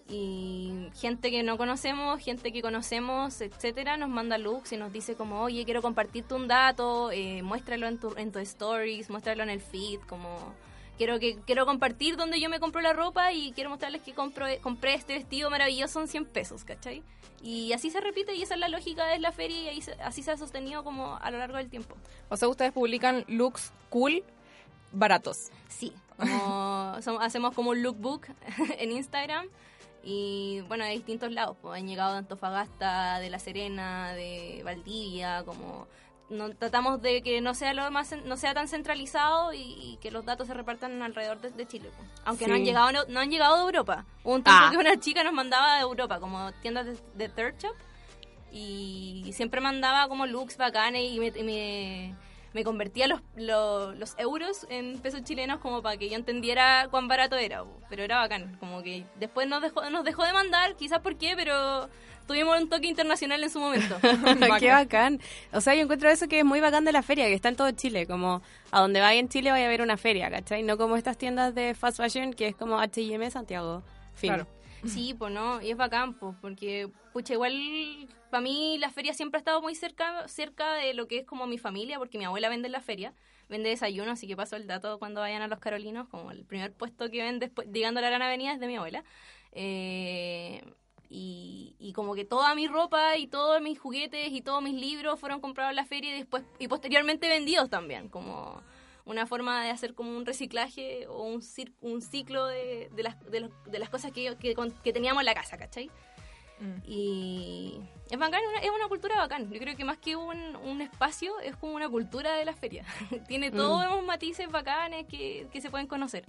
y 0.07 0.89
gente 0.95 1.31
que 1.31 1.43
no 1.43 1.57
conocemos, 1.57 2.19
gente 2.19 2.51
que 2.51 2.61
conocemos, 2.61 3.39
etcétera, 3.39 3.97
nos 3.97 4.09
manda 4.09 4.37
looks 4.37 4.73
y 4.73 4.77
nos 4.77 4.91
dice 4.91 5.15
como, 5.15 5.41
oye, 5.41 5.63
quiero 5.63 5.81
compartirte 5.81 6.33
un 6.33 6.47
dato, 6.47 7.11
eh, 7.11 7.41
muéstralo 7.43 7.87
en 7.87 7.97
tu, 7.97 8.13
en 8.17 8.31
tu 8.31 8.39
stories, 8.39 9.09
muéstralo 9.09 9.43
en 9.43 9.49
el 9.49 9.61
feed, 9.61 9.99
como 10.01 10.53
quiero 11.01 11.19
que 11.19 11.39
quiero 11.47 11.65
compartir 11.65 12.15
donde 12.15 12.39
yo 12.39 12.47
me 12.47 12.59
compro 12.59 12.79
la 12.79 12.93
ropa 12.93 13.33
y 13.33 13.53
quiero 13.53 13.71
mostrarles 13.71 14.03
que 14.03 14.13
compro, 14.13 14.45
compré 14.61 14.93
este 14.93 15.15
vestido 15.15 15.49
maravilloso 15.49 15.99
en 15.99 16.07
100 16.07 16.25
pesos, 16.25 16.63
¿cachai? 16.63 17.01
Y 17.41 17.73
así 17.73 17.89
se 17.89 17.99
repite 18.01 18.35
y 18.35 18.43
esa 18.43 18.53
es 18.53 18.59
la 18.59 18.67
lógica 18.67 19.07
de 19.07 19.17
la 19.17 19.31
feria 19.31 19.59
y 19.63 19.67
ahí 19.69 19.81
se- 19.81 19.93
así 20.03 20.21
se 20.21 20.29
ha 20.29 20.37
sostenido 20.37 20.83
como 20.83 21.15
a 21.15 21.31
lo 21.31 21.39
largo 21.39 21.57
del 21.57 21.71
tiempo. 21.71 21.95
O 22.29 22.37
sea, 22.37 22.47
ustedes 22.49 22.71
publican 22.71 23.25
looks 23.27 23.71
cool, 23.89 24.23
baratos. 24.91 25.49
Sí, 25.67 25.91
como 26.17 26.93
som- 27.01 27.17
hacemos 27.19 27.55
como 27.55 27.71
un 27.71 27.81
lookbook 27.81 28.27
en 28.77 28.91
Instagram 28.91 29.47
y 30.03 30.61
bueno, 30.67 30.83
de 30.85 30.91
distintos 30.91 31.31
lados. 31.31 31.57
pues, 31.63 31.81
han 31.81 31.87
llegado 31.87 32.11
de 32.13 32.19
Antofagasta, 32.19 33.19
de 33.19 33.31
La 33.31 33.39
Serena, 33.39 34.13
de 34.13 34.61
Valdivia, 34.63 35.41
como 35.43 35.87
no, 36.31 36.49
tratamos 36.55 37.01
de 37.01 37.21
que 37.21 37.39
no 37.41 37.53
sea 37.53 37.73
lo 37.73 37.89
más 37.91 38.15
no 38.25 38.37
sea 38.37 38.53
tan 38.53 38.67
centralizado 38.67 39.53
y, 39.53 39.59
y 39.61 39.97
que 40.01 40.09
los 40.11 40.25
datos 40.25 40.47
se 40.47 40.53
repartan 40.53 41.01
alrededor 41.01 41.39
de, 41.41 41.51
de 41.51 41.67
Chile. 41.67 41.89
pues. 41.95 42.09
Aunque 42.25 42.47
no 42.47 42.55
han 42.55 42.65
llegado 42.65 42.91
no, 42.91 43.01
no 43.07 43.19
han 43.19 43.29
llegado 43.29 43.57
de 43.57 43.63
Europa. 43.63 44.05
Hubo 44.23 44.33
un 44.35 44.43
tiempo 44.43 44.63
Ah. 44.65 44.69
que 44.71 44.77
una 44.77 44.99
chica 44.99 45.23
nos 45.23 45.33
mandaba 45.33 45.75
de 45.75 45.81
Europa, 45.81 46.19
como 46.19 46.51
tiendas 46.61 46.85
de, 46.87 46.97
de 47.15 47.29
third 47.29 47.55
shop 47.59 47.75
y 48.51 49.29
siempre 49.33 49.61
mandaba 49.61 50.07
como 50.07 50.25
looks 50.25 50.57
bacanes 50.57 51.03
y 51.11 51.19
me, 51.19 51.27
y 51.27 51.43
me, 51.43 52.15
me 52.53 52.63
convertía 52.63 53.07
los, 53.07 53.21
los, 53.35 53.95
los 53.97 54.13
euros 54.19 54.67
en 54.69 54.99
pesos 54.99 55.23
chilenos 55.23 55.59
como 55.59 55.81
para 55.81 55.95
que 55.97 56.09
yo 56.09 56.15
entendiera 56.15 56.87
cuán 56.91 57.07
barato 57.07 57.37
era, 57.37 57.63
pero 57.89 58.03
era 58.03 58.17
bacán, 58.17 58.57
como 58.59 58.81
que 58.83 59.05
después 59.19 59.47
nos 59.47 59.61
dejó, 59.61 59.89
nos 59.89 60.03
dejó 60.03 60.23
de 60.25 60.33
mandar, 60.33 60.75
quizás 60.75 60.99
por 60.99 61.17
qué, 61.17 61.33
pero 61.35 61.89
tuvimos 62.31 62.61
un 62.61 62.69
toque 62.69 62.87
internacional 62.87 63.43
en 63.43 63.49
su 63.49 63.59
momento. 63.59 63.97
Qué 64.59 64.69
bacán. 64.69 65.19
O 65.51 65.59
sea, 65.59 65.75
yo 65.75 65.81
encuentro 65.81 66.09
eso 66.09 66.27
que 66.27 66.39
es 66.39 66.45
muy 66.45 66.61
bacán 66.61 66.85
de 66.85 66.93
la 66.93 67.03
feria, 67.03 67.25
que 67.25 67.33
está 67.33 67.49
en 67.49 67.57
todo 67.57 67.71
Chile. 67.71 68.07
Como 68.07 68.41
a 68.71 68.79
donde 68.79 69.01
vaya 69.01 69.19
en 69.19 69.27
Chile 69.27 69.51
vaya 69.51 69.65
a 69.65 69.67
haber 69.67 69.81
una 69.81 69.97
feria, 69.97 70.29
¿cachai? 70.29 70.63
No 70.63 70.77
como 70.77 70.95
estas 70.95 71.17
tiendas 71.17 71.53
de 71.53 71.75
fast 71.75 71.97
fashion 71.97 72.33
que 72.33 72.47
es 72.47 72.55
como 72.55 72.79
H&M 72.79 73.29
Santiago. 73.29 73.83
Fin. 74.13 74.29
Claro. 74.29 74.47
Sí, 74.87 75.13
pues 75.13 75.31
no, 75.31 75.61
y 75.61 75.69
es 75.69 75.77
bacán, 75.77 76.15
pues, 76.15 76.35
porque, 76.41 76.89
pucha, 77.13 77.33
igual 77.33 77.53
para 78.31 78.41
mí 78.41 78.79
la 78.79 78.89
feria 78.89 79.13
siempre 79.13 79.37
ha 79.37 79.41
estado 79.41 79.61
muy 79.61 79.75
cerca, 79.75 80.27
cerca 80.27 80.73
de 80.73 80.95
lo 80.95 81.07
que 81.07 81.19
es 81.19 81.25
como 81.27 81.45
mi 81.45 81.59
familia, 81.59 81.99
porque 81.99 82.17
mi 82.17 82.25
abuela 82.25 82.49
vende 82.49 82.65
en 82.65 82.71
la 82.71 82.81
feria, 82.81 83.13
vende 83.47 83.69
desayuno, 83.69 84.09
así 84.09 84.25
que 84.25 84.35
paso 84.35 84.55
el 84.55 84.65
dato 84.65 84.97
cuando 84.97 85.21
vayan 85.21 85.43
a 85.43 85.47
los 85.47 85.59
Carolinos, 85.59 86.07
como 86.07 86.31
el 86.31 86.45
primer 86.45 86.73
puesto 86.73 87.11
que 87.11 87.21
ven 87.21 87.37
después, 87.37 87.67
llegando 87.71 87.99
a 87.99 88.01
la 88.01 88.09
Gran 88.09 88.23
Avenida 88.23 88.53
es 88.53 88.59
de 88.59 88.65
mi 88.65 88.77
abuela. 88.77 89.03
Eh, 89.51 90.63
y, 91.13 91.75
y 91.77 91.91
como 91.91 92.15
que 92.15 92.23
toda 92.23 92.55
mi 92.55 92.67
ropa 92.67 93.17
y 93.17 93.27
todos 93.27 93.61
mis 93.61 93.77
juguetes 93.77 94.31
y 94.31 94.41
todos 94.41 94.63
mis 94.63 94.73
libros 94.75 95.19
fueron 95.19 95.41
comprados 95.41 95.71
en 95.71 95.75
la 95.75 95.85
feria 95.85 96.11
y 96.15 96.17
después 96.19 96.43
y 96.57 96.69
posteriormente 96.69 97.27
vendidos 97.27 97.69
también, 97.69 98.07
como 98.07 98.61
una 99.03 99.25
forma 99.27 99.63
de 99.65 99.71
hacer 99.71 99.93
como 99.93 100.15
un 100.15 100.25
reciclaje 100.25 101.07
o 101.07 101.23
un, 101.23 101.41
cir- 101.41 101.73
un 101.81 102.01
ciclo 102.01 102.45
de, 102.45 102.89
de 102.95 103.03
las, 103.03 103.19
de, 103.29 103.41
los- 103.41 103.51
de 103.65 103.79
las 103.79 103.89
cosas 103.89 104.11
que, 104.13 104.35
que, 104.37 104.55
que 104.83 104.93
teníamos 104.93 105.21
en 105.21 105.25
la 105.25 105.33
casa, 105.33 105.57
¿cachai? 105.57 105.89
Y 106.85 107.79
es 108.09 108.19
bacán, 108.19 108.41
una- 108.49 108.59
es 108.59 108.69
una 108.69 108.87
cultura 108.87 109.15
bacán. 109.17 109.51
Yo 109.51 109.59
creo 109.59 109.75
que 109.75 109.83
más 109.83 109.97
que 109.97 110.15
un, 110.15 110.55
un 110.57 110.81
espacio, 110.81 111.39
es 111.39 111.55
como 111.55 111.73
una 111.73 111.89
cultura 111.89 112.33
de 112.35 112.45
la 112.45 112.53
feria. 112.53 112.85
Tiene 113.27 113.49
todos 113.51 113.83
los 113.85 114.03
matices 114.03 114.47
bacanes 114.49 115.07
que, 115.07 115.47
que 115.51 115.59
se 115.61 115.69
pueden 115.71 115.87
conocer. 115.87 116.25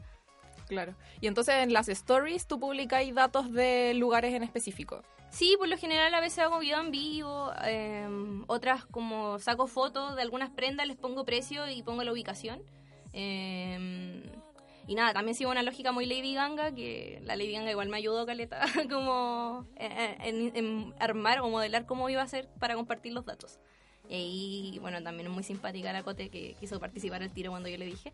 Claro. 0.73 0.95
Y 1.21 1.27
entonces 1.27 1.57
en 1.57 1.73
las 1.75 1.89
stories 1.91 2.47
tú 2.47 2.59
publicáis 2.59 3.15
datos 3.15 3.53
de 3.53 3.93
lugares 3.95 4.33
en 4.33 4.43
específico. 4.43 5.03
Sí, 5.31 5.55
por 5.59 5.69
lo 5.69 5.77
general 5.77 6.15
a 6.15 6.21
veces 6.21 6.39
hago 6.39 6.59
video 6.59 6.81
en 6.81 6.91
vivo, 6.91 7.53
eh, 7.65 8.09
otras 8.47 8.87
como 8.87 9.39
saco 9.39 9.67
fotos 9.67 10.17
de 10.17 10.23
algunas 10.23 10.49
prendas, 10.51 10.87
les 10.87 10.97
pongo 10.97 11.25
precio 11.27 11.69
y 11.69 11.83
pongo 11.83 12.03
la 12.05 12.13
ubicación. 12.13 12.63
Eh, 13.13 14.23
y 14.87 14.95
nada, 14.95 15.13
también 15.13 15.35
sigo 15.35 15.51
una 15.51 15.63
lógica 15.63 15.93
muy 15.93 16.07
Lady 16.07 16.35
Ganga, 16.35 16.75
que 16.75 17.21
la 17.23 17.37
Lady 17.37 17.53
Ganga 17.53 17.71
igual 17.71 17.89
me 17.89 17.99
ayudó, 17.99 18.25
Caleta, 18.25 18.63
como 18.91 19.67
eh, 19.77 20.17
en, 20.21 20.57
en 20.57 20.95
armar 20.99 21.41
o 21.41 21.49
modelar 21.49 21.87
cómo 21.87 22.09
iba 22.09 22.23
a 22.23 22.27
ser 22.27 22.49
para 22.59 22.75
compartir 22.75 23.13
los 23.13 23.25
datos. 23.27 23.61
Y 24.13 24.15
ahí, 24.15 24.79
bueno, 24.79 25.03
también 25.03 25.29
es 25.29 25.33
muy 25.33 25.43
simpática 25.43 25.91
la 25.91 26.03
Cote 26.03 26.29
que 26.29 26.55
quiso 26.61 26.79
participar 26.79 27.23
al 27.23 27.33
tiro 27.33 27.51
cuando 27.51 27.71
yo 27.71 27.79
le 27.79 27.87
dije. 27.87 28.13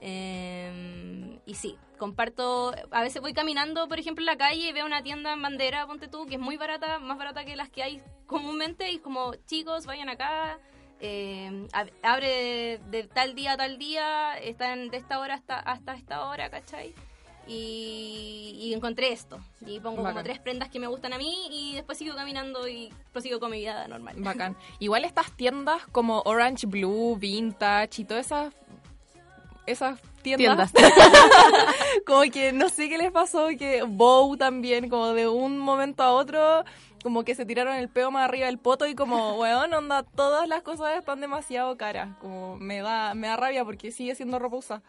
Eh, 0.00 1.38
y 1.44 1.54
sí, 1.54 1.76
comparto, 1.98 2.74
a 2.90 3.02
veces 3.02 3.20
voy 3.20 3.34
caminando, 3.34 3.86
por 3.86 3.98
ejemplo, 3.98 4.22
en 4.22 4.26
la 4.26 4.38
calle 4.38 4.68
y 4.70 4.72
veo 4.72 4.86
una 4.86 5.02
tienda 5.02 5.34
en 5.34 5.42
bandera, 5.42 5.86
ponte 5.86 6.08
tú, 6.08 6.24
que 6.24 6.36
es 6.36 6.40
muy 6.40 6.56
barata, 6.56 6.98
más 7.00 7.18
barata 7.18 7.44
que 7.44 7.54
las 7.54 7.68
que 7.68 7.82
hay 7.82 8.02
comúnmente, 8.26 8.90
y 8.90 8.98
como, 8.98 9.34
chicos, 9.46 9.84
vayan 9.84 10.08
acá, 10.08 10.58
eh, 11.00 11.66
ab- 11.72 11.92
abre 12.02 12.28
de, 12.28 12.80
de 12.90 13.02
tal 13.06 13.34
día 13.34 13.52
a 13.52 13.56
tal 13.58 13.76
día, 13.76 14.38
están 14.38 14.88
de 14.88 14.96
esta 14.96 15.18
hora 15.18 15.34
hasta, 15.34 15.58
hasta 15.58 15.94
esta 15.96 16.26
hora, 16.28 16.48
¿cachai? 16.48 16.94
Y, 17.48 18.56
y 18.58 18.74
encontré 18.74 19.12
esto, 19.12 19.38
y 19.64 19.78
pongo 19.78 19.96
como 19.96 20.08
Bacán. 20.08 20.24
tres 20.24 20.40
prendas 20.40 20.68
que 20.68 20.80
me 20.80 20.88
gustan 20.88 21.12
a 21.12 21.18
mí, 21.18 21.46
y 21.50 21.74
después 21.74 21.96
sigo 21.96 22.16
caminando 22.16 22.66
y 22.66 22.92
prosigo 23.12 23.38
con 23.38 23.52
mi 23.52 23.58
vida 23.58 23.86
normal. 23.86 24.16
Bacán. 24.18 24.56
Igual 24.80 25.04
estas 25.04 25.30
tiendas 25.32 25.86
como 25.92 26.22
Orange 26.24 26.66
Blue, 26.66 27.16
Vintage 27.16 28.02
y 28.02 28.04
todas 28.04 28.26
esas 28.26 28.52
esas 29.66 30.00
tiendas, 30.22 30.72
como 32.06 32.22
que 32.22 32.52
no 32.52 32.68
sé 32.68 32.88
qué 32.88 32.98
les 32.98 33.10
pasó, 33.10 33.48
que 33.58 33.82
Bow 33.82 34.36
también, 34.36 34.88
como 34.88 35.08
de 35.08 35.28
un 35.28 35.58
momento 35.58 36.02
a 36.02 36.12
otro, 36.12 36.64
como 37.02 37.24
que 37.24 37.34
se 37.34 37.44
tiraron 37.44 37.76
el 37.76 37.88
peo 37.88 38.10
más 38.10 38.24
arriba 38.24 38.46
del 38.46 38.58
poto 38.58 38.86
y 38.86 38.94
como, 38.94 39.34
weón, 39.40 39.72
onda, 39.74 40.02
todas 40.02 40.48
las 40.48 40.62
cosas 40.62 40.96
están 40.98 41.20
demasiado 41.20 41.76
caras, 41.76 42.16
como 42.20 42.56
me 42.56 42.80
da, 42.80 43.14
me 43.14 43.28
da 43.28 43.36
rabia 43.36 43.64
porque 43.64 43.90
sigue 43.90 44.14
siendo 44.14 44.38
ropa 44.38 44.56
usada. 44.56 44.82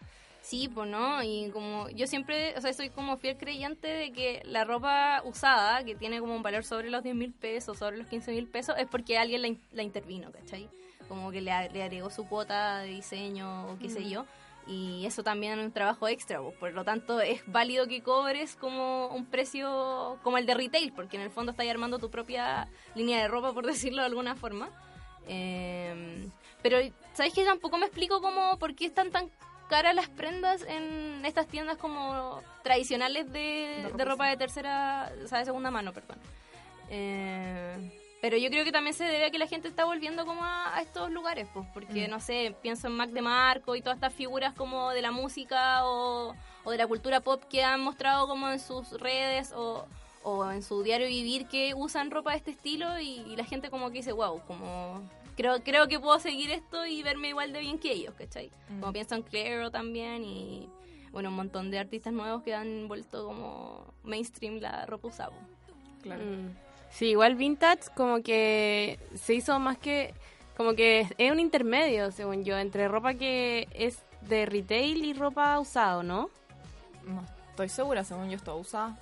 Sí, 0.48 0.66
pues 0.72 0.88
no, 0.88 1.22
y 1.22 1.50
como 1.50 1.90
yo 1.90 2.06
siempre, 2.06 2.54
o 2.56 2.60
sea, 2.62 2.72
soy 2.72 2.88
como 2.88 3.18
fiel 3.18 3.36
creyente 3.36 3.86
de 3.86 4.12
que 4.12 4.40
la 4.46 4.64
ropa 4.64 5.20
usada, 5.26 5.84
que 5.84 5.94
tiene 5.94 6.20
como 6.20 6.34
un 6.34 6.42
valor 6.42 6.64
sobre 6.64 6.88
los 6.88 7.02
10 7.02 7.14
mil 7.14 7.34
pesos, 7.34 7.76
sobre 7.76 7.98
los 7.98 8.06
15 8.06 8.32
mil 8.32 8.46
pesos, 8.46 8.74
es 8.78 8.86
porque 8.86 9.18
alguien 9.18 9.42
la, 9.42 9.48
in- 9.48 9.60
la 9.72 9.82
intervino, 9.82 10.32
¿cachai? 10.32 10.66
Como 11.06 11.30
que 11.30 11.42
le, 11.42 11.50
le 11.68 11.82
agregó 11.82 12.08
su 12.08 12.26
cuota 12.26 12.78
de 12.78 12.88
diseño 12.88 13.66
o 13.72 13.78
qué 13.78 13.90
sé 13.90 14.00
Mm. 14.00 14.08
yo. 14.08 14.24
Y 14.66 15.04
eso 15.04 15.22
también 15.22 15.58
es 15.58 15.66
un 15.66 15.72
trabajo 15.72 16.08
extra, 16.08 16.40
pues, 16.40 16.54
por 16.56 16.72
lo 16.72 16.82
tanto 16.82 17.20
es 17.20 17.42
válido 17.46 17.86
que 17.86 18.02
cobres 18.02 18.56
como 18.56 19.08
un 19.08 19.26
precio 19.26 20.18
como 20.22 20.38
el 20.38 20.46
de 20.46 20.54
retail, 20.54 20.94
porque 20.94 21.16
en 21.16 21.24
el 21.24 21.30
fondo 21.30 21.52
estás 21.52 21.68
armando 21.68 21.98
tu 21.98 22.10
propia 22.10 22.68
línea 22.94 23.20
de 23.20 23.28
ropa, 23.28 23.52
por 23.52 23.66
decirlo 23.66 24.00
de 24.00 24.06
alguna 24.06 24.34
forma. 24.34 24.70
Eh, 25.26 26.26
pero, 26.62 26.78
¿sabes 27.12 27.34
qué? 27.34 27.44
Tampoco 27.44 27.76
me 27.76 27.84
explico 27.84 28.22
cómo, 28.22 28.58
por 28.58 28.74
qué 28.74 28.86
están 28.86 29.10
tan 29.10 29.30
caras 29.68 29.94
las 29.94 30.08
prendas 30.08 30.62
en 30.68 31.24
estas 31.24 31.46
tiendas 31.46 31.76
como 31.76 32.40
tradicionales 32.62 33.30
de, 33.32 33.90
de 33.94 34.04
ropa 34.04 34.26
de 34.28 34.36
tercera, 34.36 35.12
o 35.24 35.28
sea, 35.28 35.38
de 35.38 35.44
segunda 35.44 35.70
mano, 35.70 35.92
perdón. 35.92 36.18
Eh, 36.90 37.92
pero 38.20 38.36
yo 38.36 38.50
creo 38.50 38.64
que 38.64 38.72
también 38.72 38.94
se 38.94 39.04
debe 39.04 39.26
a 39.26 39.30
que 39.30 39.38
la 39.38 39.46
gente 39.46 39.68
está 39.68 39.84
volviendo 39.84 40.26
como 40.26 40.42
a, 40.42 40.76
a 40.76 40.82
estos 40.82 41.10
lugares, 41.10 41.46
pues, 41.54 41.66
porque, 41.72 42.08
Mm. 42.08 42.10
no 42.10 42.18
sé, 42.20 42.54
pienso 42.62 42.88
en 42.88 42.94
Mac 42.94 43.10
de 43.10 43.22
Marco 43.22 43.76
y 43.76 43.80
todas 43.80 43.96
estas 43.96 44.12
figuras 44.12 44.54
como 44.54 44.90
de 44.90 45.02
la 45.02 45.12
música 45.12 45.84
o, 45.84 46.34
o 46.64 46.70
de 46.70 46.78
la 46.78 46.86
cultura 46.88 47.20
pop 47.20 47.42
que 47.48 47.62
han 47.62 47.80
mostrado 47.80 48.26
como 48.26 48.50
en 48.50 48.58
sus 48.58 48.90
redes 49.00 49.52
o, 49.54 49.86
o 50.24 50.50
en 50.50 50.62
su 50.62 50.82
diario 50.82 51.06
vivir 51.06 51.46
que 51.46 51.74
usan 51.74 52.10
ropa 52.10 52.32
de 52.32 52.38
este 52.38 52.50
estilo 52.50 52.98
y, 52.98 53.20
y 53.20 53.36
la 53.36 53.44
gente 53.44 53.70
como 53.70 53.88
que 53.90 53.98
dice, 53.98 54.10
wow, 54.12 54.42
como 54.48 55.00
creo 55.38 55.62
creo 55.62 55.86
que 55.86 56.00
puedo 56.00 56.18
seguir 56.18 56.50
esto 56.50 56.84
y 56.84 57.02
verme 57.04 57.28
igual 57.28 57.52
de 57.52 57.60
bien 57.60 57.78
que 57.78 57.92
ellos, 57.92 58.12
¿cachai? 58.18 58.50
Mm. 58.68 58.80
Como 58.80 58.92
pienso 58.92 59.14
en 59.14 59.22
Clairo 59.22 59.70
también 59.70 60.24
y 60.24 60.68
bueno, 61.12 61.28
un 61.28 61.36
montón 61.36 61.70
de 61.70 61.78
artistas 61.78 62.12
nuevos 62.12 62.42
que 62.42 62.54
han 62.54 62.88
vuelto 62.88 63.24
como 63.24 63.94
mainstream 64.02 64.58
la 64.58 64.84
ropa 64.86 65.08
usada. 65.08 65.32
Claro. 66.02 66.24
Mm. 66.24 66.56
Sí, 66.90 67.06
igual 67.10 67.36
vintage 67.36 67.84
como 67.94 68.20
que 68.22 68.98
se 69.14 69.34
hizo 69.34 69.58
más 69.60 69.78
que 69.78 70.12
como 70.56 70.74
que 70.74 71.06
es 71.18 71.30
un 71.30 71.38
intermedio, 71.38 72.10
según 72.10 72.44
yo, 72.44 72.58
entre 72.58 72.88
ropa 72.88 73.14
que 73.14 73.68
es 73.72 74.02
de 74.22 74.44
retail 74.44 75.04
y 75.04 75.12
ropa 75.12 75.60
usado, 75.60 76.02
¿no? 76.02 76.30
No, 77.06 77.24
estoy 77.50 77.68
segura, 77.68 78.02
según 78.02 78.28
yo, 78.28 78.36
está 78.36 78.54
usada. 78.54 78.98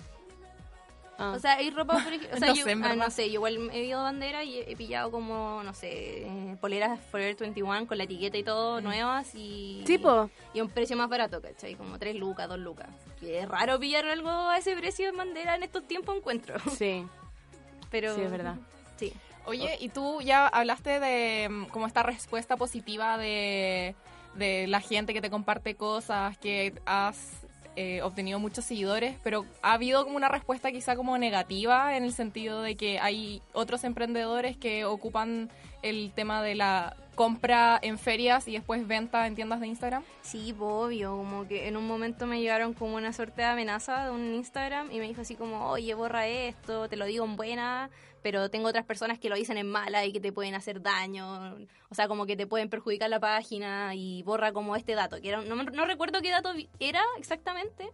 Ah. 1.18 1.32
O 1.34 1.38
sea, 1.38 1.54
hay 1.54 1.70
ropa, 1.70 1.94
por 2.04 2.12
ej- 2.12 2.28
o 2.32 2.36
sea, 2.38 2.48
No 2.48 2.54
yo, 2.54 2.64
sé, 2.64 2.72
ah, 2.72 2.94
no 2.94 3.10
sé, 3.10 3.28
yo 3.28 3.34
igual 3.34 3.70
he 3.72 3.84
ido 3.84 4.02
bandera 4.02 4.44
y 4.44 4.58
he 4.58 4.76
pillado 4.76 5.10
como, 5.10 5.62
no 5.64 5.72
sé, 5.72 6.26
eh, 6.26 6.56
poleras 6.60 7.00
Forever 7.10 7.36
21 7.36 7.86
con 7.86 7.96
la 7.98 8.04
etiqueta 8.04 8.36
y 8.36 8.42
todo, 8.42 8.80
nuevas 8.82 9.34
y... 9.34 9.82
Sí, 9.86 9.96
po. 9.98 10.28
Y 10.52 10.58
a 10.58 10.62
un 10.64 10.70
precio 10.70 10.96
más 10.96 11.08
barato, 11.08 11.40
¿cachai? 11.40 11.74
Como 11.74 11.98
3 11.98 12.16
lucas, 12.16 12.48
2 12.48 12.58
lucas. 12.58 12.88
Que 13.18 13.40
es 13.40 13.48
raro 13.48 13.78
pillar 13.80 14.04
algo 14.06 14.28
a 14.30 14.58
ese 14.58 14.76
precio 14.76 15.08
en 15.08 15.16
bandera 15.16 15.54
en 15.56 15.62
estos 15.62 15.86
tiempos 15.86 16.16
encuentro. 16.16 16.56
Sí, 16.76 17.04
Pero... 17.90 18.14
sí, 18.14 18.20
es 18.20 18.30
verdad. 18.30 18.56
Sí. 18.96 19.12
Oye, 19.46 19.76
y 19.80 19.88
tú 19.90 20.20
ya 20.22 20.48
hablaste 20.48 20.98
de 20.98 21.48
mm, 21.48 21.64
como 21.66 21.86
esta 21.86 22.02
respuesta 22.02 22.56
positiva 22.56 23.16
de, 23.16 23.94
de 24.34 24.66
la 24.66 24.80
gente 24.80 25.14
que 25.14 25.20
te 25.20 25.30
comparte 25.30 25.76
cosas, 25.76 26.36
que 26.38 26.74
has 26.84 27.45
eh, 27.76 28.02
obtenido 28.02 28.38
muchos 28.38 28.64
seguidores, 28.64 29.16
pero 29.22 29.44
ha 29.62 29.74
habido 29.74 30.04
como 30.04 30.16
una 30.16 30.28
respuesta 30.28 30.72
quizá 30.72 30.96
como 30.96 31.18
negativa 31.18 31.96
en 31.96 32.04
el 32.04 32.12
sentido 32.12 32.62
de 32.62 32.76
que 32.76 32.98
hay 32.98 33.42
otros 33.52 33.84
emprendedores 33.84 34.56
que 34.56 34.84
ocupan 34.84 35.50
el 35.82 36.10
tema 36.14 36.42
de 36.42 36.54
la 36.54 36.96
compra 37.14 37.78
en 37.82 37.98
ferias 37.98 38.46
y 38.46 38.52
después 38.52 38.86
venta 38.86 39.26
en 39.26 39.34
tiendas 39.34 39.60
de 39.60 39.66
Instagram. 39.66 40.04
Sí, 40.22 40.54
obvio, 40.58 41.16
como 41.16 41.48
que 41.48 41.66
en 41.66 41.76
un 41.76 41.86
momento 41.86 42.26
me 42.26 42.40
llegaron 42.40 42.74
como 42.74 42.96
una 42.96 43.12
suerte 43.12 43.42
de 43.42 43.48
amenaza 43.48 44.04
de 44.04 44.10
un 44.10 44.34
Instagram 44.34 44.92
y 44.92 44.98
me 44.98 45.08
dijo 45.08 45.22
así 45.22 45.34
como, 45.34 45.68
oye, 45.68 45.94
borra 45.94 46.26
esto, 46.26 46.88
te 46.88 46.96
lo 46.96 47.06
digo 47.06 47.24
en 47.24 47.36
buena, 47.36 47.90
pero 48.26 48.50
tengo 48.50 48.66
otras 48.66 48.84
personas 48.84 49.20
que 49.20 49.28
lo 49.28 49.36
dicen 49.36 49.56
en 49.56 49.70
mala 49.70 50.04
y 50.04 50.12
que 50.12 50.18
te 50.18 50.32
pueden 50.32 50.56
hacer 50.56 50.82
daño, 50.82 51.54
o 51.88 51.94
sea, 51.94 52.08
como 52.08 52.26
que 52.26 52.34
te 52.34 52.48
pueden 52.48 52.68
perjudicar 52.68 53.08
la 53.08 53.20
página 53.20 53.94
y 53.94 54.24
borra 54.24 54.50
como 54.50 54.74
este 54.74 54.96
dato, 54.96 55.22
que 55.22 55.30
no, 55.30 55.84
recuerdo 55.86 56.20
qué 56.20 56.30
dato 56.30 56.52
era 56.80 57.04
exactamente, 57.18 57.88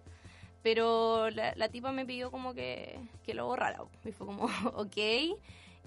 pero 0.62 1.28
la, 1.28 1.52
la 1.54 1.68
tipa 1.68 1.92
me 1.92 2.06
pidió 2.06 2.30
como 2.30 2.54
que, 2.54 2.98
que 3.22 3.34
lo 3.34 3.44
borrara 3.44 3.84
y 4.06 4.12
fue 4.12 4.26
como, 4.26 4.44
ok. 4.74 5.36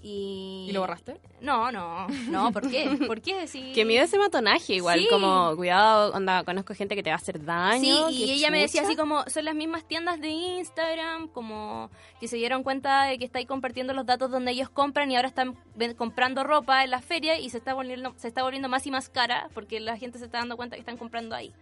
Y... 0.02 0.66
¿Y 0.68 0.72
lo 0.72 0.80
borraste? 0.80 1.20
No, 1.40 1.72
no, 1.72 2.06
no, 2.28 2.52
¿por 2.52 2.70
qué? 2.70 2.98
¿Por 3.06 3.20
qué? 3.20 3.46
Si... 3.48 3.72
Que 3.74 3.84
miedo 3.84 4.04
ese 4.04 4.18
matonaje, 4.18 4.74
igual, 4.74 5.00
Sí. 5.00 5.08
como, 5.10 5.56
cuidado, 5.56 6.12
onda, 6.12 6.44
conozco 6.44 6.74
gente 6.74 6.94
que 6.94 7.02
te 7.02 7.10
va 7.10 7.14
a 7.14 7.18
hacer 7.18 7.44
daño. 7.44 8.08
Sí, 8.08 8.14
y 8.14 8.30
ella 8.30 8.50
me 8.50 8.60
decía 8.60 8.82
así 8.82 8.94
como, 8.94 9.24
son 9.28 9.44
las 9.44 9.54
mismas 9.54 9.84
tiendas 9.84 10.20
de 10.20 10.28
Instagram, 10.28 11.28
como 11.28 11.90
que 12.20 12.28
se 12.28 12.36
dieron 12.36 12.62
cuenta 12.62 13.04
de 13.04 13.18
que 13.18 13.24
estáis 13.24 13.46
compartiendo 13.46 13.92
los 13.94 14.06
datos 14.06 14.30
donde 14.30 14.52
ellos 14.52 14.68
compran 14.70 15.10
y 15.10 15.16
ahora 15.16 15.28
están 15.28 15.56
comprando 15.96 16.44
ropa 16.44 16.84
en 16.84 16.90
la 16.90 17.00
feria 17.00 17.38
y 17.38 17.50
se 17.50 17.58
está 17.58 17.74
volviendo 17.74 18.14
se 18.16 18.28
está 18.28 18.42
volviendo 18.42 18.68
más 18.68 18.86
y 18.86 18.90
más 18.90 19.08
cara 19.08 19.48
porque 19.54 19.80
la 19.80 19.96
gente 19.96 20.18
se 20.18 20.26
está 20.26 20.38
dando 20.38 20.56
cuenta 20.56 20.76
que 20.76 20.80
están 20.80 20.96
comprando 20.98 21.34
ahí. 21.34 21.52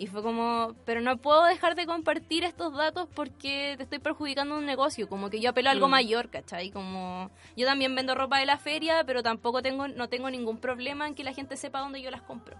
Y 0.00 0.06
fue 0.06 0.22
como, 0.22 0.74
pero 0.84 1.00
no 1.00 1.16
puedo 1.16 1.44
dejar 1.44 1.74
de 1.74 1.84
compartir 1.84 2.44
estos 2.44 2.72
datos 2.72 3.08
porque 3.14 3.74
te 3.76 3.82
estoy 3.82 3.98
perjudicando 3.98 4.56
un 4.56 4.64
negocio, 4.64 5.08
como 5.08 5.28
que 5.28 5.40
yo 5.40 5.50
apelo 5.50 5.70
a 5.70 5.72
algo 5.72 5.88
Mm. 5.88 5.90
mayor, 5.90 6.30
¿cachai? 6.30 6.70
Como 6.70 7.30
yo 7.56 7.66
también 7.66 7.94
vendo 7.96 8.14
ropa 8.14 8.38
de 8.38 8.46
la 8.46 8.58
feria, 8.58 9.02
pero 9.04 9.24
tampoco 9.24 9.60
tengo 9.60 9.88
no 9.88 10.08
tengo 10.08 10.30
ningún 10.30 10.58
problema 10.58 11.08
en 11.08 11.16
que 11.16 11.24
la 11.24 11.32
gente 11.34 11.56
sepa 11.56 11.80
dónde 11.80 12.00
yo 12.00 12.12
las 12.12 12.22
compro. 12.22 12.56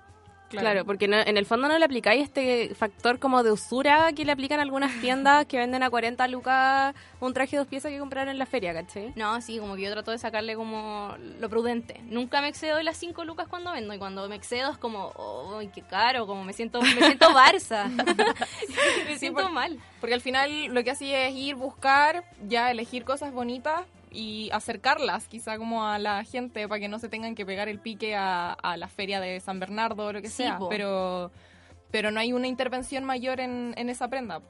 Claro, 0.56 0.84
porque 0.84 1.08
no- 1.08 1.18
en 1.18 1.36
el 1.36 1.44
fondo 1.46 1.68
no 1.68 1.78
le 1.78 1.84
aplicáis 1.84 2.22
este 2.22 2.74
factor 2.74 3.18
como 3.18 3.42
de 3.42 3.52
usura 3.52 4.12
que 4.14 4.24
le 4.24 4.32
aplican 4.32 4.60
algunas 4.60 4.98
tiendas 5.00 5.44
que 5.46 5.58
venden 5.58 5.82
a 5.82 5.90
40 5.90 6.26
lucas 6.28 6.94
un 7.20 7.34
traje 7.34 7.52
de 7.52 7.58
dos 7.58 7.66
piezas 7.66 7.90
que 7.90 7.98
compraron 7.98 8.30
en 8.30 8.38
la 8.38 8.46
feria, 8.46 8.72
¿cachai? 8.72 9.12
No, 9.16 9.40
sí, 9.42 9.58
como 9.58 9.76
que 9.76 9.82
yo 9.82 9.90
trato 9.90 10.10
de 10.10 10.18
sacarle 10.18 10.54
como 10.54 11.14
lo 11.40 11.48
prudente. 11.50 12.00
Nunca 12.04 12.40
me 12.40 12.48
excedo 12.48 12.76
de 12.76 12.84
las 12.84 12.96
5 12.96 13.24
lucas 13.24 13.46
cuando 13.48 13.72
vendo 13.72 13.92
y 13.92 13.98
cuando 13.98 14.28
me 14.28 14.36
excedo 14.36 14.70
es 14.70 14.78
como, 14.78 15.12
¡ay, 15.58 15.68
qué 15.74 15.82
caro! 15.82 16.26
Como 16.26 16.44
me 16.44 16.52
siento, 16.52 16.80
me 16.80 16.94
siento 16.94 17.26
Barça. 17.34 17.88
me 19.06 19.18
siento 19.18 19.42
por- 19.42 19.52
mal. 19.52 19.78
Porque 20.00 20.14
al 20.14 20.20
final 20.20 20.66
lo 20.66 20.84
que 20.84 20.90
hacía 20.92 21.26
es 21.28 21.34
ir, 21.34 21.56
buscar, 21.56 22.24
ya 22.46 22.70
elegir 22.70 23.04
cosas 23.04 23.32
bonitas 23.32 23.82
y 24.12 24.50
acercarlas 24.52 25.28
quizá 25.28 25.58
como 25.58 25.86
a 25.86 25.98
la 25.98 26.24
gente 26.24 26.66
para 26.68 26.80
que 26.80 26.88
no 26.88 26.98
se 26.98 27.08
tengan 27.08 27.34
que 27.34 27.44
pegar 27.46 27.68
el 27.68 27.78
pique 27.78 28.14
a, 28.16 28.52
a 28.52 28.76
la 28.76 28.88
feria 28.88 29.20
de 29.20 29.40
San 29.40 29.60
Bernardo 29.60 30.06
o 30.06 30.12
lo 30.12 30.22
que 30.22 30.28
Sí, 30.28 30.42
sea. 30.44 30.58
po. 30.58 30.68
Pero, 30.68 31.30
pero 31.90 32.10
no 32.10 32.20
hay 32.20 32.32
una 32.32 32.46
intervención 32.46 33.04
mayor 33.04 33.40
en, 33.40 33.74
en 33.76 33.88
esa 33.88 34.08
prenda. 34.08 34.40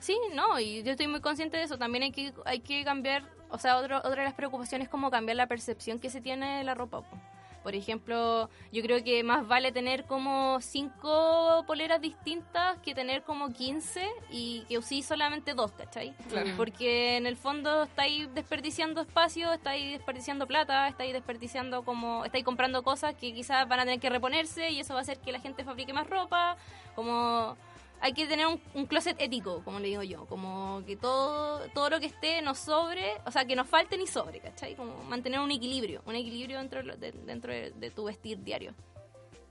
Sí, 0.00 0.16
no, 0.34 0.60
y 0.60 0.82
yo 0.82 0.90
estoy 0.92 1.06
muy 1.06 1.20
consciente 1.20 1.56
de 1.56 1.62
eso. 1.62 1.78
También 1.78 2.04
hay 2.04 2.12
que, 2.12 2.32
hay 2.44 2.60
que 2.60 2.84
cambiar, 2.84 3.22
o 3.48 3.58
sea, 3.58 3.78
otro, 3.78 3.98
otra 3.98 4.16
de 4.16 4.24
las 4.24 4.34
preocupaciones 4.34 4.86
es 4.86 4.90
como 4.90 5.10
cambiar 5.10 5.36
la 5.36 5.46
percepción 5.46 5.98
que 5.98 6.10
se 6.10 6.20
tiene 6.20 6.58
de 6.58 6.64
la 6.64 6.74
ropa. 6.74 7.00
po. 7.02 7.16
Por 7.64 7.74
ejemplo, 7.74 8.50
yo 8.72 8.82
creo 8.82 9.02
que 9.02 9.24
más 9.24 9.48
vale 9.48 9.72
tener 9.72 10.04
como 10.04 10.60
cinco 10.60 11.64
poleras 11.66 11.98
distintas 11.98 12.78
que 12.80 12.94
tener 12.94 13.22
como 13.22 13.54
15 13.54 14.06
y 14.30 14.66
que 14.68 14.76
usí 14.76 15.02
solamente 15.02 15.54
dos, 15.54 15.72
¿cachai? 15.72 16.14
Claro. 16.28 16.50
Porque 16.58 17.16
en 17.16 17.26
el 17.26 17.38
fondo 17.38 17.84
estáis 17.84 18.32
desperdiciando 18.34 19.00
espacio, 19.00 19.50
estáis 19.50 19.92
desperdiciando 19.92 20.46
plata, 20.46 20.88
estáis 20.88 21.14
desperdiciando 21.14 21.84
como, 21.84 22.26
estáis 22.26 22.44
comprando 22.44 22.82
cosas 22.82 23.14
que 23.14 23.32
quizás 23.32 23.66
van 23.66 23.80
a 23.80 23.84
tener 23.84 23.98
que 23.98 24.10
reponerse 24.10 24.70
y 24.70 24.80
eso 24.80 24.92
va 24.92 25.00
a 25.00 25.02
hacer 25.02 25.18
que 25.20 25.32
la 25.32 25.40
gente 25.40 25.64
fabrique 25.64 25.94
más 25.94 26.06
ropa, 26.06 26.58
como 26.94 27.56
hay 28.00 28.12
que 28.12 28.26
tener 28.26 28.46
un, 28.46 28.60
un 28.74 28.86
closet 28.86 29.16
ético, 29.20 29.62
como 29.64 29.80
le 29.80 29.88
digo 29.88 30.02
yo, 30.02 30.26
como 30.26 30.82
que 30.86 30.96
todo 30.96 31.60
todo 31.70 31.90
lo 31.90 32.00
que 32.00 32.06
esté 32.06 32.42
nos 32.42 32.58
sobre, 32.58 33.04
o 33.24 33.30
sea, 33.30 33.44
que 33.44 33.56
nos 33.56 33.68
falte 33.68 33.96
ni 33.96 34.06
sobre, 34.06 34.40
¿cachai? 34.40 34.74
Como 34.74 35.02
mantener 35.04 35.40
un 35.40 35.50
equilibrio, 35.50 36.02
un 36.06 36.14
equilibrio 36.14 36.58
dentro 36.58 36.82
de, 36.82 37.12
dentro 37.12 37.52
de, 37.52 37.70
de 37.70 37.90
tu 37.90 38.04
vestir 38.04 38.42
diario. 38.42 38.74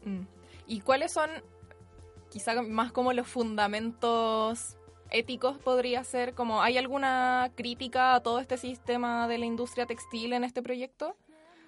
Mm. 0.05 0.21
¿Y 0.67 0.81
cuáles 0.81 1.11
son 1.11 1.29
quizá 2.29 2.61
más 2.61 2.91
como 2.91 3.13
los 3.13 3.27
fundamentos 3.27 4.77
éticos 5.09 5.57
podría 5.57 6.03
ser? 6.03 6.33
Como, 6.33 6.61
¿Hay 6.61 6.77
alguna 6.77 7.51
crítica 7.55 8.15
a 8.15 8.19
todo 8.21 8.39
este 8.39 8.57
sistema 8.57 9.27
de 9.27 9.37
la 9.37 9.45
industria 9.45 9.85
textil 9.85 10.33
en 10.33 10.43
este 10.43 10.61
proyecto? 10.61 11.15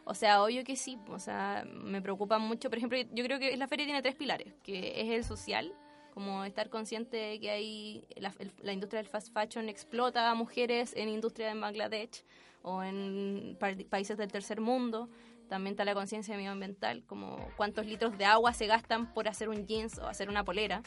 O 0.03 0.13
sea, 0.13 0.43
obvio 0.43 0.63
que 0.63 0.76
sí, 0.76 0.99
o 1.09 1.17
sea, 1.17 1.65
me 1.65 2.01
preocupa 2.01 2.38
mucho, 2.38 2.69
por 2.69 2.78
ejemplo, 2.78 2.97
yo 3.11 3.23
creo 3.23 3.39
que 3.39 3.57
la 3.57 3.67
feria 3.67 3.86
tiene 3.86 4.03
tres 4.03 4.15
pilares, 4.15 4.53
que 4.61 5.01
es 5.01 5.09
el 5.09 5.23
social, 5.23 5.73
como 6.16 6.45
estar 6.45 6.70
consciente 6.70 7.18
de 7.18 7.39
que 7.41 7.49
hay 7.51 8.07
la, 8.16 8.34
la 8.63 8.72
industria 8.72 9.01
del 9.01 9.09
fast 9.09 9.34
fashion 9.34 9.68
explota 9.68 10.32
a 10.32 10.34
mujeres 10.34 10.93
en 10.95 11.09
industria 11.09 11.51
en 11.51 11.59
Bangladesh 11.59 12.24
o 12.63 12.82
en 12.82 13.57
pa- 13.59 13.76
países 13.89 14.18
del 14.18 14.32
tercer 14.32 14.61
mundo. 14.61 15.09
También 15.49 15.74
está 15.74 15.84
la 15.84 15.93
conciencia 15.93 16.36
medioambiental, 16.38 17.03
como 17.05 17.38
cuántos 17.57 17.86
litros 17.86 18.18
de 18.18 18.24
agua 18.26 18.53
se 18.53 18.66
gastan 18.66 19.13
por 19.13 19.28
hacer 19.28 19.49
un 19.49 19.68
jeans 19.68 19.99
o 19.99 20.07
hacer 20.07 20.30
una 20.30 20.45
polera. 20.45 20.82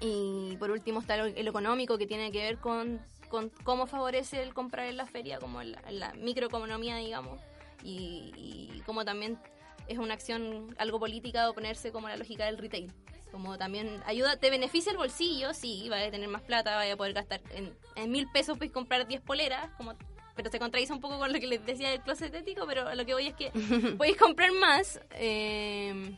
Y 0.00 0.56
por 0.58 0.72
último 0.72 1.00
está 1.00 1.16
lo- 1.16 1.26
el 1.26 1.46
económico 1.48 1.96
que 1.96 2.06
tiene 2.08 2.32
que 2.32 2.38
ver 2.38 2.58
con, 2.58 3.00
con 3.28 3.50
cómo 3.62 3.86
favorece 3.86 4.42
el 4.42 4.52
comprar 4.52 4.86
en 4.88 4.96
la 4.96 5.06
feria, 5.06 5.38
como 5.38 5.62
la, 5.62 5.80
la 5.90 6.12
microeconomía, 6.14 6.96
digamos, 6.96 7.40
y, 7.84 8.32
y 8.36 8.82
cómo 8.84 9.04
también 9.04 9.38
es 9.86 9.98
una 9.98 10.14
acción 10.14 10.74
algo 10.76 10.98
política 10.98 11.42
de 11.44 11.48
oponerse 11.50 11.92
como 11.92 12.08
a 12.08 12.10
la 12.10 12.16
lógica 12.16 12.46
del 12.46 12.58
retail. 12.58 12.92
Como 13.34 13.58
también 13.58 14.00
ayuda, 14.06 14.36
te 14.36 14.48
beneficia 14.48 14.92
el 14.92 14.96
bolsillo, 14.96 15.52
sí, 15.54 15.88
vas 15.90 16.06
a 16.06 16.10
tener 16.12 16.28
más 16.28 16.42
plata, 16.42 16.76
vas 16.76 16.88
a 16.88 16.96
poder 16.96 17.14
gastar 17.14 17.40
en, 17.50 17.76
en 17.96 18.12
mil 18.12 18.30
pesos, 18.30 18.56
puedes 18.56 18.72
comprar 18.72 19.08
10 19.08 19.22
poleras, 19.22 19.70
como 19.76 19.94
pero 20.36 20.50
se 20.52 20.60
contradice 20.60 20.92
un 20.92 21.00
poco 21.00 21.18
con 21.18 21.32
lo 21.32 21.40
que 21.40 21.48
les 21.48 21.66
decía 21.66 21.90
del 21.90 22.00
closet 22.00 22.32
ético, 22.32 22.64
pero 22.64 22.94
lo 22.94 23.04
que 23.04 23.12
voy 23.12 23.26
es 23.26 23.34
que 23.34 23.50
podéis 23.98 24.16
comprar 24.16 24.52
más 24.52 25.00
eh, 25.14 26.14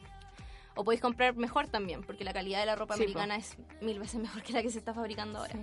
o 0.74 0.84
podéis 0.84 1.00
comprar 1.00 1.34
mejor 1.36 1.68
también, 1.68 2.02
porque 2.02 2.22
la 2.22 2.34
calidad 2.34 2.60
de 2.60 2.66
la 2.66 2.76
ropa 2.76 2.96
Sí, 2.96 2.98
po. 2.98 3.04
americana 3.04 3.36
es 3.36 3.56
mil 3.80 3.98
veces 3.98 4.20
mejor 4.20 4.42
que 4.42 4.52
la 4.52 4.60
que 4.62 4.68
se 4.68 4.78
está 4.78 4.92
fabricando 4.92 5.38
ahora. 5.38 5.54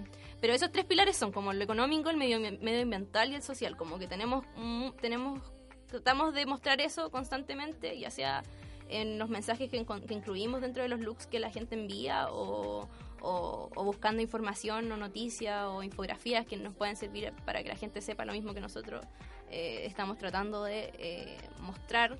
Pero 0.41 0.53
esos 0.53 0.71
tres 0.71 0.85
pilares 0.85 1.15
son 1.15 1.31
como 1.31 1.53
lo 1.53 1.63
económico, 1.63 2.09
el 2.09 2.17
medio, 2.17 2.39
medioambiental 2.39 3.29
y 3.29 3.35
el 3.35 3.43
social, 3.43 3.77
como 3.77 3.99
que 3.99 4.07
tenemos, 4.07 4.43
mm, 4.55 4.89
tenemos 4.99 5.39
tratamos 5.85 6.33
de 6.33 6.47
mostrar 6.47 6.81
eso 6.81 7.11
constantemente, 7.11 7.99
ya 7.99 8.09
sea 8.09 8.41
en 8.89 9.17
los 9.19 9.29
mensajes 9.29 9.69
que, 9.69 9.77
incluimos 10.09 10.61
dentro 10.61 10.83
de 10.83 10.89
los 10.89 10.99
looks 10.99 11.27
que 11.27 11.39
la 11.39 11.49
gente 11.49 11.75
envía 11.75 12.29
o, 12.31 12.87
o- 13.21 13.69
o 13.75 13.83
buscando 13.83 14.21
información 14.21 14.91
o 14.91 14.97
noticias 14.97 15.65
o 15.65 15.81
infografías 15.83 16.45
que 16.45 16.57
nos 16.57 16.73
pueden 16.73 16.95
servir 16.95 17.33
para 17.45 17.63
que 17.63 17.69
la 17.69 17.75
gente 17.75 18.01
sepa 18.01 18.25
lo 18.25 18.33
mismo 18.33 18.53
que 18.53 18.61
nosotros 18.61 19.05
eh, 19.49 19.85
estamos 19.85 20.17
tratando 20.17 20.63
de 20.63 20.91
eh, 20.97 21.37
mostrar 21.61 22.17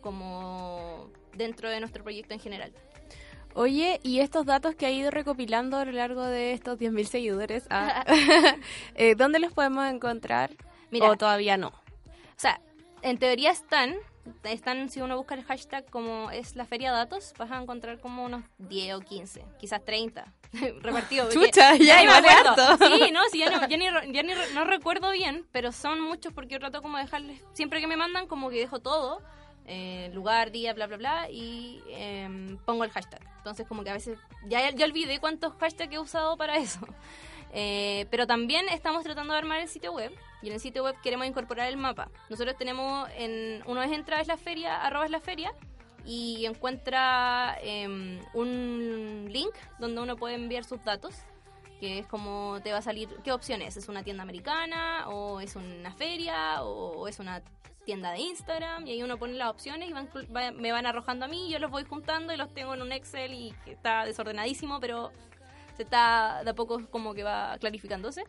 como 0.00 1.10
dentro 1.36 1.70
de 1.70 1.80
nuestro 1.80 2.02
proyecto 2.02 2.34
en 2.34 2.40
general. 2.40 2.72
Oye, 3.54 4.00
y 4.02 4.20
estos 4.20 4.46
datos 4.46 4.74
que 4.74 4.86
ha 4.86 4.90
ido 4.90 5.10
recopilando 5.10 5.76
a 5.76 5.84
lo 5.84 5.92
largo 5.92 6.22
de 6.24 6.52
estos 6.52 6.78
10.000 6.78 7.04
seguidores, 7.04 7.66
ah, 7.70 8.04
eh, 8.94 9.14
¿dónde 9.14 9.38
los 9.38 9.52
podemos 9.52 9.86
encontrar? 9.86 10.50
Mira. 10.90 11.10
¿O 11.10 11.16
todavía 11.16 11.56
no? 11.56 11.68
O 11.68 12.38
sea, 12.42 12.60
en 13.02 13.18
teoría 13.18 13.50
están, 13.50 13.94
están 14.44 14.88
si 14.88 15.00
uno 15.00 15.16
busca 15.16 15.34
el 15.34 15.44
hashtag 15.44 15.84
como 15.90 16.30
es 16.30 16.56
la 16.56 16.64
feria 16.64 16.92
datos, 16.92 17.32
vas 17.38 17.50
a 17.50 17.60
encontrar 17.60 17.98
como 18.00 18.24
unos 18.24 18.42
10 18.58 18.94
o 18.94 19.00
15, 19.00 19.44
quizás 19.58 19.84
30 19.84 20.32
repartidos. 20.80 21.34
porque 21.34 21.50
Chucha, 21.50 21.76
ya 21.76 22.02
igual 22.02 22.24
harto. 22.24 22.76
Sí, 22.78 23.10
no, 23.12 23.20
sí, 23.30 23.38
ya, 23.38 23.50
no, 23.50 23.68
ya 23.68 23.76
ni, 23.76 24.12
ya 24.12 24.22
ni 24.22 24.32
no 24.54 24.64
recuerdo 24.64 25.10
bien, 25.10 25.46
pero 25.52 25.72
son 25.72 26.00
muchos 26.00 26.32
porque 26.32 26.54
yo 26.54 26.60
trato 26.60 26.82
como 26.82 26.98
de 26.98 27.04
dejarles, 27.04 27.40
siempre 27.52 27.80
que 27.80 27.86
me 27.86 27.96
mandan 27.96 28.26
como 28.26 28.50
que 28.50 28.58
dejo 28.58 28.80
todo 28.80 29.20
eh, 29.64 30.10
lugar, 30.12 30.50
día, 30.50 30.74
bla, 30.74 30.86
bla, 30.86 30.96
bla, 30.96 31.30
y 31.30 31.82
em, 31.88 32.58
pongo 32.58 32.84
el 32.84 32.90
hashtag. 32.90 33.20
Entonces 33.38 33.66
como 33.66 33.84
que 33.84 33.90
a 33.90 33.94
veces 33.94 34.18
ya, 34.46 34.70
ya 34.70 34.84
olvidé 34.84 35.20
cuántos 35.20 35.54
hashtags 35.54 35.92
he 35.92 35.98
usado 35.98 36.36
para 36.36 36.56
eso. 36.56 36.80
Eh, 37.52 38.06
pero 38.10 38.26
también 38.26 38.68
estamos 38.70 39.04
tratando 39.04 39.34
de 39.34 39.38
armar 39.38 39.60
el 39.60 39.68
sitio 39.68 39.92
web 39.92 40.10
y 40.40 40.48
en 40.48 40.54
el 40.54 40.60
sitio 40.60 40.82
web 40.84 40.96
queremos 41.02 41.26
incorporar 41.26 41.68
el 41.68 41.76
mapa. 41.76 42.08
Nosotros 42.30 42.56
tenemos, 42.56 43.08
en, 43.16 43.62
uno 43.66 43.82
es 43.82 43.92
entra 43.92 44.20
es 44.20 44.26
la 44.26 44.36
feria, 44.38 44.82
arroba 44.84 45.04
es 45.04 45.10
la 45.10 45.20
feria, 45.20 45.52
y 46.04 46.46
encuentra 46.46 47.56
em, 47.62 48.20
un 48.34 49.28
link 49.30 49.54
donde 49.78 50.00
uno 50.00 50.16
puede 50.16 50.34
enviar 50.34 50.64
sus 50.64 50.82
datos, 50.82 51.14
que 51.78 51.98
es 52.00 52.06
como 52.06 52.58
te 52.64 52.72
va 52.72 52.78
a 52.78 52.82
salir, 52.82 53.08
¿qué 53.22 53.32
opción 53.32 53.60
es? 53.62 53.76
¿Es 53.76 53.88
una 53.88 54.02
tienda 54.02 54.22
americana 54.22 55.08
o 55.08 55.40
es 55.40 55.54
una 55.54 55.92
feria 55.92 56.62
o 56.62 57.06
es 57.06 57.18
una 57.20 57.42
tienda 57.84 58.12
de 58.12 58.18
Instagram? 58.20 58.86
Y 58.86 58.92
ahí 58.92 59.02
uno 59.02 59.16
pone 59.18 59.34
las 59.34 59.50
opciones 59.50 59.88
y 59.88 59.92
van, 59.92 60.08
va- 60.34 60.50
me 60.52 60.72
van 60.72 60.86
arrojando 60.86 61.26
a 61.26 61.28
mí, 61.28 61.50
yo 61.50 61.58
los 61.58 61.70
voy 61.70 61.84
juntando 61.84 62.32
y 62.32 62.36
los 62.36 62.52
tengo 62.54 62.74
en 62.74 62.82
un 62.82 62.92
Excel 62.92 63.32
y 63.34 63.54
está 63.66 64.04
desordenadísimo, 64.04 64.80
pero 64.80 65.12
se 65.82 65.84
está 65.84 66.42
de 66.44 66.50
a 66.50 66.54
poco 66.54 66.80
como 66.90 67.14
que 67.14 67.24
va 67.24 67.56
clarificándose. 67.58 68.24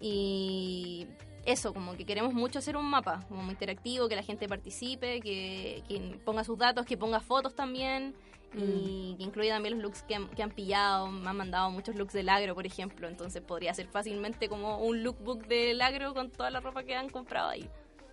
Y 0.00 1.06
eso, 1.44 1.72
como 1.72 1.96
que 1.96 2.04
queremos 2.04 2.34
mucho 2.34 2.58
hacer 2.58 2.76
un 2.76 2.86
mapa, 2.86 3.24
como 3.28 3.42
muy 3.42 3.52
interactivo, 3.52 4.08
que 4.08 4.16
la 4.16 4.22
gente 4.22 4.48
participe, 4.48 5.20
que, 5.20 5.82
que 5.88 6.18
ponga 6.24 6.44
sus 6.44 6.58
datos, 6.58 6.86
que 6.86 6.96
ponga 6.96 7.20
fotos 7.20 7.54
también. 7.54 8.14
Y 8.58 9.16
que 9.18 9.24
incluya 9.24 9.52
también 9.52 9.74
los 9.74 9.82
looks 9.82 10.02
que 10.04 10.14
han, 10.14 10.28
que 10.28 10.42
han 10.42 10.50
pillado. 10.50 11.08
Me 11.08 11.28
han 11.28 11.36
mandado 11.36 11.70
muchos 11.70 11.94
looks 11.94 12.14
del 12.14 12.30
agro, 12.30 12.54
por 12.54 12.64
ejemplo. 12.64 13.06
Entonces 13.06 13.42
podría 13.42 13.74
ser 13.74 13.86
fácilmente 13.86 14.48
como 14.48 14.78
un 14.78 15.02
lookbook 15.02 15.46
del 15.46 15.82
agro 15.82 16.14
con 16.14 16.30
toda 16.30 16.50
la 16.50 16.60
ropa 16.60 16.82
que 16.82 16.94
han 16.94 17.10
comprado 17.10 17.50
ahí. 17.50 17.68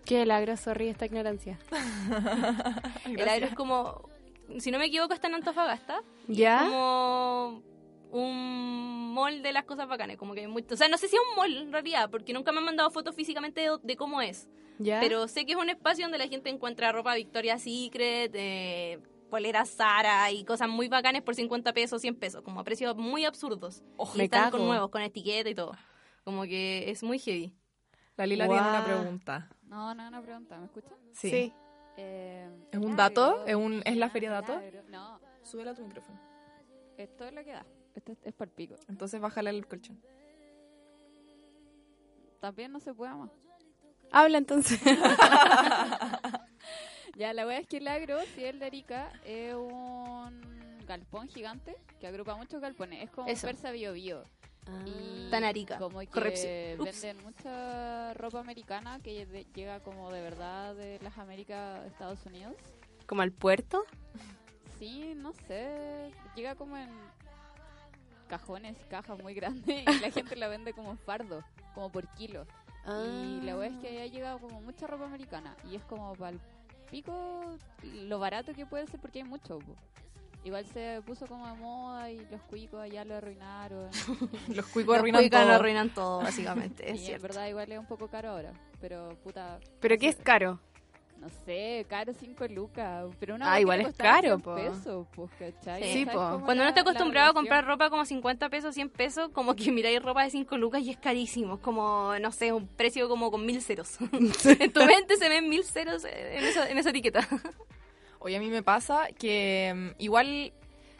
Qué 0.06 0.26
lagro, 0.26 0.58
sorry, 0.58 0.90
esta 0.90 1.06
ignorancia. 1.06 1.58
El 3.06 3.30
agro 3.30 3.46
es 3.46 3.56
como, 3.56 4.10
si 4.60 4.70
no 4.70 4.80
me 4.80 4.86
equivoco, 4.86 5.14
está 5.14 5.28
en 5.28 5.36
Antofagasta. 5.36 6.02
¿Ya? 6.28 6.60
Como 6.60 7.62
un 8.14 9.14
mall 9.14 9.42
de 9.42 9.52
las 9.52 9.66
cosas 9.66 9.88
bacanas. 9.88 10.18
Como 10.18 10.34
que 10.34 10.42
hay 10.42 10.48
mucho, 10.48 10.74
o 10.74 10.78
sea, 10.78 10.88
no 10.88 10.98
sé 10.98 11.08
si 11.08 11.16
es 11.16 11.22
un 11.30 11.36
mall 11.36 11.58
en 11.58 11.72
realidad, 11.72 12.10
porque 12.10 12.32
nunca 12.34 12.52
me 12.52 12.60
han 12.60 12.66
mandado 12.66 12.90
fotos 12.92 13.16
físicamente 13.16 13.62
de, 13.62 13.78
de 13.82 13.96
cómo 13.96 14.22
es. 14.22 14.48
¿Ya? 14.80 15.00
Pero 15.00 15.28
sé 15.28 15.46
que 15.46 15.54
es 15.54 15.58
un 15.58 15.70
espacio 15.70 16.06
donde 16.06 16.18
la 16.18 16.28
gente 16.28 16.50
encuentra 16.50 16.92
ropa 16.92 17.16
Victoria's 17.16 17.62
Secret, 17.64 18.32
eh, 18.34 19.00
poleras 19.30 19.70
Zara 19.70 20.32
y 20.32 20.44
cosas 20.46 20.70
muy 20.70 20.88
bacanas 20.88 21.22
por 21.24 21.36
50 21.36 21.74
pesos, 21.74 22.02
100 22.02 22.16
pesos, 22.16 22.42
como 22.44 22.60
a 22.60 22.64
precios 22.64 22.96
muy 22.96 23.26
absurdos. 23.26 23.84
y 24.14 24.18
me 24.18 24.24
están 24.26 24.46
cago. 24.46 24.58
con 24.58 24.68
nuevos, 24.68 24.90
con 24.90 25.02
etiqueta 25.02 25.50
y 25.50 25.56
todo. 25.56 25.74
Como 26.24 26.44
que 26.44 26.90
es 26.90 27.04
muy 27.04 27.20
heavy. 27.20 27.54
La 28.16 28.26
Lila 28.28 28.48
tiene 28.48 28.62
una 28.62 28.86
pregunta. 28.86 29.50
No, 29.64 29.94
no, 29.96 30.08
una 30.08 30.22
pregunta, 30.22 30.58
¿me 30.60 30.66
escuchan? 30.66 30.98
Sí. 31.14 31.52
Eh, 31.98 32.48
¿Es 32.72 32.80
un 32.80 32.96
dato? 32.96 33.44
¿Es, 33.46 33.56
un, 33.56 33.82
¿Es 33.86 33.98
la 33.98 34.10
feria 34.10 34.32
dato? 34.32 34.60
No, 34.90 35.20
Súbela 35.44 35.72
a 35.72 35.76
tu 35.76 35.84
micrófono. 35.84 36.20
esto 36.98 37.26
es 37.26 37.34
lo 37.34 37.44
que 37.44 37.52
da. 37.52 37.66
Esto 37.96 38.12
es, 38.24 38.34
para 38.34 38.50
el 38.50 38.56
pico. 38.56 38.76
Entonces 38.90 39.20
bájale 39.22 39.50
el 39.52 39.68
colchón. 39.68 40.00
También 42.40 42.72
no 42.72 42.80
se 42.80 42.94
puede 42.94 43.14
más. 43.14 43.30
Habla 44.12 44.38
entonces. 44.38 44.80
Ya, 47.16 47.32
la 47.32 47.46
wea 47.46 47.60
es 47.60 47.68
que 47.68 47.78
el 47.78 47.88
agro, 47.88 48.18
si 48.34 48.44
es 48.44 48.60
de 48.60 48.66
Arica, 48.66 49.12
es 49.24 49.54
un 49.54 50.80
galpón 50.88 51.28
gigante 51.28 51.76
que 52.00 52.08
agrupa 52.08 52.36
muchos 52.36 52.60
galpones. 52.60 53.04
Es 53.04 53.12
como 53.12 53.28
Eso. 53.28 53.46
Persa 53.46 53.70
Bio 53.70 53.94
Bio. 53.94 54.24
Y 54.88 55.30
Tan 55.30 55.44
Arica. 55.44 55.78
Como 55.78 56.00
que 56.00 56.08
Corrección. 56.08 56.82
Ups. 56.82 57.02
venden 57.04 57.24
mucha 57.24 58.16
ropa 58.16 58.40
americana 58.40 59.00
que 59.04 59.28
de- 59.28 59.46
llega 59.54 59.80
como 59.82 60.12
de 60.12 60.22
verdad 60.24 60.74
de 60.74 60.98
las 61.04 61.16
Américas, 61.20 61.86
Estados 61.86 62.26
Unidos. 62.26 62.56
¿Como 63.06 63.22
al 63.22 63.32
puerto? 63.32 63.84
Sí, 64.80 65.14
no 65.16 65.34
sé. 65.48 66.10
Llega 66.36 66.56
como 66.56 66.78
en 66.78 66.90
cajones, 68.38 68.76
cajas 68.90 69.22
muy 69.22 69.34
grandes 69.36 69.84
y 69.84 70.00
la 70.00 70.10
gente 70.12 70.36
la 70.36 70.48
vende 70.48 70.74
como 70.74 70.90
en 70.92 70.98
fardo, 70.98 71.44
como 71.76 71.92
por 71.92 72.08
kilo. 72.16 72.46
Y 72.86 73.42
la 73.46 73.56
wea 73.58 73.70
es 73.70 73.76
que 73.78 74.02
ha 74.02 74.08
llegado 74.08 74.40
como 74.40 74.60
mucha 74.62 74.88
ropa 74.88 75.06
americana 75.06 75.56
y 75.70 75.76
es 75.76 75.84
como 75.84 76.14
para 76.16 76.32
el 76.32 76.40
pico 76.90 77.56
lo 77.84 78.18
barato 78.20 78.54
que 78.54 78.66
puede 78.66 78.88
ser 78.88 79.00
porque 79.00 79.20
hay 79.20 79.26
mucho. 79.26 79.60
po. 79.60 79.76
Igual 80.44 80.66
se 80.66 81.02
puso 81.06 81.26
como 81.28 81.48
de 81.48 81.54
moda 81.54 82.10
y 82.12 82.26
los 82.30 82.42
cuicos 82.42 82.82
allá 82.82 83.06
lo 83.06 83.16
arruinaron. 83.16 83.90
Los 84.50 84.66
cuicos 84.68 84.88
Los 84.94 84.98
arruinan 84.98 85.30
todo. 85.30 85.46
lo 85.46 85.54
arruinan 85.54 85.90
todo, 85.94 86.18
básicamente. 86.24 86.84
y 86.88 86.92
es 86.92 87.00
en 87.00 87.06
cierto. 87.06 87.22
verdad 87.28 87.48
igual 87.48 87.72
es 87.72 87.80
un 87.80 87.86
poco 87.86 88.08
caro 88.10 88.32
ahora. 88.32 88.52
Pero 88.82 89.10
puta, 89.24 89.60
¿Pero 89.80 89.98
qué 89.98 90.10
es 90.10 90.18
caro? 90.18 90.60
No 91.24 91.30
sé, 91.46 91.86
caro 91.88 92.14
5 92.14 92.48
lucas. 92.50 93.06
Pero 93.20 93.36
una 93.36 93.54
Ah, 93.54 93.62
igual 93.62 93.80
es 93.82 93.96
caro, 93.96 94.40
100 94.40 94.42
po. 94.42 94.56
pesos, 94.56 95.08
pues, 95.16 95.32
¿cachai? 95.40 95.84
Sí, 95.94 96.06
po. 96.06 96.42
Cuando 96.44 96.64
uno 96.64 96.68
está 96.68 96.82
acostumbrado 96.82 97.32
a 97.32 97.34
comprar 97.34 97.66
ropa 97.66 97.90
como 97.90 98.04
50 98.04 98.50
pesos, 98.50 98.76
100 98.76 98.90
pesos, 98.90 99.30
como 99.30 99.56
que 99.56 99.72
miráis 99.72 100.02
ropa 100.04 100.24
de 100.24 100.32
5 100.32 100.58
lucas 100.58 100.82
y 100.82 100.90
es 100.90 100.98
carísimo. 100.98 101.56
Es 101.56 101.60
como, 101.62 102.14
no 102.20 102.32
sé, 102.32 102.52
un 102.52 102.68
precio 102.68 103.08
como 103.08 103.32
con 103.32 103.46
mil 103.46 103.62
ceros. 103.62 103.98
en 104.12 104.74
tu 104.74 104.86
mente 104.86 105.16
se 105.16 105.30
ven 105.30 105.48
mil 105.48 105.64
ceros 105.64 106.04
en 106.04 106.44
esa, 106.44 106.70
en 106.70 106.78
esa 106.78 106.90
etiqueta. 106.90 107.26
Oye, 108.20 108.36
a 108.36 108.40
mí 108.40 108.50
me 108.50 108.64
pasa 108.64 109.08
que 109.18 109.74
mm, 109.74 110.02
igual, 110.02 110.52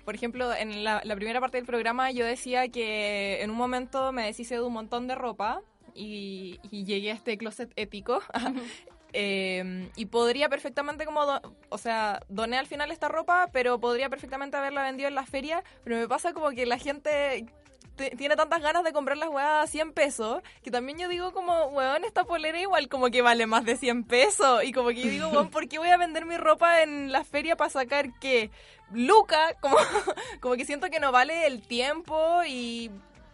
por 0.06 0.16
ejemplo, 0.16 0.54
en 0.54 0.86
la, 0.86 1.02
la 1.04 1.16
primera 1.16 1.42
parte 1.42 1.58
del 1.58 1.66
programa 1.66 2.12
yo 2.12 2.26
decía 2.26 2.70
que 2.70 3.42
en 3.42 3.50
un 3.50 3.58
momento 3.58 4.14
me 4.14 4.24
deshice 4.26 4.56
de 4.56 4.62
un 4.62 4.74
montón 4.74 5.08
de 5.08 5.16
ropa 5.16 5.62
y, 5.94 6.60
y 6.72 6.86
llegué 6.86 7.12
a 7.12 7.16
este 7.16 7.38
closet 7.38 7.72
épico. 7.76 8.22
Eh, 9.14 9.90
y 9.96 10.08
podría 10.08 10.50
perfectamente 10.50 11.06
como, 11.06 11.22
o 11.70 11.78
sea, 11.78 12.20
doné 12.30 12.58
al 12.58 12.68
final 12.68 12.92
esta 12.92 13.08
ropa, 13.10 13.50
pero 13.54 13.80
podría 13.80 14.10
perfectamente 14.10 14.58
haberla 14.58 14.84
vendido 14.84 15.08
en 15.08 15.16
la 15.16 15.26
feria, 15.26 15.64
pero 15.84 15.98
me 15.98 16.08
pasa 16.08 16.34
como 16.34 16.50
que 16.50 16.66
la 16.66 16.80
gente 16.80 17.46
te- 17.96 18.10
tiene 18.16 18.36
tantas 18.36 18.60
ganas 18.64 18.84
de 18.84 18.92
comprar 18.92 19.18
las 19.18 19.30
weas 19.30 19.64
a 19.64 19.68
100 19.68 19.94
pesos, 19.94 20.42
que 20.64 20.72
también 20.72 20.98
yo 20.98 21.08
digo 21.08 21.32
como, 21.32 21.66
weón, 21.68 22.04
esta 22.06 22.24
polera 22.24 22.60
igual 22.60 22.90
como 22.90 23.12
que 23.12 23.22
vale 23.22 23.46
más 23.46 23.66
de 23.66 23.78
100 23.78 24.04
pesos, 24.04 24.64
y 24.64 24.72
como 24.72 24.90
que 24.90 25.02
yo 25.04 25.10
digo, 25.12 25.28
weón, 25.30 25.52
¿por 25.52 25.68
qué 25.70 25.78
voy 25.78 25.90
a 25.90 25.98
vender 25.98 26.26
mi 26.26 26.38
ropa 26.38 26.82
en 26.82 27.12
la 27.12 27.24
feria 27.24 27.56
para 27.56 27.70
sacar 27.70 28.08
qué? 28.20 28.50
Luca, 28.92 29.54
como, 29.62 29.78
como 30.42 30.56
que 30.56 30.66
siento 30.66 30.90
que 30.90 31.00
no 31.00 31.12
vale 31.12 31.46
el 31.46 31.62
tiempo 31.68 32.42
y 32.48 32.90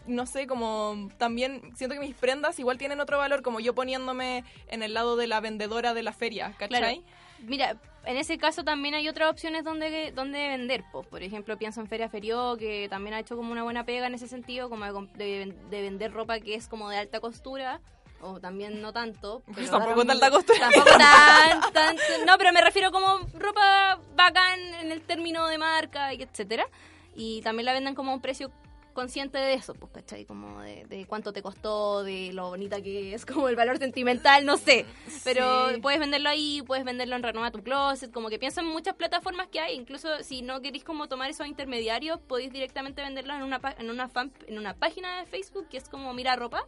no 0.10 0.26
sé, 0.26 0.48
como 0.48 1.10
también 1.18 1.62
siento 1.76 1.96
que 1.96 2.02
mis 2.02 2.16
prendas 2.16 2.60
igual 2.60 2.78
tienen 2.78 3.00
otro 3.00 3.18
valor, 3.18 3.42
como 3.42 3.60
yo 3.60 3.74
poniéndome 3.76 4.44
en 4.70 4.84
el 4.84 4.94
lado 4.94 5.16
de 5.16 5.28
la 5.28 5.40
vendedora 5.40 5.94
de 5.94 6.04
la 6.04 6.12
feria, 6.14 6.54
¿cachai? 6.58 7.04
Mira, 7.42 7.78
en 8.06 8.18
ese 8.18 8.38
caso 8.38 8.64
también 8.66 8.96
hay 8.96 9.08
otras 9.08 9.30
opciones 9.32 9.64
donde, 9.64 10.12
donde 10.12 10.50
vender. 10.50 10.84
Pues, 10.92 11.08
por 11.08 11.24
ejemplo, 11.24 11.58
pienso 11.58 11.80
en 11.80 11.88
Feria 11.88 12.10
Ferio, 12.10 12.58
que 12.58 12.88
también 12.90 13.14
ha 13.14 13.20
hecho 13.20 13.38
como 13.38 13.52
una 13.54 13.64
buena 13.64 13.86
pega 13.86 14.08
en 14.08 14.14
ese 14.14 14.28
sentido, 14.28 14.70
como 14.70 14.84
de, 14.86 15.08
de- 15.16 15.56
de 15.70 15.82
vender 15.82 16.12
ropa 16.12 16.40
que 16.42 16.56
es 16.56 16.68
como 16.68 16.90
de 16.90 16.98
alta 16.98 17.20
costura. 17.22 17.80
O 18.22 18.42
también 18.42 18.82
no 18.82 18.92
tanto. 18.92 19.42
Pero 19.56 19.70
Tampoco 19.72 20.04
de 20.04 20.12
alta 20.12 20.26
mismo. 20.30 20.38
costura. 20.44 20.60
Tampoco 20.70 20.98
tan, 20.98 21.72
tan- 21.72 21.96
No, 22.26 22.38
pero 22.38 22.52
me 22.52 22.60
refiero 22.60 22.92
como 22.92 23.20
ropa 23.34 23.98
bacán 24.16 24.60
en 24.82 24.92
el 24.92 25.02
término 25.02 25.48
de 25.48 25.58
marca 25.58 26.14
y 26.14 26.22
etcétera. 26.22 26.66
Y 27.16 27.42
también 27.44 27.66
la 27.66 27.72
venden 27.74 27.96
como 27.96 28.12
a 28.12 28.16
un 28.16 28.20
precio 28.22 28.52
consciente 28.94 29.38
de 29.38 29.54
eso, 29.54 29.74
pues, 29.74 29.92
¿cachai? 29.92 30.26
Como 30.26 30.62
de, 30.62 30.86
de 30.86 31.06
cuánto 31.06 31.32
te 31.34 31.42
costó, 31.42 32.04
de 32.04 32.32
lo 32.34 32.50
bonita 32.50 32.82
que 32.82 33.14
es, 33.14 33.26
como 33.26 33.50
el 33.50 33.56
valor 33.56 33.78
sentimental, 33.78 34.46
no 34.46 34.58
sé. 34.58 34.86
Pero 35.24 35.70
Sí. 35.70 35.82
puedes 35.82 36.00
venderlo 36.00 36.30
ahí, 36.30 36.62
puedes 36.66 36.84
venderlo 36.86 37.16
en 37.16 37.24
Renova 37.24 37.52
tu 37.52 37.64
Closet, 37.64 38.12
como 38.12 38.30
que 38.30 38.40
piensa 38.40 38.62
en 38.62 38.68
muchas 38.68 38.96
plataformas 38.96 39.48
que 39.48 39.60
hay. 39.60 39.76
Incluso 39.76 40.10
si 40.24 40.42
no 40.42 40.62
queréis 40.62 40.84
como 40.84 41.08
tomar 41.08 41.30
esos 41.30 41.48
intermediarios, 41.48 42.20
podéis 42.20 42.52
directamente 42.52 43.02
venderlo 43.02 43.34
en 43.36 43.44
una, 43.44 43.60
en 43.78 43.90
una, 43.90 44.08
fan, 44.10 44.32
en 44.48 44.58
una 44.58 44.74
página 44.74 45.20
de 45.20 45.26
Facebook 45.26 45.68
que 45.70 45.78
es 45.78 45.90
como 45.90 46.14
Mira 46.14 46.36
Ropa. 46.36 46.66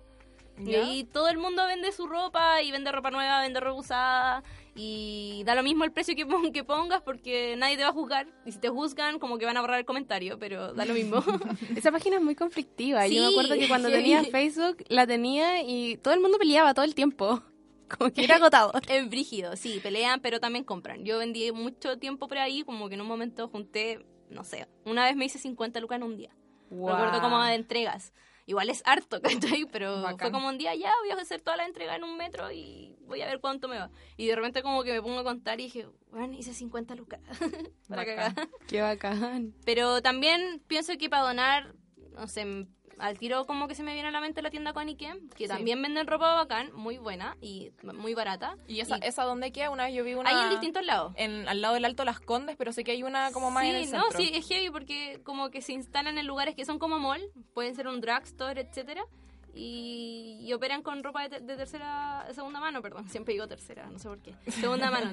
Y 0.57 0.71
¿Ya? 0.71 0.83
ahí 0.83 1.03
todo 1.05 1.27
el 1.29 1.37
mundo 1.37 1.65
vende 1.65 1.91
su 1.91 2.07
ropa 2.07 2.61
y 2.61 2.71
vende 2.71 2.91
ropa 2.91 3.09
nueva, 3.09 3.41
vende 3.41 3.59
ropa 3.59 3.79
usada 3.79 4.43
y 4.75 5.43
da 5.45 5.55
lo 5.55 5.63
mismo 5.63 5.83
el 5.83 5.91
precio 5.91 6.15
que, 6.15 6.25
que 6.51 6.63
pongas 6.63 7.01
porque 7.01 7.55
nadie 7.57 7.77
te 7.77 7.83
va 7.83 7.89
a 7.89 7.93
juzgar. 7.93 8.27
Y 8.45 8.51
si 8.51 8.59
te 8.59 8.69
juzgan, 8.69 9.19
como 9.19 9.37
que 9.37 9.45
van 9.45 9.57
a 9.57 9.61
borrar 9.61 9.79
el 9.79 9.85
comentario, 9.85 10.37
pero 10.39 10.73
da 10.73 10.85
lo 10.85 10.93
mismo. 10.93 11.23
Esa 11.75 11.91
página 11.91 12.17
es 12.17 12.21
muy 12.21 12.35
conflictiva. 12.35 13.07
Yo 13.07 13.21
me 13.23 13.27
Sí, 13.29 13.33
acuerdo 13.33 13.55
que 13.55 13.67
cuando 13.67 13.89
sí. 13.89 13.95
tenía 13.95 14.23
Facebook 14.25 14.83
la 14.89 15.07
tenía 15.07 15.63
y 15.63 15.97
todo 15.97 16.13
el 16.13 16.19
mundo 16.19 16.37
peleaba 16.37 16.73
todo 16.73 16.85
el 16.85 16.95
tiempo. 16.95 17.41
Como 17.97 18.11
que 18.11 18.23
era 18.23 18.35
agotador. 18.37 18.81
Es 18.87 19.09
brígido, 19.09 19.55
sí, 19.57 19.79
pelean, 19.83 20.21
pero 20.21 20.39
también 20.39 20.63
compran. 20.63 21.03
Yo 21.03 21.17
vendí 21.17 21.51
mucho 21.51 21.97
tiempo 21.97 22.27
por 22.29 22.37
ahí, 22.37 22.63
como 22.63 22.87
que 22.87 22.95
en 22.95 23.01
un 23.01 23.07
momento 23.07 23.49
junté, 23.49 24.05
no 24.29 24.45
sé, 24.45 24.67
una 24.85 25.03
vez 25.03 25.17
me 25.17 25.25
hice 25.25 25.39
50 25.39 25.79
lucas 25.81 25.97
en 25.97 26.03
un 26.03 26.15
día. 26.15 26.29
Recuerdo 26.69 27.19
como 27.19 27.43
de 27.43 27.55
entregas. 27.55 28.13
Igual 28.51 28.69
es 28.69 28.83
harto, 28.85 29.21
¿cachai? 29.21 29.65
Pero 29.71 30.03
fue 30.17 30.29
como 30.29 30.49
un 30.49 30.57
día, 30.57 30.75
ya 30.75 30.91
voy 30.99 31.11
a 31.11 31.21
hacer 31.21 31.39
toda 31.39 31.55
la 31.55 31.65
entrega 31.65 31.95
en 31.95 32.03
un 32.03 32.17
metro 32.17 32.51
y 32.51 32.97
voy 33.05 33.21
a 33.21 33.27
ver 33.27 33.39
cuánto 33.39 33.69
me 33.69 33.77
va. 33.77 33.89
Y 34.17 34.27
de 34.27 34.35
repente 34.35 34.61
como 34.61 34.83
que 34.83 34.91
me 34.91 35.01
pongo 35.01 35.19
a 35.19 35.23
contar 35.23 35.61
y 35.61 35.63
dije, 35.63 35.87
bueno, 36.09 36.33
hice 36.33 36.53
50 36.53 36.95
lucas. 36.95 37.21
Para 37.87 38.01
Bacán. 38.03 38.33
cagar. 38.35 38.49
Qué 38.67 38.81
bacán. 38.81 39.53
Pero 39.65 40.01
también 40.01 40.61
pienso 40.67 40.97
que 40.97 41.09
para 41.09 41.23
donar, 41.23 41.75
no 42.11 42.27
sé, 42.27 42.67
al 42.99 43.17
tiro 43.17 43.45
como 43.45 43.67
que 43.67 43.75
se 43.75 43.83
me 43.83 43.93
viene 43.93 44.09
a 44.09 44.11
la 44.11 44.21
mente 44.21 44.41
la 44.41 44.49
tienda 44.49 44.73
Conique, 44.73 45.11
que 45.35 45.45
Sí. 45.45 45.47
también 45.47 45.81
venden 45.81 46.05
ropa 46.07 46.33
bacán, 46.35 46.71
muy 46.73 46.97
buena 46.97 47.37
y 47.41 47.71
muy 47.83 48.13
barata. 48.13 48.57
¿Y 48.67 48.79
esa, 48.79 48.97
esa 48.97 49.23
dónde 49.23 49.51
queda? 49.51 49.69
Una 49.69 49.85
vez 49.85 49.93
yo 49.95 50.03
vi 50.03 50.13
una... 50.13 50.29
Hay 50.29 50.43
en 50.45 50.49
distintos 50.51 50.85
lados. 50.85 51.13
En, 51.15 51.47
al 51.49 51.61
lado 51.61 51.73
del 51.75 51.85
Alto 51.85 52.05
Las 52.05 52.19
Condes, 52.19 52.55
pero 52.57 52.71
sé 52.73 52.83
que 52.83 52.91
hay 52.91 53.03
una 53.03 53.31
como 53.31 53.49
más 53.51 53.63
sí, 53.63 53.69
en 53.69 53.75
el 53.77 53.91
no, 53.91 54.03
sí, 54.15 54.31
es 54.33 54.47
heavy 54.47 54.69
porque 54.69 55.19
como 55.23 55.49
que 55.49 55.61
se 55.61 55.73
instalan 55.73 56.17
en 56.17 56.27
lugares 56.27 56.55
que 56.55 56.65
son 56.65 56.77
como 56.79 56.99
mall, 56.99 57.21
pueden 57.53 57.75
ser 57.75 57.87
un 57.87 58.01
drugstore, 58.01 58.61
etcétera, 58.61 59.03
y, 59.53 60.37
y 60.41 60.53
operan 60.53 60.81
con 60.81 61.03
ropa 61.03 61.27
de, 61.27 61.39
de 61.41 61.57
tercera, 61.57 62.23
de 62.27 62.33
segunda 62.33 62.59
mano, 62.59 62.81
perdón, 62.81 63.09
siempre 63.09 63.33
digo 63.33 63.47
tercera, 63.47 63.85
no 63.87 63.99
sé 63.99 64.07
por 64.07 64.19
qué, 64.19 64.33
segunda 64.49 64.89
mano. 64.89 65.11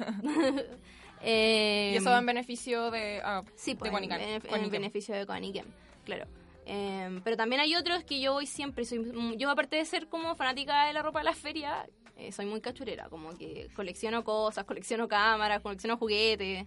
Eh, 1.23 1.91
Y 1.95 1.97
eso 1.97 2.11
va 2.11 2.19
en 2.19 2.27
beneficio 2.27 2.91
de, 2.93 3.21
ah, 3.25 3.43
sí, 3.57 3.73
de 3.73 3.79
pues, 3.79 3.91
Guanica- 3.91 4.19
en, 4.21 4.71
beneficio 4.71 5.15
de 5.15 5.27
Coaniquem, 5.27 5.67
claro. 6.05 6.27
Eh, 6.71 7.21
pero 7.25 7.35
también 7.35 7.63
hay 7.63 7.75
otros 7.77 8.05
que 8.05 8.21
yo 8.21 8.35
voy 8.35 8.47
siempre, 8.47 8.85
soy, 8.85 9.11
yo 9.39 9.49
aparte 9.49 9.77
de 9.77 9.87
ser 9.87 10.07
como 10.07 10.37
fanática 10.37 10.85
de 10.85 10.93
la 10.93 11.01
ropa 11.01 11.21
de 11.21 11.25
las 11.25 11.39
ferias, 11.39 11.89
eh, 12.17 12.31
soy 12.31 12.45
muy 12.45 12.61
cachurera, 12.61 13.09
como 13.09 13.39
que 13.39 13.69
colecciono 13.75 14.23
cosas, 14.23 14.67
colecciono 14.67 15.09
cámaras, 15.09 15.63
colecciono 15.63 15.97
juguetes. 15.97 16.67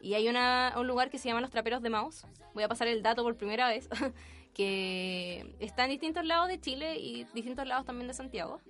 Y 0.00 0.14
hay 0.14 0.26
una, 0.28 0.72
un 0.78 0.86
lugar 0.86 1.10
que 1.10 1.18
se 1.18 1.28
llama 1.28 1.42
Los 1.42 1.50
Traperos 1.50 1.82
de 1.82 1.90
Mouse. 1.90 2.26
Voy 2.54 2.64
a 2.64 2.68
pasar 2.68 2.88
el 2.88 3.02
dato 3.02 3.22
por 3.22 3.36
primera 3.36 3.68
vez. 3.68 3.88
que 4.54 5.54
está 5.60 5.84
en 5.84 5.90
distintos 5.90 6.24
lados 6.24 6.48
de 6.48 6.60
Chile 6.60 6.98
y 6.98 7.24
distintos 7.34 7.66
lados 7.66 7.84
también 7.84 8.08
de 8.08 8.14
Santiago. 8.14 8.60